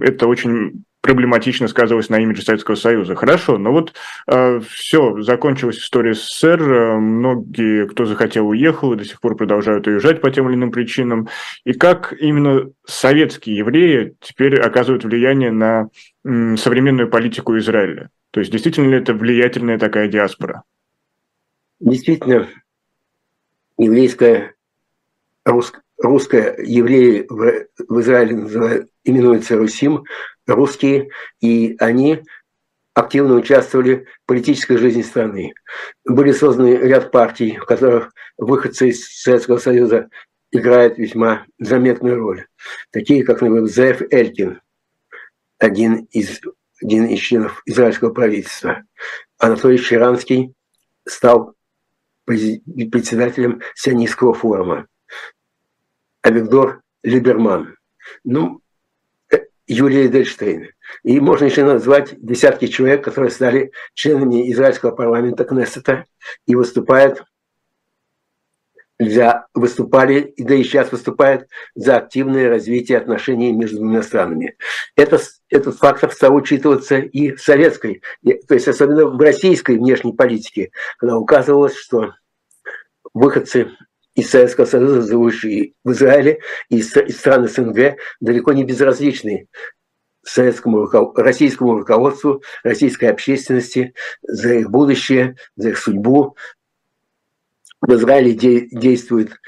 это 0.00 0.26
очень 0.26 0.84
проблематично 1.06 1.68
сказывалось 1.68 2.10
на 2.10 2.20
имидже 2.20 2.42
Советского 2.42 2.74
Союза. 2.74 3.14
Хорошо, 3.14 3.56
но 3.56 3.72
вот 3.72 3.94
э, 4.26 4.60
все, 4.68 5.22
закончилась 5.22 5.78
история 5.78 6.14
СССР, 6.14 6.60
э, 6.60 6.96
многие, 6.96 7.86
кто 7.86 8.04
захотел, 8.04 8.48
уехал 8.48 8.92
и 8.92 8.96
до 8.96 9.04
сих 9.04 9.20
пор 9.20 9.36
продолжают 9.36 9.86
уезжать 9.86 10.20
по 10.20 10.30
тем 10.30 10.48
или 10.48 10.56
иным 10.56 10.70
причинам. 10.70 11.28
И 11.64 11.72
как 11.72 12.12
именно 12.20 12.70
советские 12.84 13.56
евреи 13.56 14.16
теперь 14.20 14.60
оказывают 14.60 15.04
влияние 15.04 15.52
на 15.52 15.88
м, 16.24 16.56
современную 16.56 17.08
политику 17.08 17.56
Израиля? 17.56 18.10
То 18.32 18.40
есть 18.40 18.52
действительно 18.52 18.90
ли 18.90 18.98
это 18.98 19.14
влиятельная 19.14 19.78
такая 19.78 20.08
диаспора? 20.08 20.64
Действительно, 21.80 22.48
еврейская, 23.78 24.54
русская, 25.44 25.82
русская 25.98 26.56
евреи 26.58 27.26
в, 27.28 27.66
в 27.88 28.00
Израиле 28.00 28.88
именуются 29.04 29.56
Русим, 29.56 30.04
русские, 30.46 31.10
и 31.40 31.76
они 31.78 32.22
активно 32.94 33.34
участвовали 33.34 34.06
в 34.22 34.26
политической 34.26 34.78
жизни 34.78 35.02
страны. 35.02 35.52
Были 36.04 36.32
созданы 36.32 36.76
ряд 36.76 37.10
партий, 37.10 37.58
в 37.58 37.66
которых 37.66 38.12
выходцы 38.38 38.88
из 38.88 39.06
Советского 39.22 39.58
Союза 39.58 40.08
играют 40.50 40.96
весьма 40.96 41.44
заметную 41.58 42.16
роль. 42.18 42.46
Такие, 42.90 43.24
как, 43.24 43.42
например, 43.42 43.66
Зеф 43.66 44.00
Элькин, 44.10 44.60
один 45.58 46.06
из, 46.10 46.40
один 46.82 47.06
из 47.06 47.20
членов 47.20 47.62
израильского 47.66 48.14
правительства. 48.14 48.84
Анатолий 49.38 49.78
Щеранский 49.78 50.54
стал 51.06 51.54
председателем 52.24 53.60
Сионистского 53.74 54.34
форума. 54.34 54.86
Авигдор 56.26 56.80
Либерман, 57.04 57.76
ну, 58.24 58.60
э, 59.32 59.36
Юлия 59.68 60.06
Эдельштейн. 60.06 60.70
И 61.04 61.20
можно 61.20 61.44
еще 61.44 61.62
назвать 61.62 62.20
десятки 62.20 62.66
человек, 62.66 63.04
которые 63.04 63.30
стали 63.30 63.70
членами 63.94 64.50
израильского 64.50 64.90
парламента 64.90 65.44
Кнессета 65.44 66.04
и 66.44 66.56
выступают 66.56 67.22
за, 68.98 69.46
выступали, 69.54 70.18
и 70.20 70.42
да 70.42 70.56
и 70.56 70.64
сейчас 70.64 70.90
выступают 70.90 71.46
за 71.76 71.98
активное 71.98 72.48
развитие 72.48 72.98
отношений 72.98 73.52
между 73.52 73.76
двумя 73.76 74.02
странами. 74.02 74.56
Это, 74.96 75.20
этот 75.48 75.76
фактор 75.76 76.10
стал 76.10 76.34
учитываться 76.34 76.98
и 76.98 77.30
в 77.36 77.40
советской, 77.40 78.02
то 78.48 78.54
есть 78.54 78.66
особенно 78.66 79.06
в 79.06 79.20
российской 79.20 79.78
внешней 79.78 80.12
политике, 80.12 80.72
когда 80.98 81.16
указывалось, 81.18 81.76
что 81.76 82.14
выходцы 83.14 83.70
из 84.16 84.30
Советского 84.30 84.64
Союза, 84.64 85.02
живущие 85.02 85.74
в 85.84 85.92
Израиле, 85.92 86.40
и 86.70 86.78
из 86.78 87.16
стран 87.16 87.46
СНГ, 87.46 87.96
далеко 88.18 88.52
не 88.52 88.64
безразличны 88.64 89.46
советскому, 90.24 90.86
российскому 91.14 91.78
руководству, 91.78 92.42
российской 92.64 93.04
общественности 93.04 93.94
за 94.22 94.54
их 94.54 94.70
будущее, 94.70 95.36
за 95.54 95.68
их 95.68 95.78
судьбу, 95.78 96.34
в 97.80 97.92
Израиле 97.92 98.32
де- 98.32 98.66
действует 98.70 99.38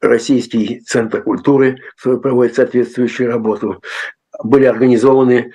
Российский 0.00 0.80
центр 0.80 1.22
культуры, 1.22 1.78
который 1.96 2.20
проводит 2.20 2.56
соответствующую 2.56 3.30
работу. 3.30 3.80
Были 4.42 4.64
организованы 4.64 5.52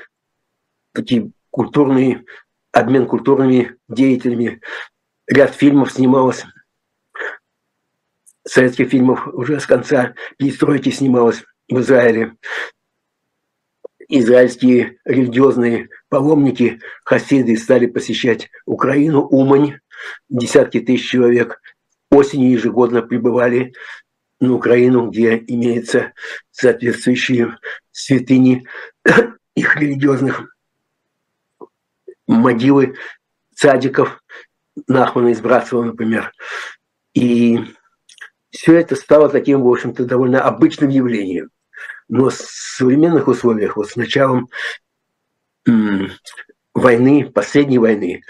такие 0.93 1.32
культурные, 1.52 2.24
обмен 2.72 3.08
культурными 3.08 3.76
деятелями. 3.89 4.62
Ряд 5.28 5.54
фильмов 5.54 5.91
снималось, 5.91 6.45
советских 8.48 8.89
фильмов 8.89 9.28
уже 9.28 9.60
с 9.60 9.66
конца 9.66 10.16
перестройки 10.38 10.89
снималось 10.89 11.43
в 11.70 11.80
Израиле. 11.80 12.36
Израильские 14.10 15.00
религиозные 15.04 15.89
паломники, 16.10 16.80
хасиды, 17.04 17.58
стали 17.58 17.88
посещать 17.88 18.50
Украину, 18.66 19.22
Умань, 19.22 19.80
десятки 20.30 20.80
тысяч 20.80 21.10
человек– 21.10 21.62
осенью 22.10 22.52
ежегодно 22.52 23.02
прибывали 23.02 23.74
на 24.39 24.54
Украину, 24.54 25.10
где 25.10 25.38
имеются 25.38 26.14
соответствующие 26.52 27.58
святыни 27.91 28.66
их 29.56 29.76
религиозных 29.76 30.56
могилы 32.28 32.95
цадиков, 33.56 34.22
Нахмана 34.88 35.30
из 35.30 35.41
Братцева, 35.41 35.84
например. 35.84 36.32
И 37.16 37.60
все 38.58 38.76
это 38.76 38.95
стало 38.95 39.30
таким, 39.30 39.62
в 39.62 39.70
общем-то, 39.70 40.05
довольно 40.05 40.41
обычным 40.41 40.89
явлением. 40.89 41.49
Но 42.10 42.30
в 42.30 42.34
современных 42.34 43.28
условиях, 43.28 43.78
вот 43.78 43.89
с 43.89 43.95
началом 43.95 44.49
войны, 46.74 47.30
последней 47.32 47.78
войны, 47.78 48.24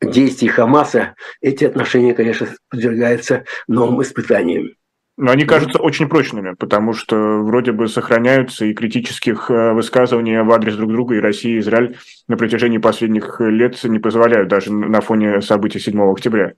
действий 0.00 0.48
Хамаса, 0.48 1.14
эти 1.40 1.64
отношения, 1.64 2.14
конечно, 2.14 2.48
подвергаются 2.68 3.44
новым 3.68 4.02
испытаниям. 4.02 4.70
Но 5.16 5.30
они 5.30 5.44
кажутся 5.44 5.78
очень 5.78 6.08
прочными, 6.08 6.54
потому 6.54 6.92
что 6.92 7.14
вроде 7.44 7.70
бы 7.70 7.86
сохраняются 7.86 8.64
и 8.64 8.74
критических 8.74 9.50
э, 9.50 9.72
высказываний 9.72 10.40
в 10.40 10.50
адрес 10.50 10.74
друг 10.76 10.90
друга, 10.90 11.14
и 11.14 11.20
Россия, 11.20 11.56
и 11.56 11.58
Израиль 11.60 11.98
на 12.26 12.36
протяжении 12.36 12.78
последних 12.78 13.38
лет 13.38 13.78
не 13.84 13.98
позволяют 13.98 14.48
даже 14.48 14.72
на 14.72 15.00
фоне 15.00 15.42
событий 15.42 15.78
7 15.78 16.00
октября. 16.10 16.54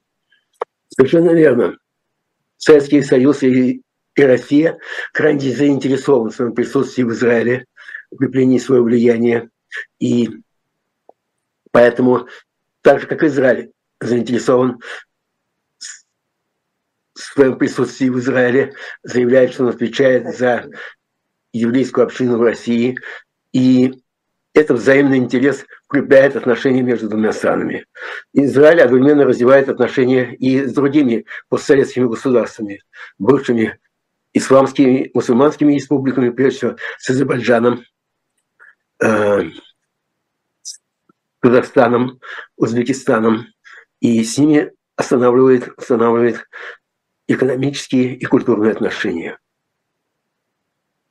Совершенно 0.89 1.33
верно. 1.33 1.77
Советский 2.65 3.03
Союз 3.03 3.43
и, 3.43 3.83
и 4.15 4.23
Россия 4.23 4.79
крайне 5.13 5.51
заинтересованы 5.51 6.31
в 6.31 6.35
своем 6.35 6.55
присутствии 6.55 7.03
в 7.03 7.11
Израиле, 7.11 7.67
в 8.11 8.15
укреплении 8.15 8.59
своего 8.59 8.85
влияния. 8.85 9.51
И 9.99 10.31
поэтому 11.73 12.29
так 12.83 13.01
же, 13.01 13.09
как 13.09 13.25
Израиль 13.25 13.73
заинтересован 14.01 14.79
в 17.15 17.19
своем 17.19 17.59
присутствии 17.59 18.09
в 18.09 18.21
Израиле, 18.21 18.75
заявляет, 19.03 19.55
что 19.55 19.65
он 19.65 19.71
отвечает 19.71 20.33
за 20.37 20.71
еврейскую 21.53 22.05
общину 22.05 22.39
в 22.39 22.43
России. 22.43 22.97
И 23.53 24.02
этот 24.55 24.79
взаимный 24.79 25.17
интерес 25.17 25.65
укрепляет 25.89 26.37
отношения 26.37 26.83
между 26.83 27.09
двумя 27.09 27.33
странами. 27.33 27.87
Израиль 28.33 28.83
одновременно 28.83 29.25
развивает 29.25 29.69
отношения 29.69 30.35
и 30.35 30.65
с 30.65 30.75
другими 30.75 31.25
постсоветскими 31.49 32.07
государствами, 32.07 32.83
бывшими 33.19 33.79
исламскими, 34.35 35.11
мусульманскими 35.15 35.75
республиками, 35.75 36.31
прежде 36.31 36.59
всего 36.59 36.77
с 36.99 37.11
Азербайджаном, 37.11 37.85
э, 39.03 39.43
Казахстаном, 41.41 42.21
Узбекистаном, 42.57 43.47
и 44.01 44.23
с 44.23 44.39
ними 44.39 44.73
останавливает, 44.97 45.69
останавливает 45.77 46.47
экономические 47.27 48.17
и 48.17 48.25
культурные 48.27 48.73
отношения. 48.73 49.39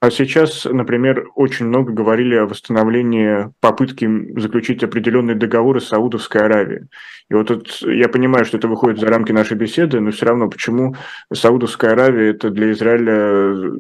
А 0.02 0.10
сейчас, 0.10 0.66
например, 0.66 1.30
очень 1.36 1.68
много 1.68 1.94
говорили 1.94 2.34
о 2.34 2.48
восстановлении 2.48 3.54
попытки 3.60 4.10
заключить 4.40 4.84
определенные 4.84 5.36
договоры 5.36 5.80
с 5.80 5.90
Саудовской 5.90 6.42
Аравией. 6.42 6.88
И 7.30 7.36
вот 7.36 7.48
тут 7.48 7.84
я 7.84 8.10
понимаю, 8.10 8.44
что 8.46 8.58
это 8.58 8.68
выходит 8.68 9.00
за 9.00 9.06
рамки 9.06 9.32
нашей 9.32 9.56
беседы, 9.56 10.00
но 10.00 10.10
все 10.10 10.26
равно, 10.26 10.50
почему 10.50 10.96
Саудовская 11.32 11.92
Аравия 11.92 12.32
это 12.32 12.50
для 12.50 12.72
Израиля 12.72 13.80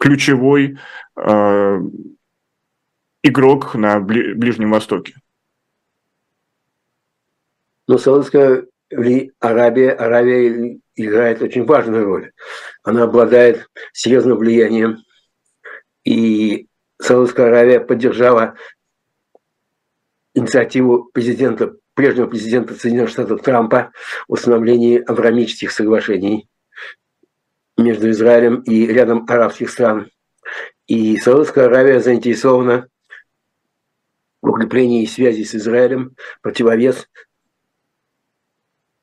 ключевой 0.00 0.76
э, 1.16 1.80
игрок 3.22 3.76
на 3.76 4.00
Ближнем 4.00 4.72
Востоке? 4.72 5.14
Но 7.86 7.96
Саудовская 7.96 8.66
Аравия, 9.38 9.92
Аравия 9.92 10.80
играет 10.96 11.42
очень 11.42 11.64
важную 11.64 12.06
роль. 12.06 12.32
Она 12.82 13.04
обладает 13.04 13.68
серьезным 13.92 14.36
влиянием. 14.36 14.98
И 16.04 16.68
Саудовская 17.00 17.46
Аравия 17.46 17.80
поддержала 17.80 18.54
инициативу 20.34 21.10
президента, 21.12 21.74
прежнего 21.94 22.26
президента 22.26 22.74
Соединенных 22.74 23.10
Штатов 23.10 23.42
Трампа 23.42 23.92
в 24.28 24.32
установлении 24.32 24.98
аврамических 24.98 25.72
соглашений 25.72 26.48
между 27.76 28.10
Израилем 28.10 28.60
и 28.62 28.86
рядом 28.86 29.24
арабских 29.28 29.70
стран. 29.70 30.10
И 30.86 31.16
Саудовская 31.18 31.66
Аравия 31.66 32.00
заинтересована 32.00 32.88
в 34.42 34.48
укреплении 34.48 35.04
связи 35.06 35.44
с 35.44 35.54
Израилем, 35.54 36.16
противовес 36.42 37.08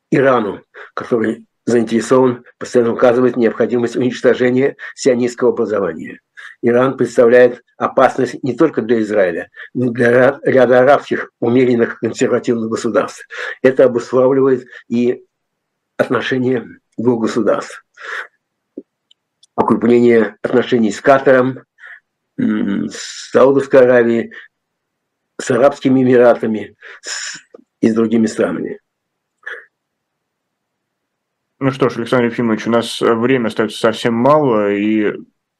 Ирану, 0.10 0.64
который 0.94 1.46
заинтересован, 1.66 2.46
постоянно 2.58 2.94
указывает 2.94 3.36
необходимость 3.38 3.96
уничтожения 3.96 4.78
сионистского 4.96 5.52
образования. 5.52 6.22
Иран 6.62 6.98
представляет 6.98 7.64
опасность 7.78 8.44
не 8.44 8.56
только 8.56 8.82
для 8.82 9.02
Израиля, 9.02 9.50
но 9.74 9.92
для 9.92 10.40
ряда 10.44 10.80
арабских 10.80 11.32
умеренных 11.40 12.00
консервативных 12.00 12.70
государств. 12.70 13.28
Это 13.62 13.86
обуславливает 13.86 14.66
и 14.88 15.24
отношения 15.98 16.68
двух 16.98 17.24
государств. 17.24 17.86
Укрепление 19.56 20.38
отношений 20.42 20.92
с 20.92 21.02
Катаром, 21.02 21.64
с 22.38 23.32
Саудовской 23.32 23.82
Аравией, 23.82 24.34
с 25.40 25.52
Арабскими 25.52 26.02
Эмиратами 26.02 26.76
с, 27.02 27.38
и 27.82 27.90
с 27.90 27.94
другими 27.94 28.26
странами. 28.26 28.80
Ну 31.60 31.72
что 31.72 31.90
ж, 31.90 31.98
Александр 31.98 32.26
Ефимович, 32.26 32.68
у 32.68 32.72
нас 32.72 33.02
э, 33.02 33.14
время 33.16 33.48
остается 33.48 33.80
совсем 33.80 34.14
мало, 34.14 34.72
и 34.72 35.14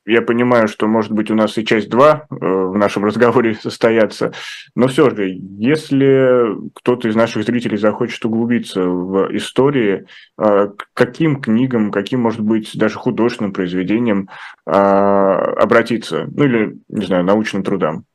я 0.08 0.22
понимаю, 0.22 0.68
что, 0.68 0.88
может 0.88 1.12
быть, 1.12 1.30
у 1.30 1.36
нас 1.36 1.58
и 1.58 1.66
часть 1.66 1.90
2 1.90 2.28
э, 2.30 2.36
в 2.40 2.78
нашем 2.78 3.06
разговоре 3.06 3.56
состоятся, 3.62 4.34
но 4.76 4.88
все 4.88 5.10
же, 5.10 5.38
если 5.60 6.48
кто-то 6.76 7.08
из 7.08 7.16
наших 7.16 7.44
зрителей 7.44 7.78
захочет 7.78 8.24
углубиться 8.26 8.84
в 8.84 9.36
истории, 9.36 10.08
э, 10.38 10.70
каким 10.94 11.42
книгам, 11.42 11.92
каким, 11.92 12.22
может 12.22 12.42
быть, 12.42 12.78
даже 12.78 12.98
художественным 12.98 13.54
произведением 13.54 14.30
обратиться, 14.66 16.28
ну 16.32 16.44
или, 16.44 16.78
не 16.90 17.06
знаю, 17.06 17.24
научным 17.24 17.64
трудам? 17.64 18.06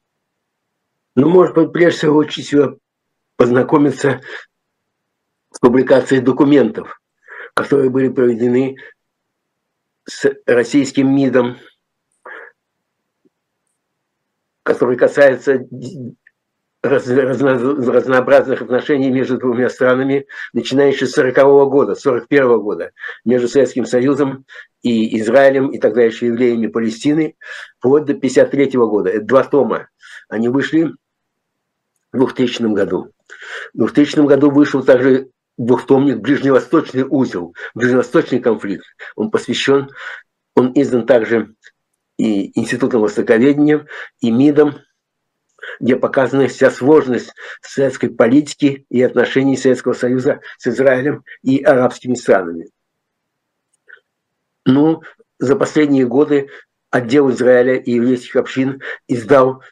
Ну, 1.16 1.28
может 1.28 1.54
быть, 1.54 1.72
прежде 1.72 1.98
всего, 1.98 2.16
очень 2.16 2.42
всего 2.42 2.78
познакомиться 3.36 4.20
с 5.52 5.58
публикацией 5.58 6.20
документов– 6.20 6.98
которые 7.54 7.90
были 7.90 8.08
проведены 8.08 8.76
с 10.08 10.30
российским 10.46 11.14
МИДом, 11.14 11.58
который 14.62 14.96
касается 14.96 15.66
раз, 16.82 17.08
разно, 17.08 17.54
разнообразных 17.54 18.62
отношений 18.62 19.10
между 19.10 19.38
двумя 19.38 19.68
странами, 19.68 20.26
начиная 20.52 20.88
еще 20.88 21.06
с 21.06 21.12
40 21.12 21.38
-го 21.38 21.68
года, 21.68 21.94
41 21.94 22.44
-го 22.44 22.60
года, 22.60 22.90
между 23.24 23.48
Советским 23.48 23.86
Союзом 23.86 24.44
и 24.82 25.18
Израилем, 25.20 25.68
и 25.68 25.78
тогда 25.78 26.02
еще 26.02 26.26
евреями 26.26 26.66
Палестины, 26.66 27.36
вплоть 27.78 28.04
до 28.04 28.14
53 28.14 28.76
-го 28.76 28.88
года. 28.88 29.10
Это 29.10 29.24
два 29.24 29.44
тома. 29.44 29.88
Они 30.28 30.48
вышли 30.48 30.92
в 32.12 32.18
2000 32.18 32.74
году. 32.74 33.10
В 33.74 33.78
2000 33.78 34.26
году 34.26 34.50
вышел 34.50 34.82
также 34.82 35.28
двухтомник 35.56 36.18
«Ближневосточный 36.18 37.04
узел», 37.08 37.54
«Ближневосточный 37.74 38.40
конфликт». 38.40 38.84
Он 39.16 39.30
посвящен, 39.30 39.88
он 40.54 40.72
издан 40.74 41.06
также 41.06 41.54
и 42.22 42.56
Институтом 42.56 43.00
Востоковедения, 43.00 43.84
и 44.20 44.30
МИДом, 44.30 44.76
где 45.80 45.96
показана 45.96 46.46
вся 46.46 46.70
сложность 46.70 47.32
советской 47.62 48.10
политики 48.10 48.86
и 48.88 49.02
отношений 49.02 49.56
Советского 49.56 49.92
Союза 49.92 50.40
с 50.56 50.68
Израилем 50.68 51.24
и 51.42 51.60
арабскими 51.64 52.14
странами. 52.14 52.70
Ну, 54.64 55.02
за 55.40 55.56
последние 55.56 56.06
годы 56.06 56.48
отдел 56.90 57.28
Израиля 57.30 57.74
и 57.74 57.90
еврейских 57.90 58.36
общин 58.36 58.80
издал 59.08 59.64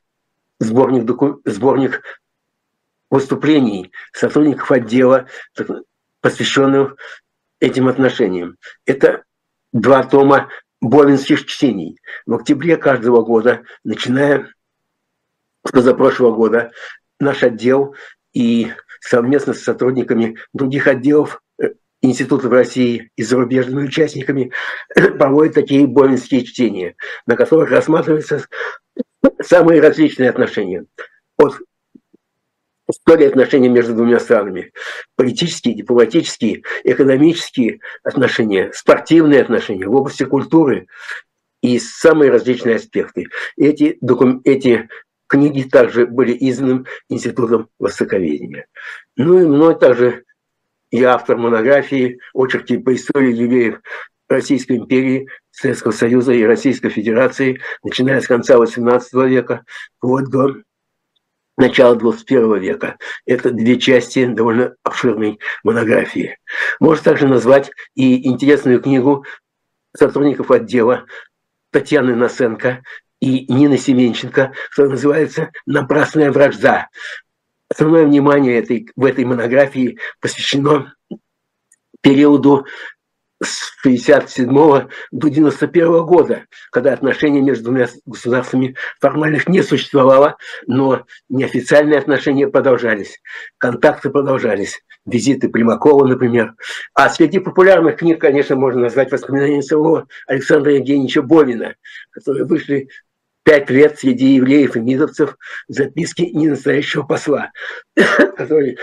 сборник, 0.59 1.05
доку... 1.05 1.41
сборник 1.45 2.03
выступлений 3.11 3.93
сотрудников 4.13 4.73
отдела, 4.73 5.29
посвященных 6.21 6.97
этим 7.61 7.87
отношениям. 7.87 8.57
Это 8.87 9.23
два 9.73 10.03
тома 10.03 10.49
бовинских 10.81 11.47
чтений. 11.47 11.99
В 12.27 12.35
октябре 12.35 12.77
каждого 12.77 13.23
года, 13.23 13.63
начиная 13.85 14.53
с 15.67 15.71
позапрошлого 15.71 16.35
года, 16.35 16.73
наш 17.19 17.43
отдел 17.43 17.95
и 18.33 18.69
совместно 19.01 19.53
с 19.53 19.63
сотрудниками 19.63 20.37
других 20.53 20.87
отделов 20.87 21.43
э, 21.61 21.71
институтов 22.01 22.51
России 22.51 23.11
и 23.17 23.23
зарубежными 23.23 23.87
участниками 23.87 24.53
проводят 24.95 25.55
такие 25.55 25.87
бовинские 25.87 26.45
чтения, 26.45 26.97
на 27.27 27.37
которых 27.37 27.71
рассматриваются 27.71 28.47
самые 29.43 29.81
различные 29.81 30.31
отношения. 30.31 30.87
От 31.37 31.57
истории 32.91 33.27
отношений 33.27 33.69
между 33.69 33.95
двумя 33.95 34.19
странами. 34.19 34.73
Политические, 35.17 35.75
дипломатические, 35.75 36.63
экономические 36.85 37.81
отношения, 38.03 38.71
спортивные 38.73 39.43
отношения 39.43 39.87
в 39.87 39.95
области 39.95 40.25
культуры 40.25 40.87
и 41.63 41.79
самые 41.79 42.31
различные 42.31 42.77
аспекты. 42.77 43.27
Эти, 43.57 43.99
докум... 44.01 44.41
эти 44.45 44.89
книги 45.27 45.63
также 45.63 46.07
были 46.07 46.37
изданы 46.39 46.85
Институтом 47.09 47.69
Востоковедения. 47.79 48.67
Ну 49.17 49.41
и 49.41 49.47
мной 49.47 49.79
также 49.79 50.25
я 50.91 51.15
автор 51.15 51.37
монографии 51.37 52.19
«Очерки 52.35 52.77
по 52.79 52.95
истории 52.95 53.35
евреев 53.35 53.81
Российской 54.29 54.77
империи, 54.77 55.29
Советского 55.51 55.93
Союза 55.93 56.33
и 56.33 56.45
Российской 56.45 56.89
Федерации, 56.89 57.61
начиная 57.83 58.21
с 58.21 58.27
конца 58.27 58.57
XVIII 58.57 59.29
века 59.29 59.65
вот 60.01 60.31
до 60.31 60.55
начала 61.61 61.95
21 61.95 62.59
века. 62.59 62.99
Это 63.27 63.51
две 63.51 63.79
части 63.79 64.25
довольно 64.25 64.75
обширной 64.83 65.39
монографии. 65.63 66.39
Можно 66.81 67.05
также 67.05 67.29
назвать 67.29 67.71
и 67.95 68.27
интересную 68.29 68.81
книгу 68.81 69.25
сотрудников 69.95 70.51
отдела 70.51 71.05
Татьяны 71.71 72.17
Насенко 72.17 72.83
и 73.21 73.53
Нины 73.53 73.77
Семенченко, 73.77 74.53
которая 74.71 74.93
называется 74.93 75.51
«Напрасная 75.67 76.33
вражда». 76.33 76.89
Основное 77.69 78.07
внимание 78.07 78.59
этой, 78.59 78.89
в 78.97 79.05
этой 79.05 79.25
монографии 79.25 79.99
посвящено 80.21 80.95
периоду 82.01 82.67
с 83.43 83.73
1967 83.85 84.49
до 84.53 85.27
1991 85.29 86.05
года, 86.05 86.45
когда 86.71 86.93
отношения 86.93 87.41
между 87.41 87.65
двумя 87.65 87.89
государствами 88.05 88.77
формальных 89.01 89.49
не 89.49 89.63
существовало, 89.63 90.37
но 90.67 91.07
неофициальные 91.29 91.99
отношения 91.99 92.49
продолжались, 92.49 93.21
контакты 93.57 94.11
продолжались, 94.11 94.81
визиты 95.07 95.49
Примакова, 95.49 96.07
например. 96.07 96.55
А 96.95 97.09
среди 97.09 97.39
популярных 97.39 97.97
книг, 97.97 98.21
конечно, 98.21 98.57
можно 98.57 98.83
назвать 98.83 99.11
воспоминания 99.11 99.63
самого 99.63 100.07
Александра 100.27 100.75
Евгеньевича 100.75 101.23
Бовина, 101.23 101.75
которые 102.11 102.45
вышли 102.45 102.89
пять 103.43 103.71
лет 103.71 103.99
среди 103.99 104.35
евреев 104.35 104.77
и 104.77 104.81
мидовцев 104.81 105.37
записки 105.67 106.23
ненастоящего 106.23 107.05
посла, 107.05 107.51
который 108.37 108.79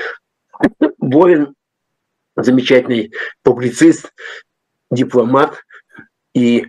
Бовин 0.97 1.53
замечательный 2.35 3.11
публицист, 3.43 4.11
дипломат 4.91 5.63
и 6.33 6.67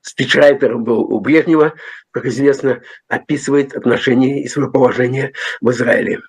спичрайтером 0.00 0.84
был 0.84 1.00
у 1.00 1.20
Брежнева, 1.20 1.74
как 2.10 2.26
известно, 2.26 2.82
описывает 3.08 3.74
отношения 3.74 4.42
и 4.42 4.48
свое 4.48 4.70
положение 4.70 5.32
в 5.60 5.70
Израиле, 5.70 6.20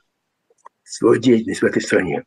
свою 0.83 1.19
деятельность 1.19 1.61
в 1.61 1.65
этой 1.65 1.81
стране. 1.81 2.23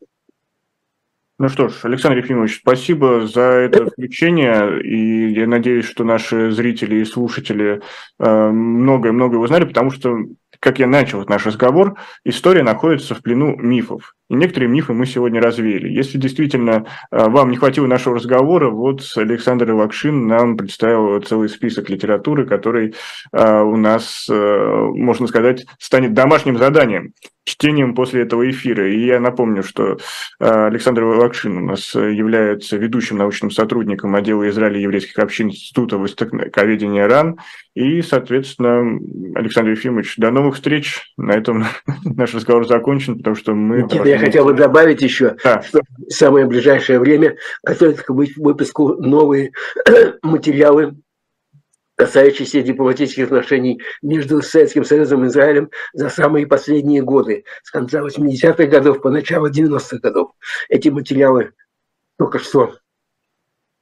Ну 1.41 1.49
что 1.49 1.71
ж, 1.71 1.85
Александр 1.85 2.19
Ефимович, 2.19 2.59
спасибо 2.59 3.27
за 3.27 3.41
это 3.41 3.87
включение, 3.87 4.83
и 4.83 5.33
я 5.33 5.47
надеюсь, 5.47 5.87
что 5.87 6.05
наши 6.05 6.51
зрители 6.51 6.97
и 6.97 7.05
слушатели 7.07 7.81
многое-многое 8.19 9.39
э, 9.39 9.43
узнали, 9.43 9.65
потому 9.65 9.91
что, 9.91 10.19
как 10.61 10.79
я 10.79 10.87
начал 10.87 11.25
наш 11.25 11.47
разговор, 11.47 11.99
история 12.25 12.63
находится 12.63 13.15
в 13.15 13.23
плену 13.23 13.57
мифов. 13.57 14.15
И 14.31 14.35
некоторые 14.35 14.71
мифы 14.71 14.93
мы 14.93 15.07
сегодня 15.07 15.41
развеяли. 15.41 15.89
Если 15.89 16.17
действительно 16.17 16.87
э, 17.11 17.29
вам 17.29 17.51
не 17.51 17.57
хватило 17.57 17.89
нашего 17.89 18.15
разговора, 18.15 18.71
вот 18.71 19.03
Александр 19.17 19.73
Лакшин 19.73 20.29
нам 20.29 20.57
представил 20.57 21.21
целый 21.21 21.49
список 21.49 21.91
литературы, 21.91 22.47
который 22.47 22.95
э, 23.33 23.61
у 23.61 23.77
нас, 23.77 24.29
э, 24.31 24.89
можно 24.95 25.27
сказать, 25.27 25.67
станет 25.81 26.15
домашним 26.15 26.59
заданием 26.59 27.13
чтением 27.45 27.95
после 27.95 28.23
этого 28.23 28.49
эфира. 28.49 28.89
И 28.89 29.07
я 29.07 29.19
напомню, 29.19 29.65
что 29.65 29.97
Александр 30.39 31.05
Лакшин 31.05 31.57
у 31.57 31.67
нас 31.67 31.95
является 31.95 32.77
ведущим 32.77 33.17
научным 33.17 33.51
сотрудником 33.51 34.15
отдела 34.15 34.49
Израиля 34.51 34.79
еврейских 34.79 35.19
общин 35.19 35.49
Института 35.49 35.99
востоковедения 35.99 37.09
РАН. 37.09 37.39
И, 37.75 38.03
соответственно, 38.03 39.01
Александр 39.35 39.71
Ефимович, 39.71 40.17
до 40.17 40.31
новых 40.31 40.57
встреч. 40.57 41.13
На 41.17 41.33
этом 41.33 41.65
наш 42.05 42.35
разговор 42.35 42.67
закончен, 42.67 43.17
потому 43.17 43.35
что 43.35 43.55
мы... 43.55 43.83
Никита, 43.83 44.20
хотел 44.21 44.45
бы 44.45 44.55
добавить 44.55 45.03
еще, 45.03 45.37
да. 45.43 45.63
что 45.63 45.81
в 45.99 46.11
самое 46.11 46.47
ближайшее 46.47 46.99
время 46.99 47.37
готовится 47.63 48.05
к 48.05 48.11
выпуску 48.11 48.95
новые 48.95 49.53
материалы 50.23 50.97
касающиеся 52.01 52.63
дипломатических 52.63 53.25
отношений 53.25 53.83
между 54.01 54.41
Советским 54.41 54.85
Союзом 54.85 55.23
и 55.23 55.29
Израилем 55.29 55.71
за 55.93 56.09
самые 56.09 56.47
последние 56.47 57.03
годы, 57.03 57.45
с 57.63 57.71
конца 57.71 58.01
80-х 58.01 58.65
годов 58.67 59.03
по 59.03 59.11
начало 59.11 59.51
90-х 59.51 59.99
годов. 59.99 60.31
Эти 60.71 60.89
материалы 60.89 61.53
только 62.17 62.39
что 62.39 62.75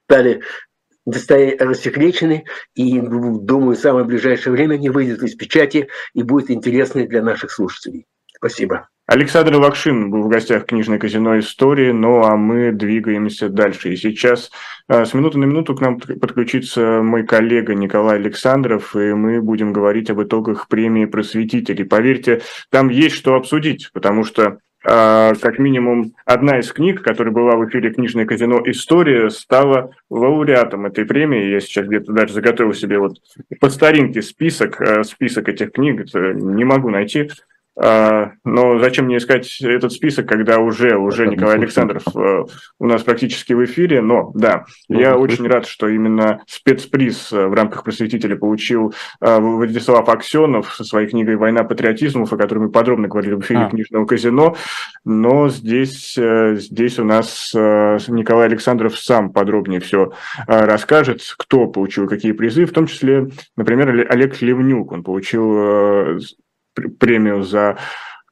стали 0.07 0.43
рассекречены, 1.07 2.45
и, 2.75 3.01
думаю, 3.01 3.77
в 3.77 3.81
самое 3.81 4.05
ближайшее 4.05 4.53
время 4.53 4.75
они 4.75 4.91
выйдут 4.91 5.23
из 5.23 5.37
печати 5.37 5.89
и 6.13 6.25
будут 6.25 6.51
интересны 6.51 7.07
для 7.07 7.23
наших 7.23 7.53
слушателей. 7.53 8.07
Спасибо. 8.35 8.89
Александр 9.09 9.55
Лакшин 9.55 10.11
был 10.11 10.25
в 10.25 10.29
гостях 10.29 10.67
книжной 10.67 10.99
казино 10.99 11.39
истории, 11.39 11.93
ну 11.93 12.25
а 12.25 12.37
мы 12.37 12.73
двигаемся 12.73 13.49
дальше. 13.49 13.95
И 13.95 13.97
сейчас 13.97 14.51
э, 14.87 15.07
с 15.07 15.15
минуты 15.15 15.39
на 15.39 15.47
минуту 15.47 15.75
к 15.75 15.81
нам 15.81 15.99
подключится 15.99 17.01
мой 17.03 17.25
коллега 17.25 17.75
Николай 17.75 18.17
Александров, 18.17 18.95
и 18.95 19.15
мы 19.15 19.41
будем 19.41 19.73
говорить 19.73 20.11
об 20.11 20.23
итогах 20.23 20.69
премии 20.69 21.07
просветителей. 21.07 21.87
Поверьте, 21.87 22.43
там 22.69 22.91
есть 22.91 23.15
что 23.15 23.35
обсудить, 23.35 23.89
потому 23.95 24.25
что 24.25 24.59
э, 24.85 25.33
как 25.41 25.59
минимум 25.59 26.13
одна 26.27 26.59
из 26.59 26.71
книг, 26.71 27.01
которая 27.01 27.33
была 27.33 27.57
в 27.57 27.67
эфире 27.67 27.95
«Книжное 27.95 28.27
казино. 28.27 28.61
История», 28.67 29.31
стала 29.31 29.93
лауреатом 30.11 30.85
этой 30.85 31.07
премии. 31.07 31.49
Я 31.49 31.61
сейчас 31.61 31.87
где-то 31.87 32.13
даже 32.13 32.35
заготовил 32.35 32.75
себе 32.75 32.99
вот 32.99 33.15
по 33.59 33.71
старинке 33.71 34.21
список, 34.21 34.79
э, 34.83 35.03
список 35.03 35.49
этих 35.49 35.73
книг, 35.73 36.05
не 36.13 36.65
могу 36.65 36.91
найти. 36.91 37.31
А, 37.81 38.33
но 38.45 38.81
зачем 38.81 39.05
мне 39.05 39.19
искать 39.19 39.61
этот 39.61 39.93
список, 39.93 40.29
когда 40.29 40.59
уже, 40.59 40.97
уже 40.97 41.29
Николай 41.29 41.57
Александров 41.57 42.03
э, 42.13 42.45
у 42.81 42.87
нас 42.87 43.03
практически 43.05 43.53
в 43.53 43.65
эфире, 43.65 44.01
но 44.01 44.33
да, 44.35 44.65
ну, 44.89 44.99
я 44.99 45.17
очень 45.17 45.47
рад, 45.47 45.65
что 45.65 45.87
именно 45.89 46.43
спецприз 46.49 47.33
э, 47.33 47.47
в 47.47 47.55
рамках 47.55 47.85
просветителя 47.85 48.35
получил 48.35 48.95
э, 49.21 49.39
Владислав 49.39 50.09
Аксенов 50.09 50.75
со 50.75 50.83
своей 50.83 51.07
книгой 51.07 51.37
«Война 51.37 51.63
патриотизмов», 51.63 52.33
о 52.33 52.37
которой 52.37 52.59
мы 52.59 52.71
подробно 52.71 53.07
говорили 53.07 53.35
в 53.35 53.41
эфире 53.41 53.61
а. 53.61 53.71
книжного 53.71 54.07
казино, 54.07 54.57
но 55.05 55.49
здесь, 55.49 56.17
здесь 56.17 56.99
у 56.99 57.05
нас 57.05 57.53
Николай 57.55 58.47
Александров 58.47 58.99
сам 58.99 59.33
подробнее 59.33 59.81
все 59.81 60.13
расскажет, 60.47 61.23
кто 61.37 61.67
получил 61.69 62.09
какие 62.09 62.33
призы, 62.33 62.67
в 62.67 62.73
том 62.73 62.87
числе, 62.87 63.29
например, 63.57 64.07
Олег 64.11 64.41
Левнюк, 64.43 64.91
он 64.93 65.05
получил 65.05 66.19
премию 66.99 67.43
за 67.43 67.77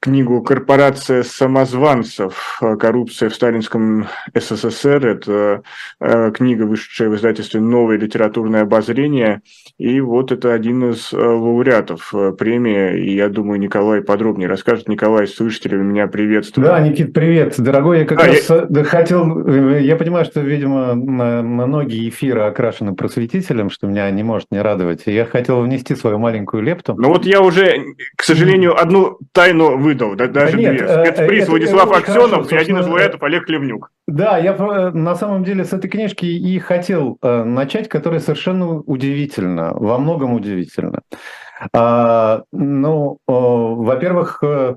книгу 0.01 0.43
«Корпорация 0.43 1.23
самозванцев. 1.23 2.61
Коррупция 2.79 3.29
в 3.29 3.35
сталинском 3.35 4.07
СССР». 4.35 5.07
Это 5.07 5.63
э, 6.01 6.31
книга, 6.33 6.63
вышедшая 6.65 7.09
в 7.09 7.17
издательстве 7.17 7.61
«Новое 7.61 7.99
литературное 7.99 8.63
обозрение». 8.63 9.43
И 9.79 10.01
вот 10.01 10.33
это 10.33 10.53
один 10.53 10.91
из 10.91 11.13
э, 11.13 11.17
лауреатов 11.17 12.15
э, 12.15 12.33
премии. 12.33 12.99
И 12.99 13.15
я 13.15 13.29
думаю, 13.29 13.61
Николай 13.61 14.03
подробнее 14.03 14.49
расскажет. 14.49 14.89
Николай, 14.89 15.27
слышите 15.27 15.69
ли, 15.69 15.77
меня 15.77 16.07
приветствую. 16.07 16.67
Да, 16.67 16.81
Никит, 16.81 17.13
привет. 17.13 17.55
Дорогой, 17.59 18.01
я 18.01 18.05
как 18.05 18.21
а, 18.21 18.27
раз 18.27 18.49
я... 18.49 18.85
хотел... 18.85 19.47
Я 19.79 19.97
понимаю, 19.97 20.25
что, 20.25 20.41
видимо, 20.41 20.95
многие 20.95 22.09
эфиры 22.09 22.43
окрашены 22.43 22.95
просветителем, 22.95 23.71
что 23.71 23.87
меня 23.87 24.11
не 24.11 24.23
может 24.23 24.51
не 24.51 24.61
радовать. 24.61 25.03
Я 25.07 25.25
хотел 25.25 25.61
внести 25.63 25.95
свою 25.95 26.19
маленькую 26.19 26.63
лепту. 26.63 26.95
Ну 26.97 27.09
вот 27.09 27.27
я 27.27 27.41
уже, 27.41 27.85
к 28.17 28.23
сожалению, 28.23 28.81
одну 28.81 29.19
тайну 29.33 29.77
выдал, 29.87 30.17
да, 30.17 30.27
даже 30.27 30.53
да 30.53 30.59
нет, 30.59 30.77
две. 30.77 30.87
Э, 30.87 31.05
Спецприз 31.05 31.43
это, 31.43 31.51
Владислав 31.53 31.91
это 31.91 31.99
Аксенов 31.99 32.53
и 32.53 32.57
один 32.57 32.79
из 32.79 32.87
лауреатов 32.87 33.23
Олег 33.23 33.47
Клевнюк. 33.47 33.91
Да, 34.09 34.39
я 34.39 34.55
на 34.93 35.15
самом 35.15 35.45
деле 35.45 35.65
с 35.65 35.73
этой 35.73 35.89
книжки 35.89 36.27
и 36.27 36.59
хотел 36.59 37.19
э, 37.23 37.45
начать, 37.45 37.89
которая 37.89 38.21
совершенно 38.21 38.81
удивительна, 38.81 39.73
во 39.75 39.99
многом 39.99 40.35
удивительна. 40.35 41.01
А, 41.73 42.43
ну, 42.53 43.19
во-первых, 43.27 44.43
э, 44.43 44.77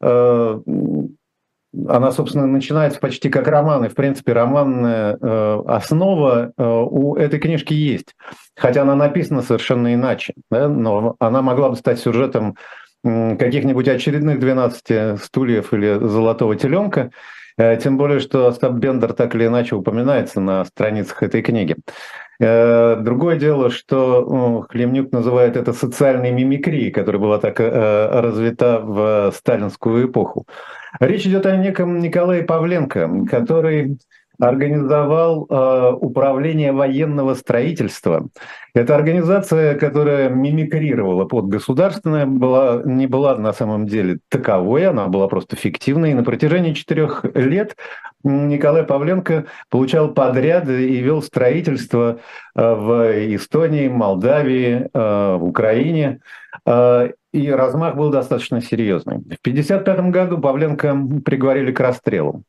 она, 0.00 2.12
собственно, 2.12 2.46
начинается 2.46 2.98
почти 2.98 3.28
как 3.28 3.46
роман, 3.46 3.84
и, 3.84 3.88
в 3.88 3.94
принципе, 3.94 4.32
романная 4.32 5.16
основа 5.66 6.52
у 6.56 7.14
этой 7.16 7.38
книжки 7.38 7.74
есть. 7.74 8.16
Хотя 8.56 8.82
она 8.82 8.96
написана 8.96 9.42
совершенно 9.42 9.92
иначе, 9.92 10.32
да? 10.50 10.68
но 10.68 11.16
она 11.18 11.42
могла 11.42 11.68
бы 11.68 11.76
стать 11.76 12.00
сюжетом 12.00 12.56
каких-нибудь 13.04 13.88
очередных 13.88 14.40
12 14.40 15.20
стульев 15.22 15.72
или 15.72 15.98
золотого 15.98 16.56
теленка, 16.56 17.10
э, 17.56 17.76
тем 17.76 17.96
более, 17.96 18.20
что 18.20 18.46
Остап 18.46 18.72
Бендер 18.72 19.12
так 19.12 19.34
или 19.34 19.46
иначе 19.46 19.76
упоминается 19.76 20.40
на 20.40 20.64
страницах 20.64 21.22
этой 21.22 21.42
книги. 21.42 21.76
Э, 22.40 22.96
другое 23.00 23.36
дело, 23.36 23.70
что 23.70 24.66
Хлемнюк 24.70 25.12
называет 25.12 25.56
это 25.56 25.72
социальной 25.72 26.30
мимикрией, 26.30 26.90
которая 26.90 27.20
была 27.20 27.38
так 27.38 27.60
э, 27.60 28.20
развита 28.20 28.80
в 28.80 29.32
сталинскую 29.34 30.06
эпоху. 30.06 30.46
Речь 31.00 31.26
идет 31.26 31.46
о 31.46 31.56
неком 31.56 31.98
Николае 32.00 32.42
Павленко, 32.44 33.26
который 33.30 33.98
организовал 34.40 35.46
э, 35.48 35.92
управление 36.00 36.72
военного 36.72 37.34
строительства. 37.34 38.28
Это 38.74 38.94
организация, 38.94 39.74
которая 39.74 40.28
мимикрировала 40.28 41.24
под 41.24 41.48
государственное, 41.48 42.26
была, 42.26 42.82
не 42.84 43.06
была 43.06 43.36
на 43.36 43.52
самом 43.52 43.86
деле 43.86 44.18
таковой, 44.28 44.86
она 44.86 45.08
была 45.08 45.26
просто 45.26 45.56
фиктивной. 45.56 46.12
И 46.12 46.14
на 46.14 46.22
протяжении 46.22 46.72
четырех 46.72 47.24
лет 47.34 47.76
Николай 48.22 48.84
Павленко 48.84 49.46
получал 49.70 50.12
подряды 50.12 50.88
и 50.88 50.98
вел 50.98 51.22
строительство 51.22 52.20
э, 52.54 52.74
в 52.74 53.34
Эстонии, 53.34 53.88
Молдавии, 53.88 54.88
э, 54.92 55.36
в 55.36 55.44
Украине. 55.44 56.20
Э, 56.64 57.10
и 57.32 57.50
размах 57.50 57.96
был 57.96 58.10
достаточно 58.10 58.60
серьезный. 58.60 59.16
В 59.16 59.40
1955 59.40 60.00
году 60.10 60.38
Павленко 60.38 60.96
приговорили 61.24 61.72
к 61.72 61.80
расстрелу. 61.80 62.42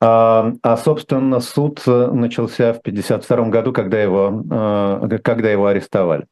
А, 0.00 0.52
а, 0.62 0.76
собственно, 0.76 1.40
суд 1.40 1.82
э, 1.86 2.10
начался 2.12 2.72
в 2.72 2.78
1952 2.78 3.48
году, 3.48 3.72
когда 3.72 4.00
его, 4.00 4.42
э, 4.50 5.18
когда 5.22 5.50
его 5.50 5.66
арестовали. 5.66 6.26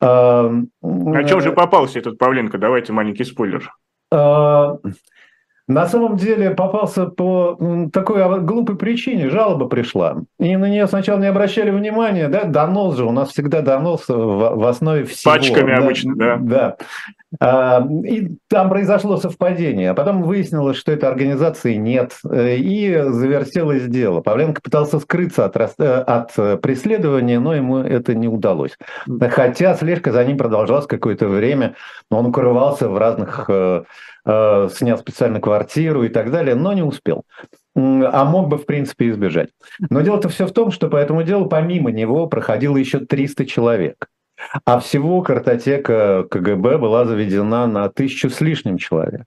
А, 0.00 0.50
чем 1.26 1.40
же 1.40 1.52
попался 1.52 1.98
этот 1.98 2.18
Павленко? 2.18 2.58
Давайте 2.58 2.92
маленький 2.92 3.24
спойлер. 3.24 3.72
На 5.68 5.86
самом 5.86 6.16
деле 6.16 6.50
попался 6.50 7.06
по 7.06 7.58
такой 7.92 8.40
глупой 8.40 8.76
причине. 8.76 9.30
Жалоба 9.30 9.66
пришла. 9.66 10.18
И 10.38 10.56
на 10.56 10.68
нее 10.68 10.86
сначала 10.86 11.18
не 11.18 11.26
обращали 11.26 11.70
внимания. 11.70 12.28
Да? 12.28 12.44
Донос 12.44 12.96
же. 12.96 13.04
У 13.04 13.10
нас 13.10 13.30
всегда 13.30 13.62
донос 13.62 14.08
в, 14.08 14.14
в 14.14 14.66
основе 14.66 15.04
всего. 15.04 15.34
Пачками 15.34 15.72
да? 15.72 15.78
обычно, 15.78 16.14
да. 16.14 16.36
Да. 16.40 16.76
А, 17.40 17.86
и 18.04 18.36
там 18.48 18.68
произошло 18.68 19.16
совпадение. 19.16 19.90
А 19.90 19.94
потом 19.94 20.22
выяснилось, 20.22 20.76
что 20.76 20.92
этой 20.92 21.08
организации 21.08 21.74
нет. 21.74 22.12
И 22.32 23.02
завертелось 23.08 23.86
дело. 23.86 24.20
Павленко 24.20 24.60
пытался 24.62 25.00
скрыться 25.00 25.46
от, 25.46 25.56
э, 25.78 25.84
от 25.84 26.60
преследования, 26.62 27.40
но 27.40 27.54
ему 27.54 27.78
это 27.78 28.14
не 28.14 28.28
удалось. 28.28 28.78
Хотя 29.30 29.74
слежка 29.74 30.12
за 30.12 30.24
ним 30.24 30.38
продолжалась 30.38 30.86
какое-то 30.86 31.26
время. 31.26 31.74
Он 32.08 32.26
укрывался 32.26 32.88
в 32.88 32.96
разных 32.96 33.50
Э, 33.56 33.82
снял 34.26 34.98
специально 34.98 35.40
квартиру 35.40 36.02
и 36.02 36.08
так 36.08 36.30
далее, 36.30 36.54
но 36.54 36.72
не 36.72 36.82
успел. 36.82 37.24
А 37.76 38.24
мог 38.24 38.48
бы, 38.48 38.58
в 38.58 38.66
принципе, 38.66 39.10
избежать. 39.10 39.50
Но 39.90 40.00
дело-то 40.00 40.28
все 40.28 40.46
в 40.46 40.52
том, 40.52 40.70
что 40.70 40.88
по 40.88 40.96
этому 40.96 41.22
делу 41.22 41.46
помимо 41.46 41.92
него 41.92 42.26
проходило 42.26 42.76
еще 42.76 43.00
300 43.00 43.46
человек. 43.46 44.08
А 44.64 44.78
всего 44.80 45.22
картотека 45.22 46.26
КГБ 46.30 46.78
была 46.78 47.04
заведена 47.04 47.66
на 47.66 47.88
тысячу 47.88 48.28
с 48.30 48.40
лишним 48.40 48.76
человек. 48.76 49.24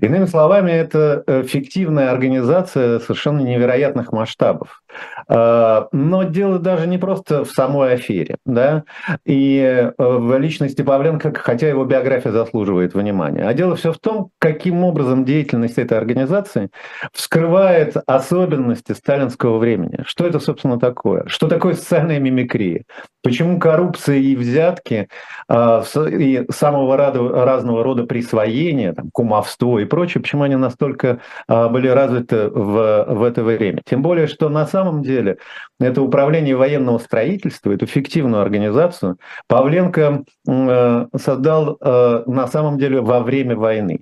Иными 0.00 0.26
словами, 0.26 0.70
это 0.70 1.24
э, 1.26 1.42
фиктивная 1.42 2.10
организация 2.10 3.00
совершенно 3.00 3.40
невероятных 3.40 4.12
масштабов. 4.12 4.82
А, 5.28 5.88
но 5.92 6.24
дело 6.24 6.58
даже 6.58 6.86
не 6.86 6.98
просто 6.98 7.44
в 7.44 7.50
самой 7.50 7.94
афере. 7.94 8.36
Да? 8.44 8.84
И 9.24 9.58
э, 9.60 9.92
в 9.98 10.38
личности 10.38 10.82
Павленко, 10.82 11.32
хотя 11.34 11.68
его 11.68 11.84
биография 11.84 12.32
заслуживает 12.32 12.94
внимания. 12.94 13.46
А 13.46 13.54
дело 13.54 13.76
все 13.76 13.92
в 13.92 13.98
том, 13.98 14.30
каким 14.38 14.84
образом 14.84 15.24
деятельность 15.24 15.78
этой 15.78 15.96
организации 15.98 16.70
вскрывает 17.12 17.96
особенности 18.06 18.92
сталинского 18.92 19.58
времени. 19.58 20.00
Что 20.06 20.26
это, 20.26 20.38
собственно, 20.40 20.78
такое? 20.78 21.24
Что 21.26 21.48
такое 21.48 21.74
социальная 21.74 22.18
мимикрия? 22.18 22.84
Почему 23.22 23.58
коррупция 23.58 24.16
и 24.16 24.36
взятки 24.36 25.08
а, 25.48 25.82
и 26.10 26.44
самого 26.50 26.96
разного 26.96 27.82
рода 27.82 28.04
присвоения, 28.04 28.92
там, 28.92 29.10
кумовство 29.12 29.78
и 29.78 29.86
прочее, 29.86 30.20
почему 30.20 30.42
они 30.42 30.56
настолько 30.56 31.20
были 31.48 31.88
развиты 31.88 32.48
в, 32.48 33.06
в 33.08 33.22
это 33.22 33.42
время? 33.42 33.80
Тем 33.84 34.02
более, 34.02 34.26
что 34.26 34.48
на 34.48 34.66
самом 34.66 34.83
деле 35.02 35.38
это 35.80 36.02
управление 36.02 36.56
военного 36.56 36.98
строительства, 36.98 37.72
эту 37.72 37.86
фиктивную 37.86 38.42
организацию 38.42 39.18
Павленко 39.48 40.24
э, 40.46 41.06
создал 41.16 41.76
э, 41.80 42.22
на 42.26 42.46
самом 42.46 42.78
деле 42.78 43.00
во 43.00 43.20
время 43.20 43.56
войны. 43.56 44.00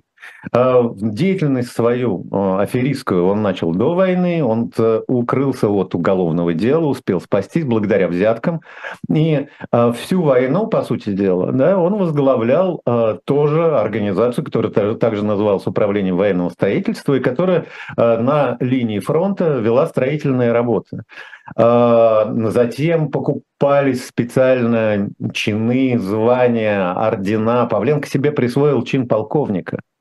А, 0.51 0.89
деятельность 0.95 1.71
свою 1.71 2.25
а, 2.31 2.61
аферистскую 2.61 3.25
он 3.25 3.41
начал 3.41 3.71
до 3.71 3.95
войны, 3.95 4.43
он 4.43 4.71
э, 4.77 5.01
укрылся 5.07 5.69
от 5.69 5.95
уголовного 5.95 6.53
дела, 6.53 6.85
успел 6.85 7.21
спастись 7.21 7.63
благодаря 7.63 8.07
взяткам. 8.07 8.61
И 9.09 9.47
а, 9.71 9.91
всю 9.93 10.21
войну, 10.21 10.67
по 10.67 10.83
сути 10.83 11.11
дела, 11.11 11.51
да, 11.51 11.77
он 11.77 11.97
возглавлял 11.97 12.81
тоже 13.25 13.77
организацию, 13.77 14.43
которая 14.43 14.95
также 14.95 15.23
называлась 15.23 15.65
Управлением 15.65 16.17
военного 16.17 16.49
строительства, 16.49 17.15
и 17.15 17.19
которая 17.19 17.65
на 17.97 18.57
линии 18.59 18.99
фронта 18.99 19.59
вела 19.59 19.87
строительные 19.87 20.51
работы. 20.51 21.03
Затем 21.55 23.09
покупались 23.09 24.07
специально 24.07 25.09
чины, 25.33 25.97
звания, 25.99 26.91
ордена. 26.91 27.65
Павленко 27.65 28.07
себе 28.07 28.31
присвоил 28.31 28.83
чин 28.83 29.07
полковника– 29.07 29.79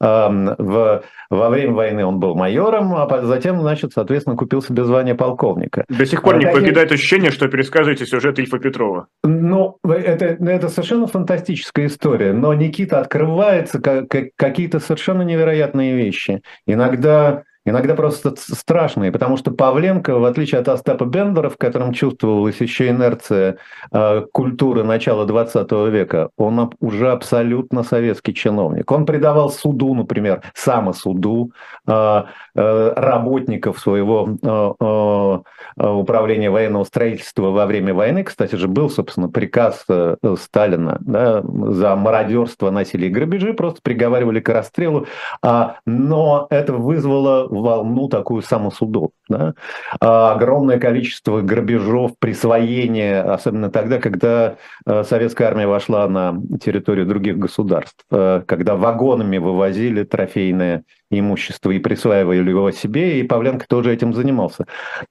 в, 0.00 1.02
во 1.30 1.50
время 1.50 1.72
войны 1.72 2.04
он 2.04 2.20
был 2.20 2.34
майором, 2.34 2.94
а 2.94 3.22
затем, 3.22 3.60
значит, 3.60 3.92
соответственно, 3.94 4.36
купил 4.36 4.62
себе 4.62 4.84
звание 4.84 5.14
полковника. 5.14 5.84
До 5.88 6.06
сих 6.06 6.22
пор 6.22 6.36
а 6.36 6.38
не 6.38 6.44
такие... 6.44 6.60
покидает 6.60 6.92
ощущение, 6.92 7.30
что 7.30 7.48
пересказываете 7.48 8.06
сюжет 8.06 8.38
Ильфа 8.38 8.58
Петрова. 8.58 9.08
Ну, 9.24 9.78
это, 9.84 10.24
это 10.24 10.68
совершенно 10.68 11.06
фантастическая 11.06 11.86
история, 11.86 12.32
но 12.32 12.54
Никита 12.54 13.00
открывается 13.00 13.80
как, 13.80 14.08
как, 14.08 14.28
какие-то 14.36 14.80
совершенно 14.80 15.22
невероятные 15.22 15.96
вещи. 15.96 16.42
Иногда 16.66 17.42
иногда 17.68 17.94
просто 17.94 18.34
страшные, 18.36 19.12
потому 19.12 19.36
что 19.36 19.50
Павленко, 19.50 20.18
в 20.18 20.24
отличие 20.24 20.60
от 20.60 20.68
Остапа 20.68 21.04
Бендера, 21.04 21.48
в 21.48 21.56
котором 21.56 21.92
чувствовалась 21.92 22.60
еще 22.60 22.88
инерция 22.88 23.58
э, 23.92 24.26
культуры 24.32 24.84
начала 24.84 25.26
20 25.26 25.70
века, 25.90 26.30
он 26.36 26.70
уже 26.80 27.10
абсолютно 27.10 27.82
советский 27.82 28.34
чиновник. 28.34 28.90
Он 28.90 29.06
придавал 29.06 29.50
суду, 29.50 29.94
например, 29.94 30.42
самосуду 30.54 31.52
э, 31.86 31.92
э, 31.92 32.22
работников 32.58 33.78
своего 33.78 34.28
э, 34.42 35.42
э, 35.80 35.88
управления 35.88 36.50
военного 36.50 36.84
строительства 36.84 37.50
во 37.50 37.66
время 37.66 37.94
войны. 37.94 38.24
Кстати 38.24 38.56
же, 38.56 38.68
был, 38.68 38.90
собственно, 38.90 39.28
приказ 39.28 39.84
э, 39.88 40.16
Сталина 40.40 40.98
да, 41.00 41.42
за 41.42 41.94
мародерство, 41.96 42.70
насилие 42.70 43.10
и 43.10 43.12
грабежи, 43.12 43.54
просто 43.54 43.80
приговаривали 43.82 44.40
к 44.40 44.48
расстрелу, 44.48 45.06
а, 45.42 45.76
но 45.86 46.46
это 46.50 46.72
вызвало 46.72 47.46
волну 47.48 48.08
такую 48.08 48.42
самосудов. 48.42 49.10
Да? 49.28 49.54
А 50.00 50.32
огромное 50.32 50.78
количество 50.78 51.40
грабежов, 51.42 52.12
присвоения, 52.18 53.22
особенно 53.22 53.70
тогда, 53.70 53.98
когда 53.98 54.56
э, 54.86 55.04
советская 55.04 55.48
армия 55.48 55.66
вошла 55.66 56.08
на 56.08 56.40
территорию 56.62 57.06
других 57.06 57.38
государств, 57.38 58.04
э, 58.10 58.42
когда 58.46 58.76
вагонами 58.76 59.38
вывозили 59.38 60.04
трофейное 60.04 60.84
имущество 61.10 61.70
и 61.70 61.78
присваивали 61.78 62.48
его 62.48 62.70
себе, 62.70 63.20
и 63.20 63.22
Павленко 63.22 63.66
тоже 63.68 63.92
этим 63.92 64.14
занимался. 64.14 64.66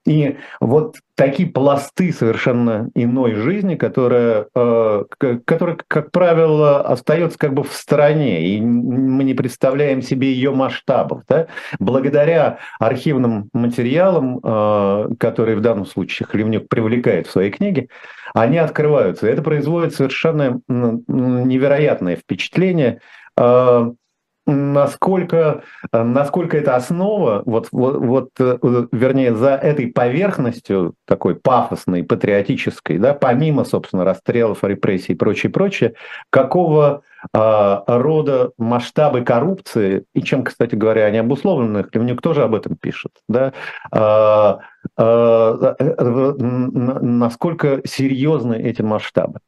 И 0.06 0.36
вот 0.60 0.96
такие 1.18 1.48
пласты 1.48 2.12
совершенно 2.12 2.90
иной 2.94 3.34
жизни, 3.34 3.74
которая, 3.74 4.46
э, 4.54 5.04
которая, 5.44 5.76
как 5.88 6.12
правило, 6.12 6.80
остается 6.80 7.36
как 7.36 7.54
бы 7.54 7.64
в 7.64 7.72
стороне, 7.72 8.46
и 8.46 8.60
мы 8.60 9.24
не 9.24 9.34
представляем 9.34 10.00
себе 10.00 10.32
ее 10.32 10.52
масштабов. 10.52 11.24
Да? 11.28 11.48
Благодаря 11.80 12.58
архивным 12.78 13.50
материалам, 13.52 14.38
э, 14.38 15.08
которые 15.18 15.56
в 15.56 15.60
данном 15.60 15.86
случае 15.86 16.28
Хлевнюк 16.28 16.68
привлекает 16.68 17.26
в 17.26 17.32
своей 17.32 17.50
книге, 17.50 17.88
они 18.32 18.58
открываются. 18.58 19.26
Это 19.26 19.42
производит 19.42 19.96
совершенно 19.96 20.60
невероятное 20.68 22.14
впечатление 22.14 23.00
э, 23.36 23.90
насколько, 24.48 25.62
э, 25.92 26.02
насколько 26.02 26.56
это 26.56 26.74
основа, 26.74 27.42
вот, 27.44 27.68
вот, 27.70 27.96
вот, 27.98 28.30
э, 28.38 28.58
вернее, 28.92 29.34
за 29.34 29.50
этой 29.50 29.88
поверхностью 29.88 30.94
такой 31.04 31.34
пафосной, 31.34 32.02
патриотической, 32.02 32.98
да, 32.98 33.12
помимо, 33.12 33.64
собственно, 33.64 34.04
расстрелов, 34.04 34.64
репрессий 34.64 35.12
и 35.12 35.16
прочее, 35.16 35.52
прочее, 35.52 35.94
какого 36.30 37.02
рода 37.32 38.52
масштабы 38.58 39.22
коррупции, 39.22 40.04
и 40.14 40.22
чем, 40.22 40.44
кстати 40.44 40.74
говоря, 40.74 41.04
они 41.06 41.18
обусловлены, 41.18 41.84
Кремнюк 41.84 42.22
тоже 42.22 42.42
об 42.42 42.54
этом 42.54 42.76
пишет, 42.76 43.12
да, 43.28 43.52
а, 43.90 44.60
а, 44.96 45.74
насколько 47.00 47.80
серьезны 47.84 48.54
эти 48.54 48.82
масштабы. 48.82 49.40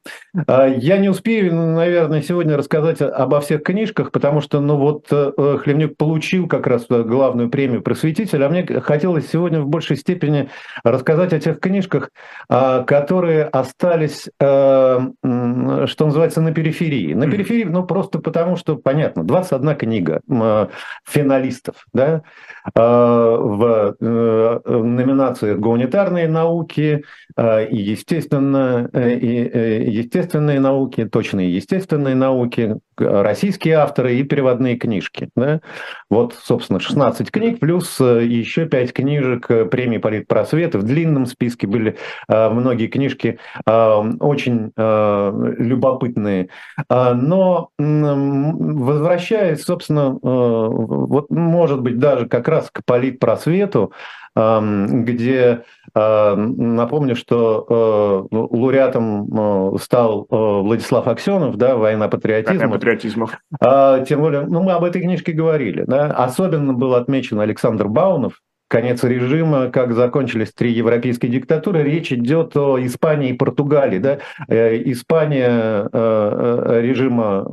Я 0.46 0.98
не 0.98 1.08
успею, 1.08 1.54
наверное, 1.54 2.22
сегодня 2.22 2.56
рассказать 2.56 3.00
обо 3.00 3.40
всех 3.40 3.62
книжках, 3.62 4.10
потому 4.10 4.40
что, 4.40 4.60
ну 4.60 4.76
вот, 4.76 5.06
э, 5.10 5.58
Хлевнюк 5.62 5.96
получил 5.96 6.46
как 6.48 6.66
раз 6.66 6.86
главную 6.88 7.50
премию 7.50 7.82
просветителя, 7.82 8.46
а 8.46 8.48
мне 8.48 8.64
хотелось 8.80 9.28
сегодня 9.30 9.60
в 9.60 9.68
большей 9.68 9.96
степени 9.96 10.50
рассказать 10.84 11.32
о 11.32 11.40
тех 11.40 11.60
книжках, 11.60 12.10
которые 12.48 13.44
остались, 13.44 14.28
э, 14.40 14.98
что 15.22 16.06
называется, 16.06 16.40
на 16.40 16.52
периферии. 16.52 17.14
На 17.14 17.30
периферии 17.30 17.59
Ну, 17.64 17.84
просто 17.84 18.18
потому 18.18 18.56
что, 18.56 18.76
понятно, 18.76 19.24
21 19.24 19.76
книга 19.76 20.20
э, 20.28 20.66
финалистов, 21.06 21.86
да, 21.92 22.22
э, 22.66 22.80
в 22.80 23.96
э, 24.00 24.60
номинации 24.66 25.54
«Гуманитарные 25.54 26.28
науки» 26.28 27.04
и, 27.38 27.76
естественно, 27.76 28.90
и 28.92 29.90
естественные 29.90 30.60
науки, 30.60 31.04
точные 31.06 31.54
естественные 31.54 32.14
науки, 32.14 32.76
российские 33.00 33.76
авторы 33.76 34.16
и 34.16 34.22
переводные 34.22 34.76
книжки. 34.76 35.28
Да? 35.36 35.60
Вот, 36.08 36.34
собственно, 36.34 36.80
16 36.80 37.30
книг, 37.30 37.60
плюс 37.60 38.00
еще 38.00 38.66
5 38.66 38.92
книжек 38.92 39.46
премии 39.70 39.98
«Политпросвет». 39.98 40.74
В 40.74 40.82
длинном 40.82 41.26
списке 41.26 41.66
были 41.66 41.96
многие 42.28 42.86
книжки 42.86 43.38
очень 43.66 44.72
любопытные. 44.76 46.48
Но 46.88 47.70
возвращаясь, 47.78 49.62
собственно, 49.62 50.10
э, 50.10 50.18
вот, 50.22 51.30
может 51.30 51.80
быть, 51.80 51.98
даже 51.98 52.26
как 52.26 52.48
раз 52.48 52.70
к 52.70 52.84
политпросвету, 52.84 53.92
где, 54.36 55.64
э, 55.94 56.34
напомню, 56.34 57.16
что 57.16 58.26
э, 58.30 58.36
лауреатом 58.36 59.76
стал 59.78 60.26
Владислав 60.30 61.08
Аксенов, 61.08 61.56
да, 61.56 61.76
«Война 61.76 62.08
патриотизма». 62.08 62.58
Война 62.58 62.72
патриотизмов. 62.72 63.38
А, 63.60 64.00
тем 64.00 64.20
более, 64.20 64.42
ну, 64.42 64.62
мы 64.62 64.72
об 64.72 64.84
этой 64.84 65.02
книжке 65.02 65.32
говорили. 65.32 65.84
Да? 65.86 66.06
Особенно 66.06 66.72
был 66.72 66.94
отмечен 66.94 67.40
Александр 67.40 67.88
Баунов, 67.88 68.34
конец 68.70 69.02
режима, 69.02 69.68
как 69.68 69.92
закончились 69.94 70.52
три 70.52 70.70
европейские 70.70 71.30
диктатуры, 71.30 71.82
речь 71.82 72.12
идет 72.12 72.56
о 72.56 72.78
Испании 72.78 73.30
и 73.30 73.32
Португалии. 73.32 73.98
Да? 73.98 74.18
Э, 74.48 74.80
Испания 74.84 75.48
э, 75.48 75.88
э, 75.92 76.80
режима 76.80 77.44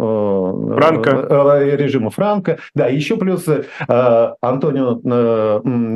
Франко. 0.78 1.76
режима 1.76 2.12
Франко, 2.12 2.60
да, 2.76 2.88
еще 2.88 3.18
плюс 3.18 3.46
Антонио 3.88 5.02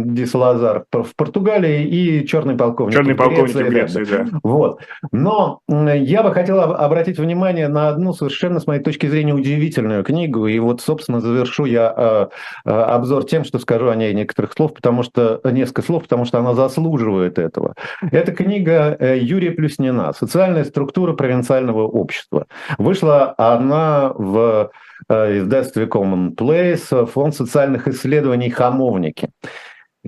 Ди 0.05 0.25
Салазар 0.25 0.85
в 0.91 1.15
Португалии 1.15 1.85
и 1.85 2.25
черный 2.25 2.55
полковник. 2.55 2.95
Черный 2.95 3.13
полковник 3.13 3.53
в 3.53 3.69
Греции, 3.69 4.03
да. 4.03 4.25
Вот. 4.41 4.79
Но 5.11 5.59
я 5.67 6.23
бы 6.23 6.33
хотел 6.33 6.59
обратить 6.61 7.19
внимание 7.19 7.67
на 7.67 7.89
одну 7.89 8.13
совершенно, 8.13 8.59
с 8.59 8.65
моей 8.65 8.81
точки 8.81 9.05
зрения, 9.05 9.35
удивительную 9.35 10.03
книгу. 10.03 10.47
И 10.47 10.57
вот, 10.57 10.81
собственно, 10.81 11.21
завершу 11.21 11.65
я 11.65 12.29
обзор 12.63 13.25
тем, 13.25 13.43
что 13.43 13.59
скажу 13.59 13.89
о 13.89 13.95
ней 13.95 14.13
некоторых 14.15 14.53
слов, 14.53 14.73
потому 14.73 15.03
что 15.03 15.10
что 15.11 15.41
несколько 15.43 15.81
слов, 15.81 16.03
потому 16.03 16.25
что 16.25 16.39
она 16.39 16.53
заслуживает 16.53 17.37
этого. 17.37 17.75
Это 18.11 18.31
книга 18.31 18.95
э, 18.99 19.17
Юрия 19.19 19.51
Плюснина 19.51 20.13
«Социальная 20.13 20.63
структура 20.63 21.13
провинциального 21.13 21.87
общества». 21.87 22.47
Вышла 22.77 23.33
она 23.37 24.13
в 24.15 24.71
э, 25.09 25.39
издательстве 25.39 25.85
Common 25.85 26.35
Place, 26.35 27.05
фонд 27.05 27.35
социальных 27.35 27.87
исследований 27.87 28.49
«Хамовники». 28.49 29.29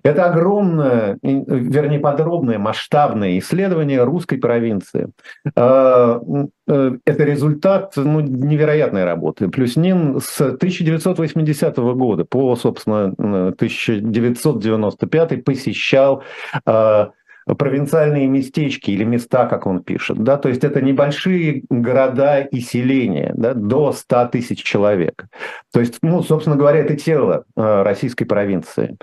Это 0.01 0.25
огромное, 0.25 1.19
вернее, 1.21 1.99
подробное, 1.99 2.57
масштабное 2.57 3.37
исследование 3.37 4.03
русской 4.03 4.37
провинции. 4.37 5.09
А, 5.55 6.19
э, 6.67 6.97
это 7.05 7.23
результат 7.23 7.93
ну, 7.95 8.21
невероятной 8.21 9.05
работы. 9.05 9.49
Плюснин 9.49 10.19
с 10.19 10.41
1980 10.41 11.77
года 11.77 12.25
по, 12.25 12.55
собственно, 12.55 13.13
1995 13.17 15.43
посещал 15.43 16.23
а, 16.65 17.11
провинциальные 17.45 18.27
местечки 18.27 18.91
или 18.91 19.03
места, 19.03 19.45
как 19.45 19.67
он 19.67 19.83
пишет. 19.83 20.17
Да? 20.23 20.37
То 20.37 20.49
есть 20.49 20.63
это 20.63 20.81
небольшие 20.81 21.63
города 21.69 22.41
и 22.41 22.59
селения 22.59 23.33
да, 23.35 23.53
до 23.53 23.91
100 23.91 24.27
тысяч 24.27 24.63
человек. 24.63 25.25
То 25.71 25.79
есть, 25.79 25.99
ну, 26.01 26.23
собственно 26.23 26.55
говоря, 26.55 26.79
это 26.79 26.95
тело 26.95 27.45
э, 27.55 27.81
российской 27.83 28.25
провинции. 28.25 28.97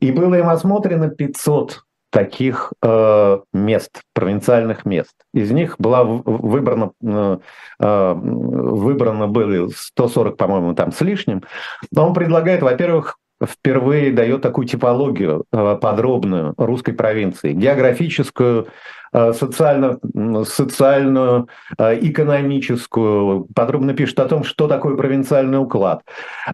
И 0.00 0.10
было 0.12 0.34
им 0.36 0.48
осмотрено 0.48 1.08
500 1.08 1.82
таких 2.12 2.74
э, 2.82 3.38
мест, 3.54 4.02
провинциальных 4.12 4.84
мест. 4.84 5.14
Из 5.32 5.50
них 5.50 5.76
была 5.78 6.04
выбрана, 6.04 6.92
э, 7.02 7.38
э 7.80 8.14
выбрано 8.14 9.28
было 9.28 9.68
140, 9.74 10.36
по-моему, 10.36 10.74
там 10.74 10.92
с 10.92 11.00
лишним. 11.00 11.42
Но 11.90 12.06
он 12.06 12.14
предлагает, 12.14 12.62
во-первых, 12.62 13.16
впервые 13.46 14.12
дает 14.12 14.42
такую 14.42 14.66
типологию 14.66 15.44
э, 15.52 15.78
подробную 15.80 16.54
русской 16.56 16.92
провинции, 16.92 17.52
географическую, 17.52 18.68
социально, 19.12 19.98
социальную, 20.44 21.48
э, 21.78 21.98
экономическую, 22.00 23.46
подробно 23.54 23.92
пишет 23.92 24.20
о 24.20 24.24
том, 24.26 24.42
что 24.42 24.68
такое 24.68 24.96
провинциальный 24.96 25.58
уклад. 25.58 26.02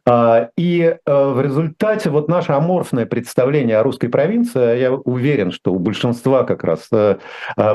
Э, 0.06 0.48
и 0.56 0.96
в 1.06 1.40
результате 1.40 2.10
вот 2.10 2.28
наше 2.28 2.52
аморфное 2.52 3.06
представление 3.06 3.78
о 3.78 3.82
русской 3.82 4.08
провинции, 4.08 4.78
я 4.78 4.92
уверен, 4.92 5.52
что 5.52 5.72
у 5.72 5.78
большинства 5.78 6.42
как 6.44 6.64
раз 6.64 6.88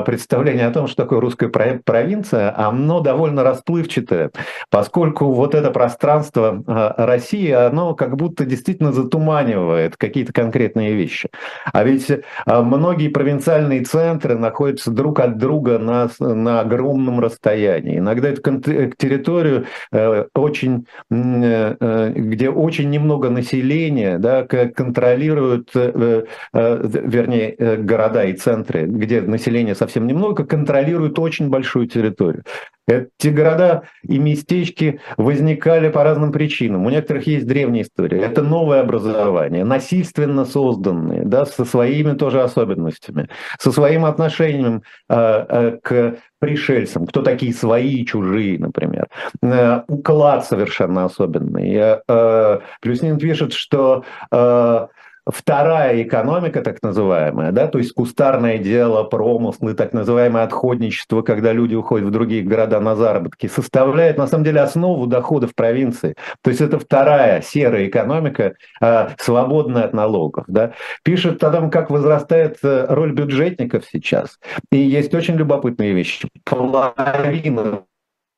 представление 0.04 0.66
о 0.66 0.70
том, 0.70 0.86
что 0.86 1.02
такое 1.02 1.20
русская 1.20 1.48
провинция, 1.48 2.54
оно 2.56 3.00
довольно 3.00 3.42
расплывчатое, 3.42 4.30
поскольку 4.70 5.32
вот 5.32 5.54
это 5.54 5.70
пространство 5.70 6.62
России, 6.66 7.50
оно 7.50 7.94
как 7.94 8.16
будто 8.16 8.44
действительно 8.44 8.92
затуманивает 8.92 9.96
какие-то 9.96 10.32
конкретные 10.32 10.94
вещи. 10.94 11.30
А 11.72 11.84
ведь 11.84 12.10
многие 12.46 13.08
провинциальные 13.08 13.84
центры 13.84 14.36
находятся 14.36 14.73
находятся 14.74 14.90
друг 14.90 15.20
от 15.20 15.38
друга 15.38 15.78
на, 15.78 16.08
на 16.18 16.60
огромном 16.60 17.20
расстоянии. 17.20 17.98
Иногда 17.98 18.28
эту 18.30 18.42
территорию 18.96 19.66
э, 19.92 20.24
очень, 20.34 20.86
э, 21.10 21.76
э, 21.80 22.12
где 22.14 22.50
очень 22.50 22.90
немного 22.90 23.30
населения, 23.30 24.18
да, 24.18 24.44
контролируют, 24.44 25.70
э, 25.74 26.24
э, 26.52 26.88
вернее, 27.04 27.54
э, 27.58 27.76
города 27.76 28.24
и 28.24 28.32
центры, 28.32 28.86
где 28.86 29.20
населения 29.20 29.74
совсем 29.74 30.06
немного, 30.06 30.44
контролируют 30.44 31.18
очень 31.18 31.48
большую 31.48 31.86
территорию. 31.86 32.42
Эти 32.86 33.28
города 33.28 33.84
и 34.02 34.18
местечки 34.18 35.00
возникали 35.16 35.88
по 35.88 36.04
разным 36.04 36.32
причинам. 36.32 36.84
У 36.84 36.90
некоторых 36.90 37.26
есть 37.26 37.46
древняя 37.46 37.82
история. 37.82 38.20
Это 38.20 38.42
новое 38.42 38.80
образование, 38.80 39.64
насильственно 39.64 40.44
созданные, 40.44 41.24
да, 41.24 41.46
со 41.46 41.64
своими 41.64 42.12
тоже 42.12 42.42
особенностями, 42.42 43.30
со 43.58 43.72
своим 43.72 44.04
отношением 44.04 44.82
э, 45.08 45.46
э, 45.48 45.78
к 45.82 46.16
пришельцам, 46.40 47.06
кто 47.06 47.22
такие 47.22 47.54
свои 47.54 48.02
и 48.02 48.06
чужие, 48.06 48.58
например. 48.58 49.08
Э, 49.42 49.80
уклад 49.88 50.44
совершенно 50.44 51.06
особенный. 51.06 52.00
Э, 52.06 52.58
Плюснин 52.82 53.18
пишет, 53.18 53.54
что 53.54 54.04
э, 54.30 54.86
вторая 55.26 56.02
экономика, 56.02 56.62
так 56.62 56.82
называемая, 56.82 57.52
да, 57.52 57.66
то 57.66 57.78
есть 57.78 57.92
кустарное 57.92 58.58
дело, 58.58 59.04
промыслы, 59.04 59.74
так 59.74 59.92
называемое 59.92 60.44
отходничество, 60.44 61.22
когда 61.22 61.52
люди 61.52 61.74
уходят 61.74 62.08
в 62.08 62.10
другие 62.10 62.42
города 62.42 62.80
на 62.80 62.96
заработки, 62.96 63.46
составляет 63.46 64.18
на 64.18 64.26
самом 64.26 64.44
деле 64.44 64.60
основу 64.60 65.06
доходов 65.06 65.54
провинции. 65.54 66.14
То 66.42 66.50
есть 66.50 66.60
это 66.60 66.78
вторая 66.78 67.42
серая 67.42 67.86
экономика, 67.88 68.54
а, 68.80 69.10
свободная 69.18 69.84
от 69.84 69.94
налогов. 69.94 70.44
Да. 70.48 70.72
Пишет 71.02 71.42
о 71.42 71.50
том, 71.50 71.70
как 71.70 71.90
возрастает 71.90 72.58
э, 72.62 72.86
роль 72.88 73.12
бюджетников 73.12 73.84
сейчас. 73.90 74.38
И 74.70 74.78
есть 74.78 75.14
очень 75.14 75.36
любопытные 75.36 75.92
вещи. 75.92 76.28
Половина 76.44 77.84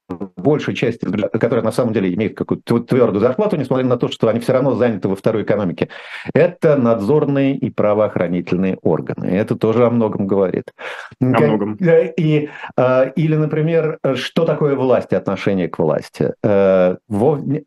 большая 0.08 0.74
часть, 0.74 1.00
которая 1.00 1.64
на 1.64 1.72
самом 1.72 1.92
деле 1.92 2.14
имеет 2.14 2.36
какую-то 2.36 2.80
твердую 2.80 3.20
зарплату, 3.20 3.56
несмотря 3.56 3.86
на 3.86 3.96
то, 3.96 4.08
что 4.08 4.28
они 4.28 4.40
все 4.40 4.52
равно 4.52 4.74
заняты 4.74 5.08
во 5.08 5.16
второй 5.16 5.42
экономике, 5.42 5.88
это 6.34 6.76
надзорные 6.76 7.56
и 7.56 7.70
правоохранительные 7.70 8.78
органы. 8.82 9.26
Это 9.26 9.56
тоже 9.56 9.86
о 9.86 9.90
многом 9.90 10.26
говорит. 10.26 10.72
О 11.20 11.24
многом. 11.24 11.76
И, 11.76 12.48
а, 12.76 13.04
или, 13.16 13.36
например, 13.36 13.98
что 14.14 14.44
такое 14.44 14.76
власть, 14.76 15.12
отношение 15.12 15.68
к 15.68 15.78
власти? 15.78 16.34
Э, 16.42 16.96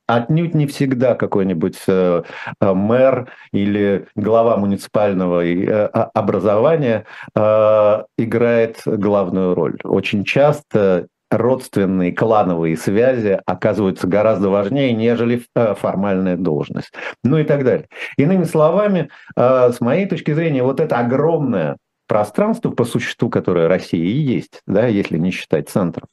отнюдь 0.07 0.55
не 0.55 0.67
всегда 0.67 1.15
какой-нибудь 1.15 1.77
э, 1.87 2.23
мэр 2.61 3.29
или 3.51 4.07
глава 4.15 4.57
муниципального 4.57 5.45
э, 5.45 5.85
образования 6.13 7.05
играет 7.35 8.81
главную 8.85 9.55
роль. 9.55 9.77
Очень 9.83 10.23
часто 10.23 11.07
родственные 11.29 12.11
клановые 12.11 12.77
связи 12.77 13.39
оказываются 13.45 14.07
гораздо 14.07 14.49
важнее, 14.49 14.93
нежели 14.93 15.43
э, 15.55 15.75
формальная 15.75 16.37
должность. 16.37 16.91
Ну 17.23 17.37
и 17.37 17.43
так 17.43 17.63
далее. 17.63 17.87
Иными 18.17 18.43
словами, 18.43 19.09
э, 19.35 19.71
с 19.71 19.79
моей 19.81 20.07
точки 20.07 20.33
зрения, 20.33 20.63
вот 20.63 20.79
это 20.79 20.97
огромное 20.97 21.77
пространство 22.09 22.71
по 22.71 22.83
существу, 22.83 23.29
которое 23.29 23.67
Россия 23.67 24.03
и 24.03 24.17
есть, 24.17 24.61
да, 24.65 24.87
если 24.87 25.17
не 25.17 25.29
считать 25.29 25.69
центров, 25.69 26.09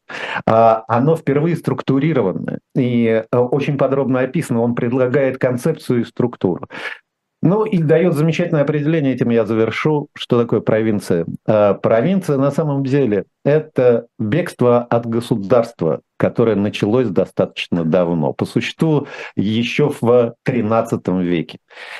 а, 0.46 0.84
оно 0.88 1.16
впервые 1.16 1.56
структурировано 1.56 2.58
и 2.76 3.24
э, 3.28 3.36
очень 3.36 3.78
подробно 3.78 4.20
описано. 4.20 4.60
Он 4.60 4.74
предлагает 4.74 5.38
концепцию 5.38 6.02
и 6.02 6.04
структуру. 6.04 6.68
Ну 7.46 7.64
и 7.64 7.78
дает 7.78 8.14
замечательное 8.14 8.62
определение, 8.62 9.14
этим 9.14 9.30
я 9.30 9.46
завершу, 9.46 10.08
что 10.14 10.40
такое 10.40 10.58
провинция. 10.58 11.26
А, 11.46 11.74
провинция 11.74 12.38
на 12.38 12.50
самом 12.50 12.82
деле 12.82 13.26
это 13.44 14.08
бегство 14.18 14.82
от 14.82 15.06
государства, 15.06 16.00
которое 16.16 16.56
началось 16.56 17.06
достаточно 17.06 17.84
давно, 17.84 18.32
по 18.32 18.46
существу 18.46 19.06
еще 19.36 19.90
в 19.90 20.34
XIII 20.44 21.22
веке. 21.22 21.58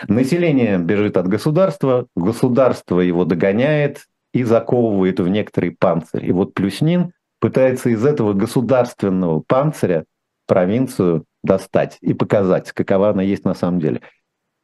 Население 0.08 0.78
бежит 0.78 1.16
от 1.16 1.28
государства, 1.28 2.08
государство 2.16 2.98
его 2.98 3.24
догоняет 3.24 4.06
и 4.34 4.42
заковывает 4.42 5.20
в 5.20 5.28
некоторый 5.28 5.70
панцирь. 5.70 6.26
И 6.26 6.32
вот 6.32 6.54
Плюснин 6.54 7.12
пытается 7.38 7.90
из 7.90 8.04
этого 8.04 8.32
государственного 8.32 9.44
панциря 9.46 10.06
провинцию 10.48 11.24
достать 11.44 11.98
и 12.00 12.14
показать, 12.14 12.72
какова 12.72 13.10
она 13.10 13.22
есть 13.22 13.44
на 13.44 13.54
самом 13.54 13.78
деле 13.78 14.00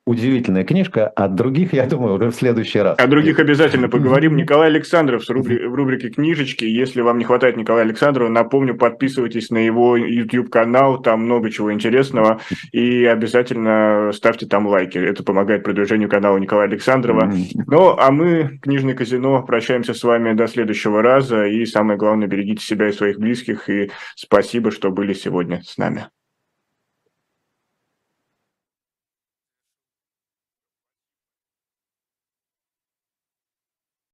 удивительная 0.07 0.65
книжка. 0.65 1.07
От 1.07 1.17
а 1.17 1.29
других, 1.29 1.73
я 1.73 1.87
думаю, 1.87 2.15
уже 2.15 2.31
в 2.31 2.35
следующий 2.35 2.81
раз. 2.81 2.99
О 2.99 3.07
других 3.07 3.39
обязательно 3.39 3.89
поговорим. 3.89 4.37
Николай 4.43 4.69
Александров 4.69 5.29
рубри- 5.31 5.67
в 5.67 5.75
рубрике 5.75 6.11
«Книжечки». 6.11 6.65
Если 6.65 7.01
вам 7.01 7.19
не 7.19 7.25
хватает 7.25 7.57
Николая 7.57 7.85
Александрова, 7.85 8.29
напомню, 8.29 8.77
подписывайтесь 8.77 9.51
на 9.51 9.59
его 9.59 9.97
YouTube-канал, 9.97 11.01
там 11.01 11.25
много 11.25 11.51
чего 11.51 11.73
интересного. 11.73 12.41
И 12.73 13.05
обязательно 13.05 14.11
ставьте 14.13 14.47
там 14.47 14.67
лайки. 14.67 14.99
Это 14.99 15.23
помогает 15.23 15.63
продвижению 15.63 16.09
канала 16.09 16.39
Николая 16.39 16.67
Александрова. 16.67 17.33
Ну, 17.67 17.97
а 17.97 18.11
мы, 18.11 18.59
Книжное 18.63 18.95
казино, 18.95 19.43
прощаемся 19.43 19.95
с 19.95 20.03
вами 20.03 20.35
до 20.35 20.49
следующего 20.49 21.03
раза. 21.03 21.47
И 21.47 21.65
самое 21.65 21.99
главное, 21.99 22.27
берегите 22.27 22.65
себя 22.65 22.89
и 22.89 22.93
своих 22.93 23.19
близких. 23.19 23.69
И 23.69 23.91
спасибо, 24.17 24.71
что 24.71 24.91
были 24.91 25.13
сегодня 25.13 25.63
с 25.65 25.79
нами. 25.79 26.07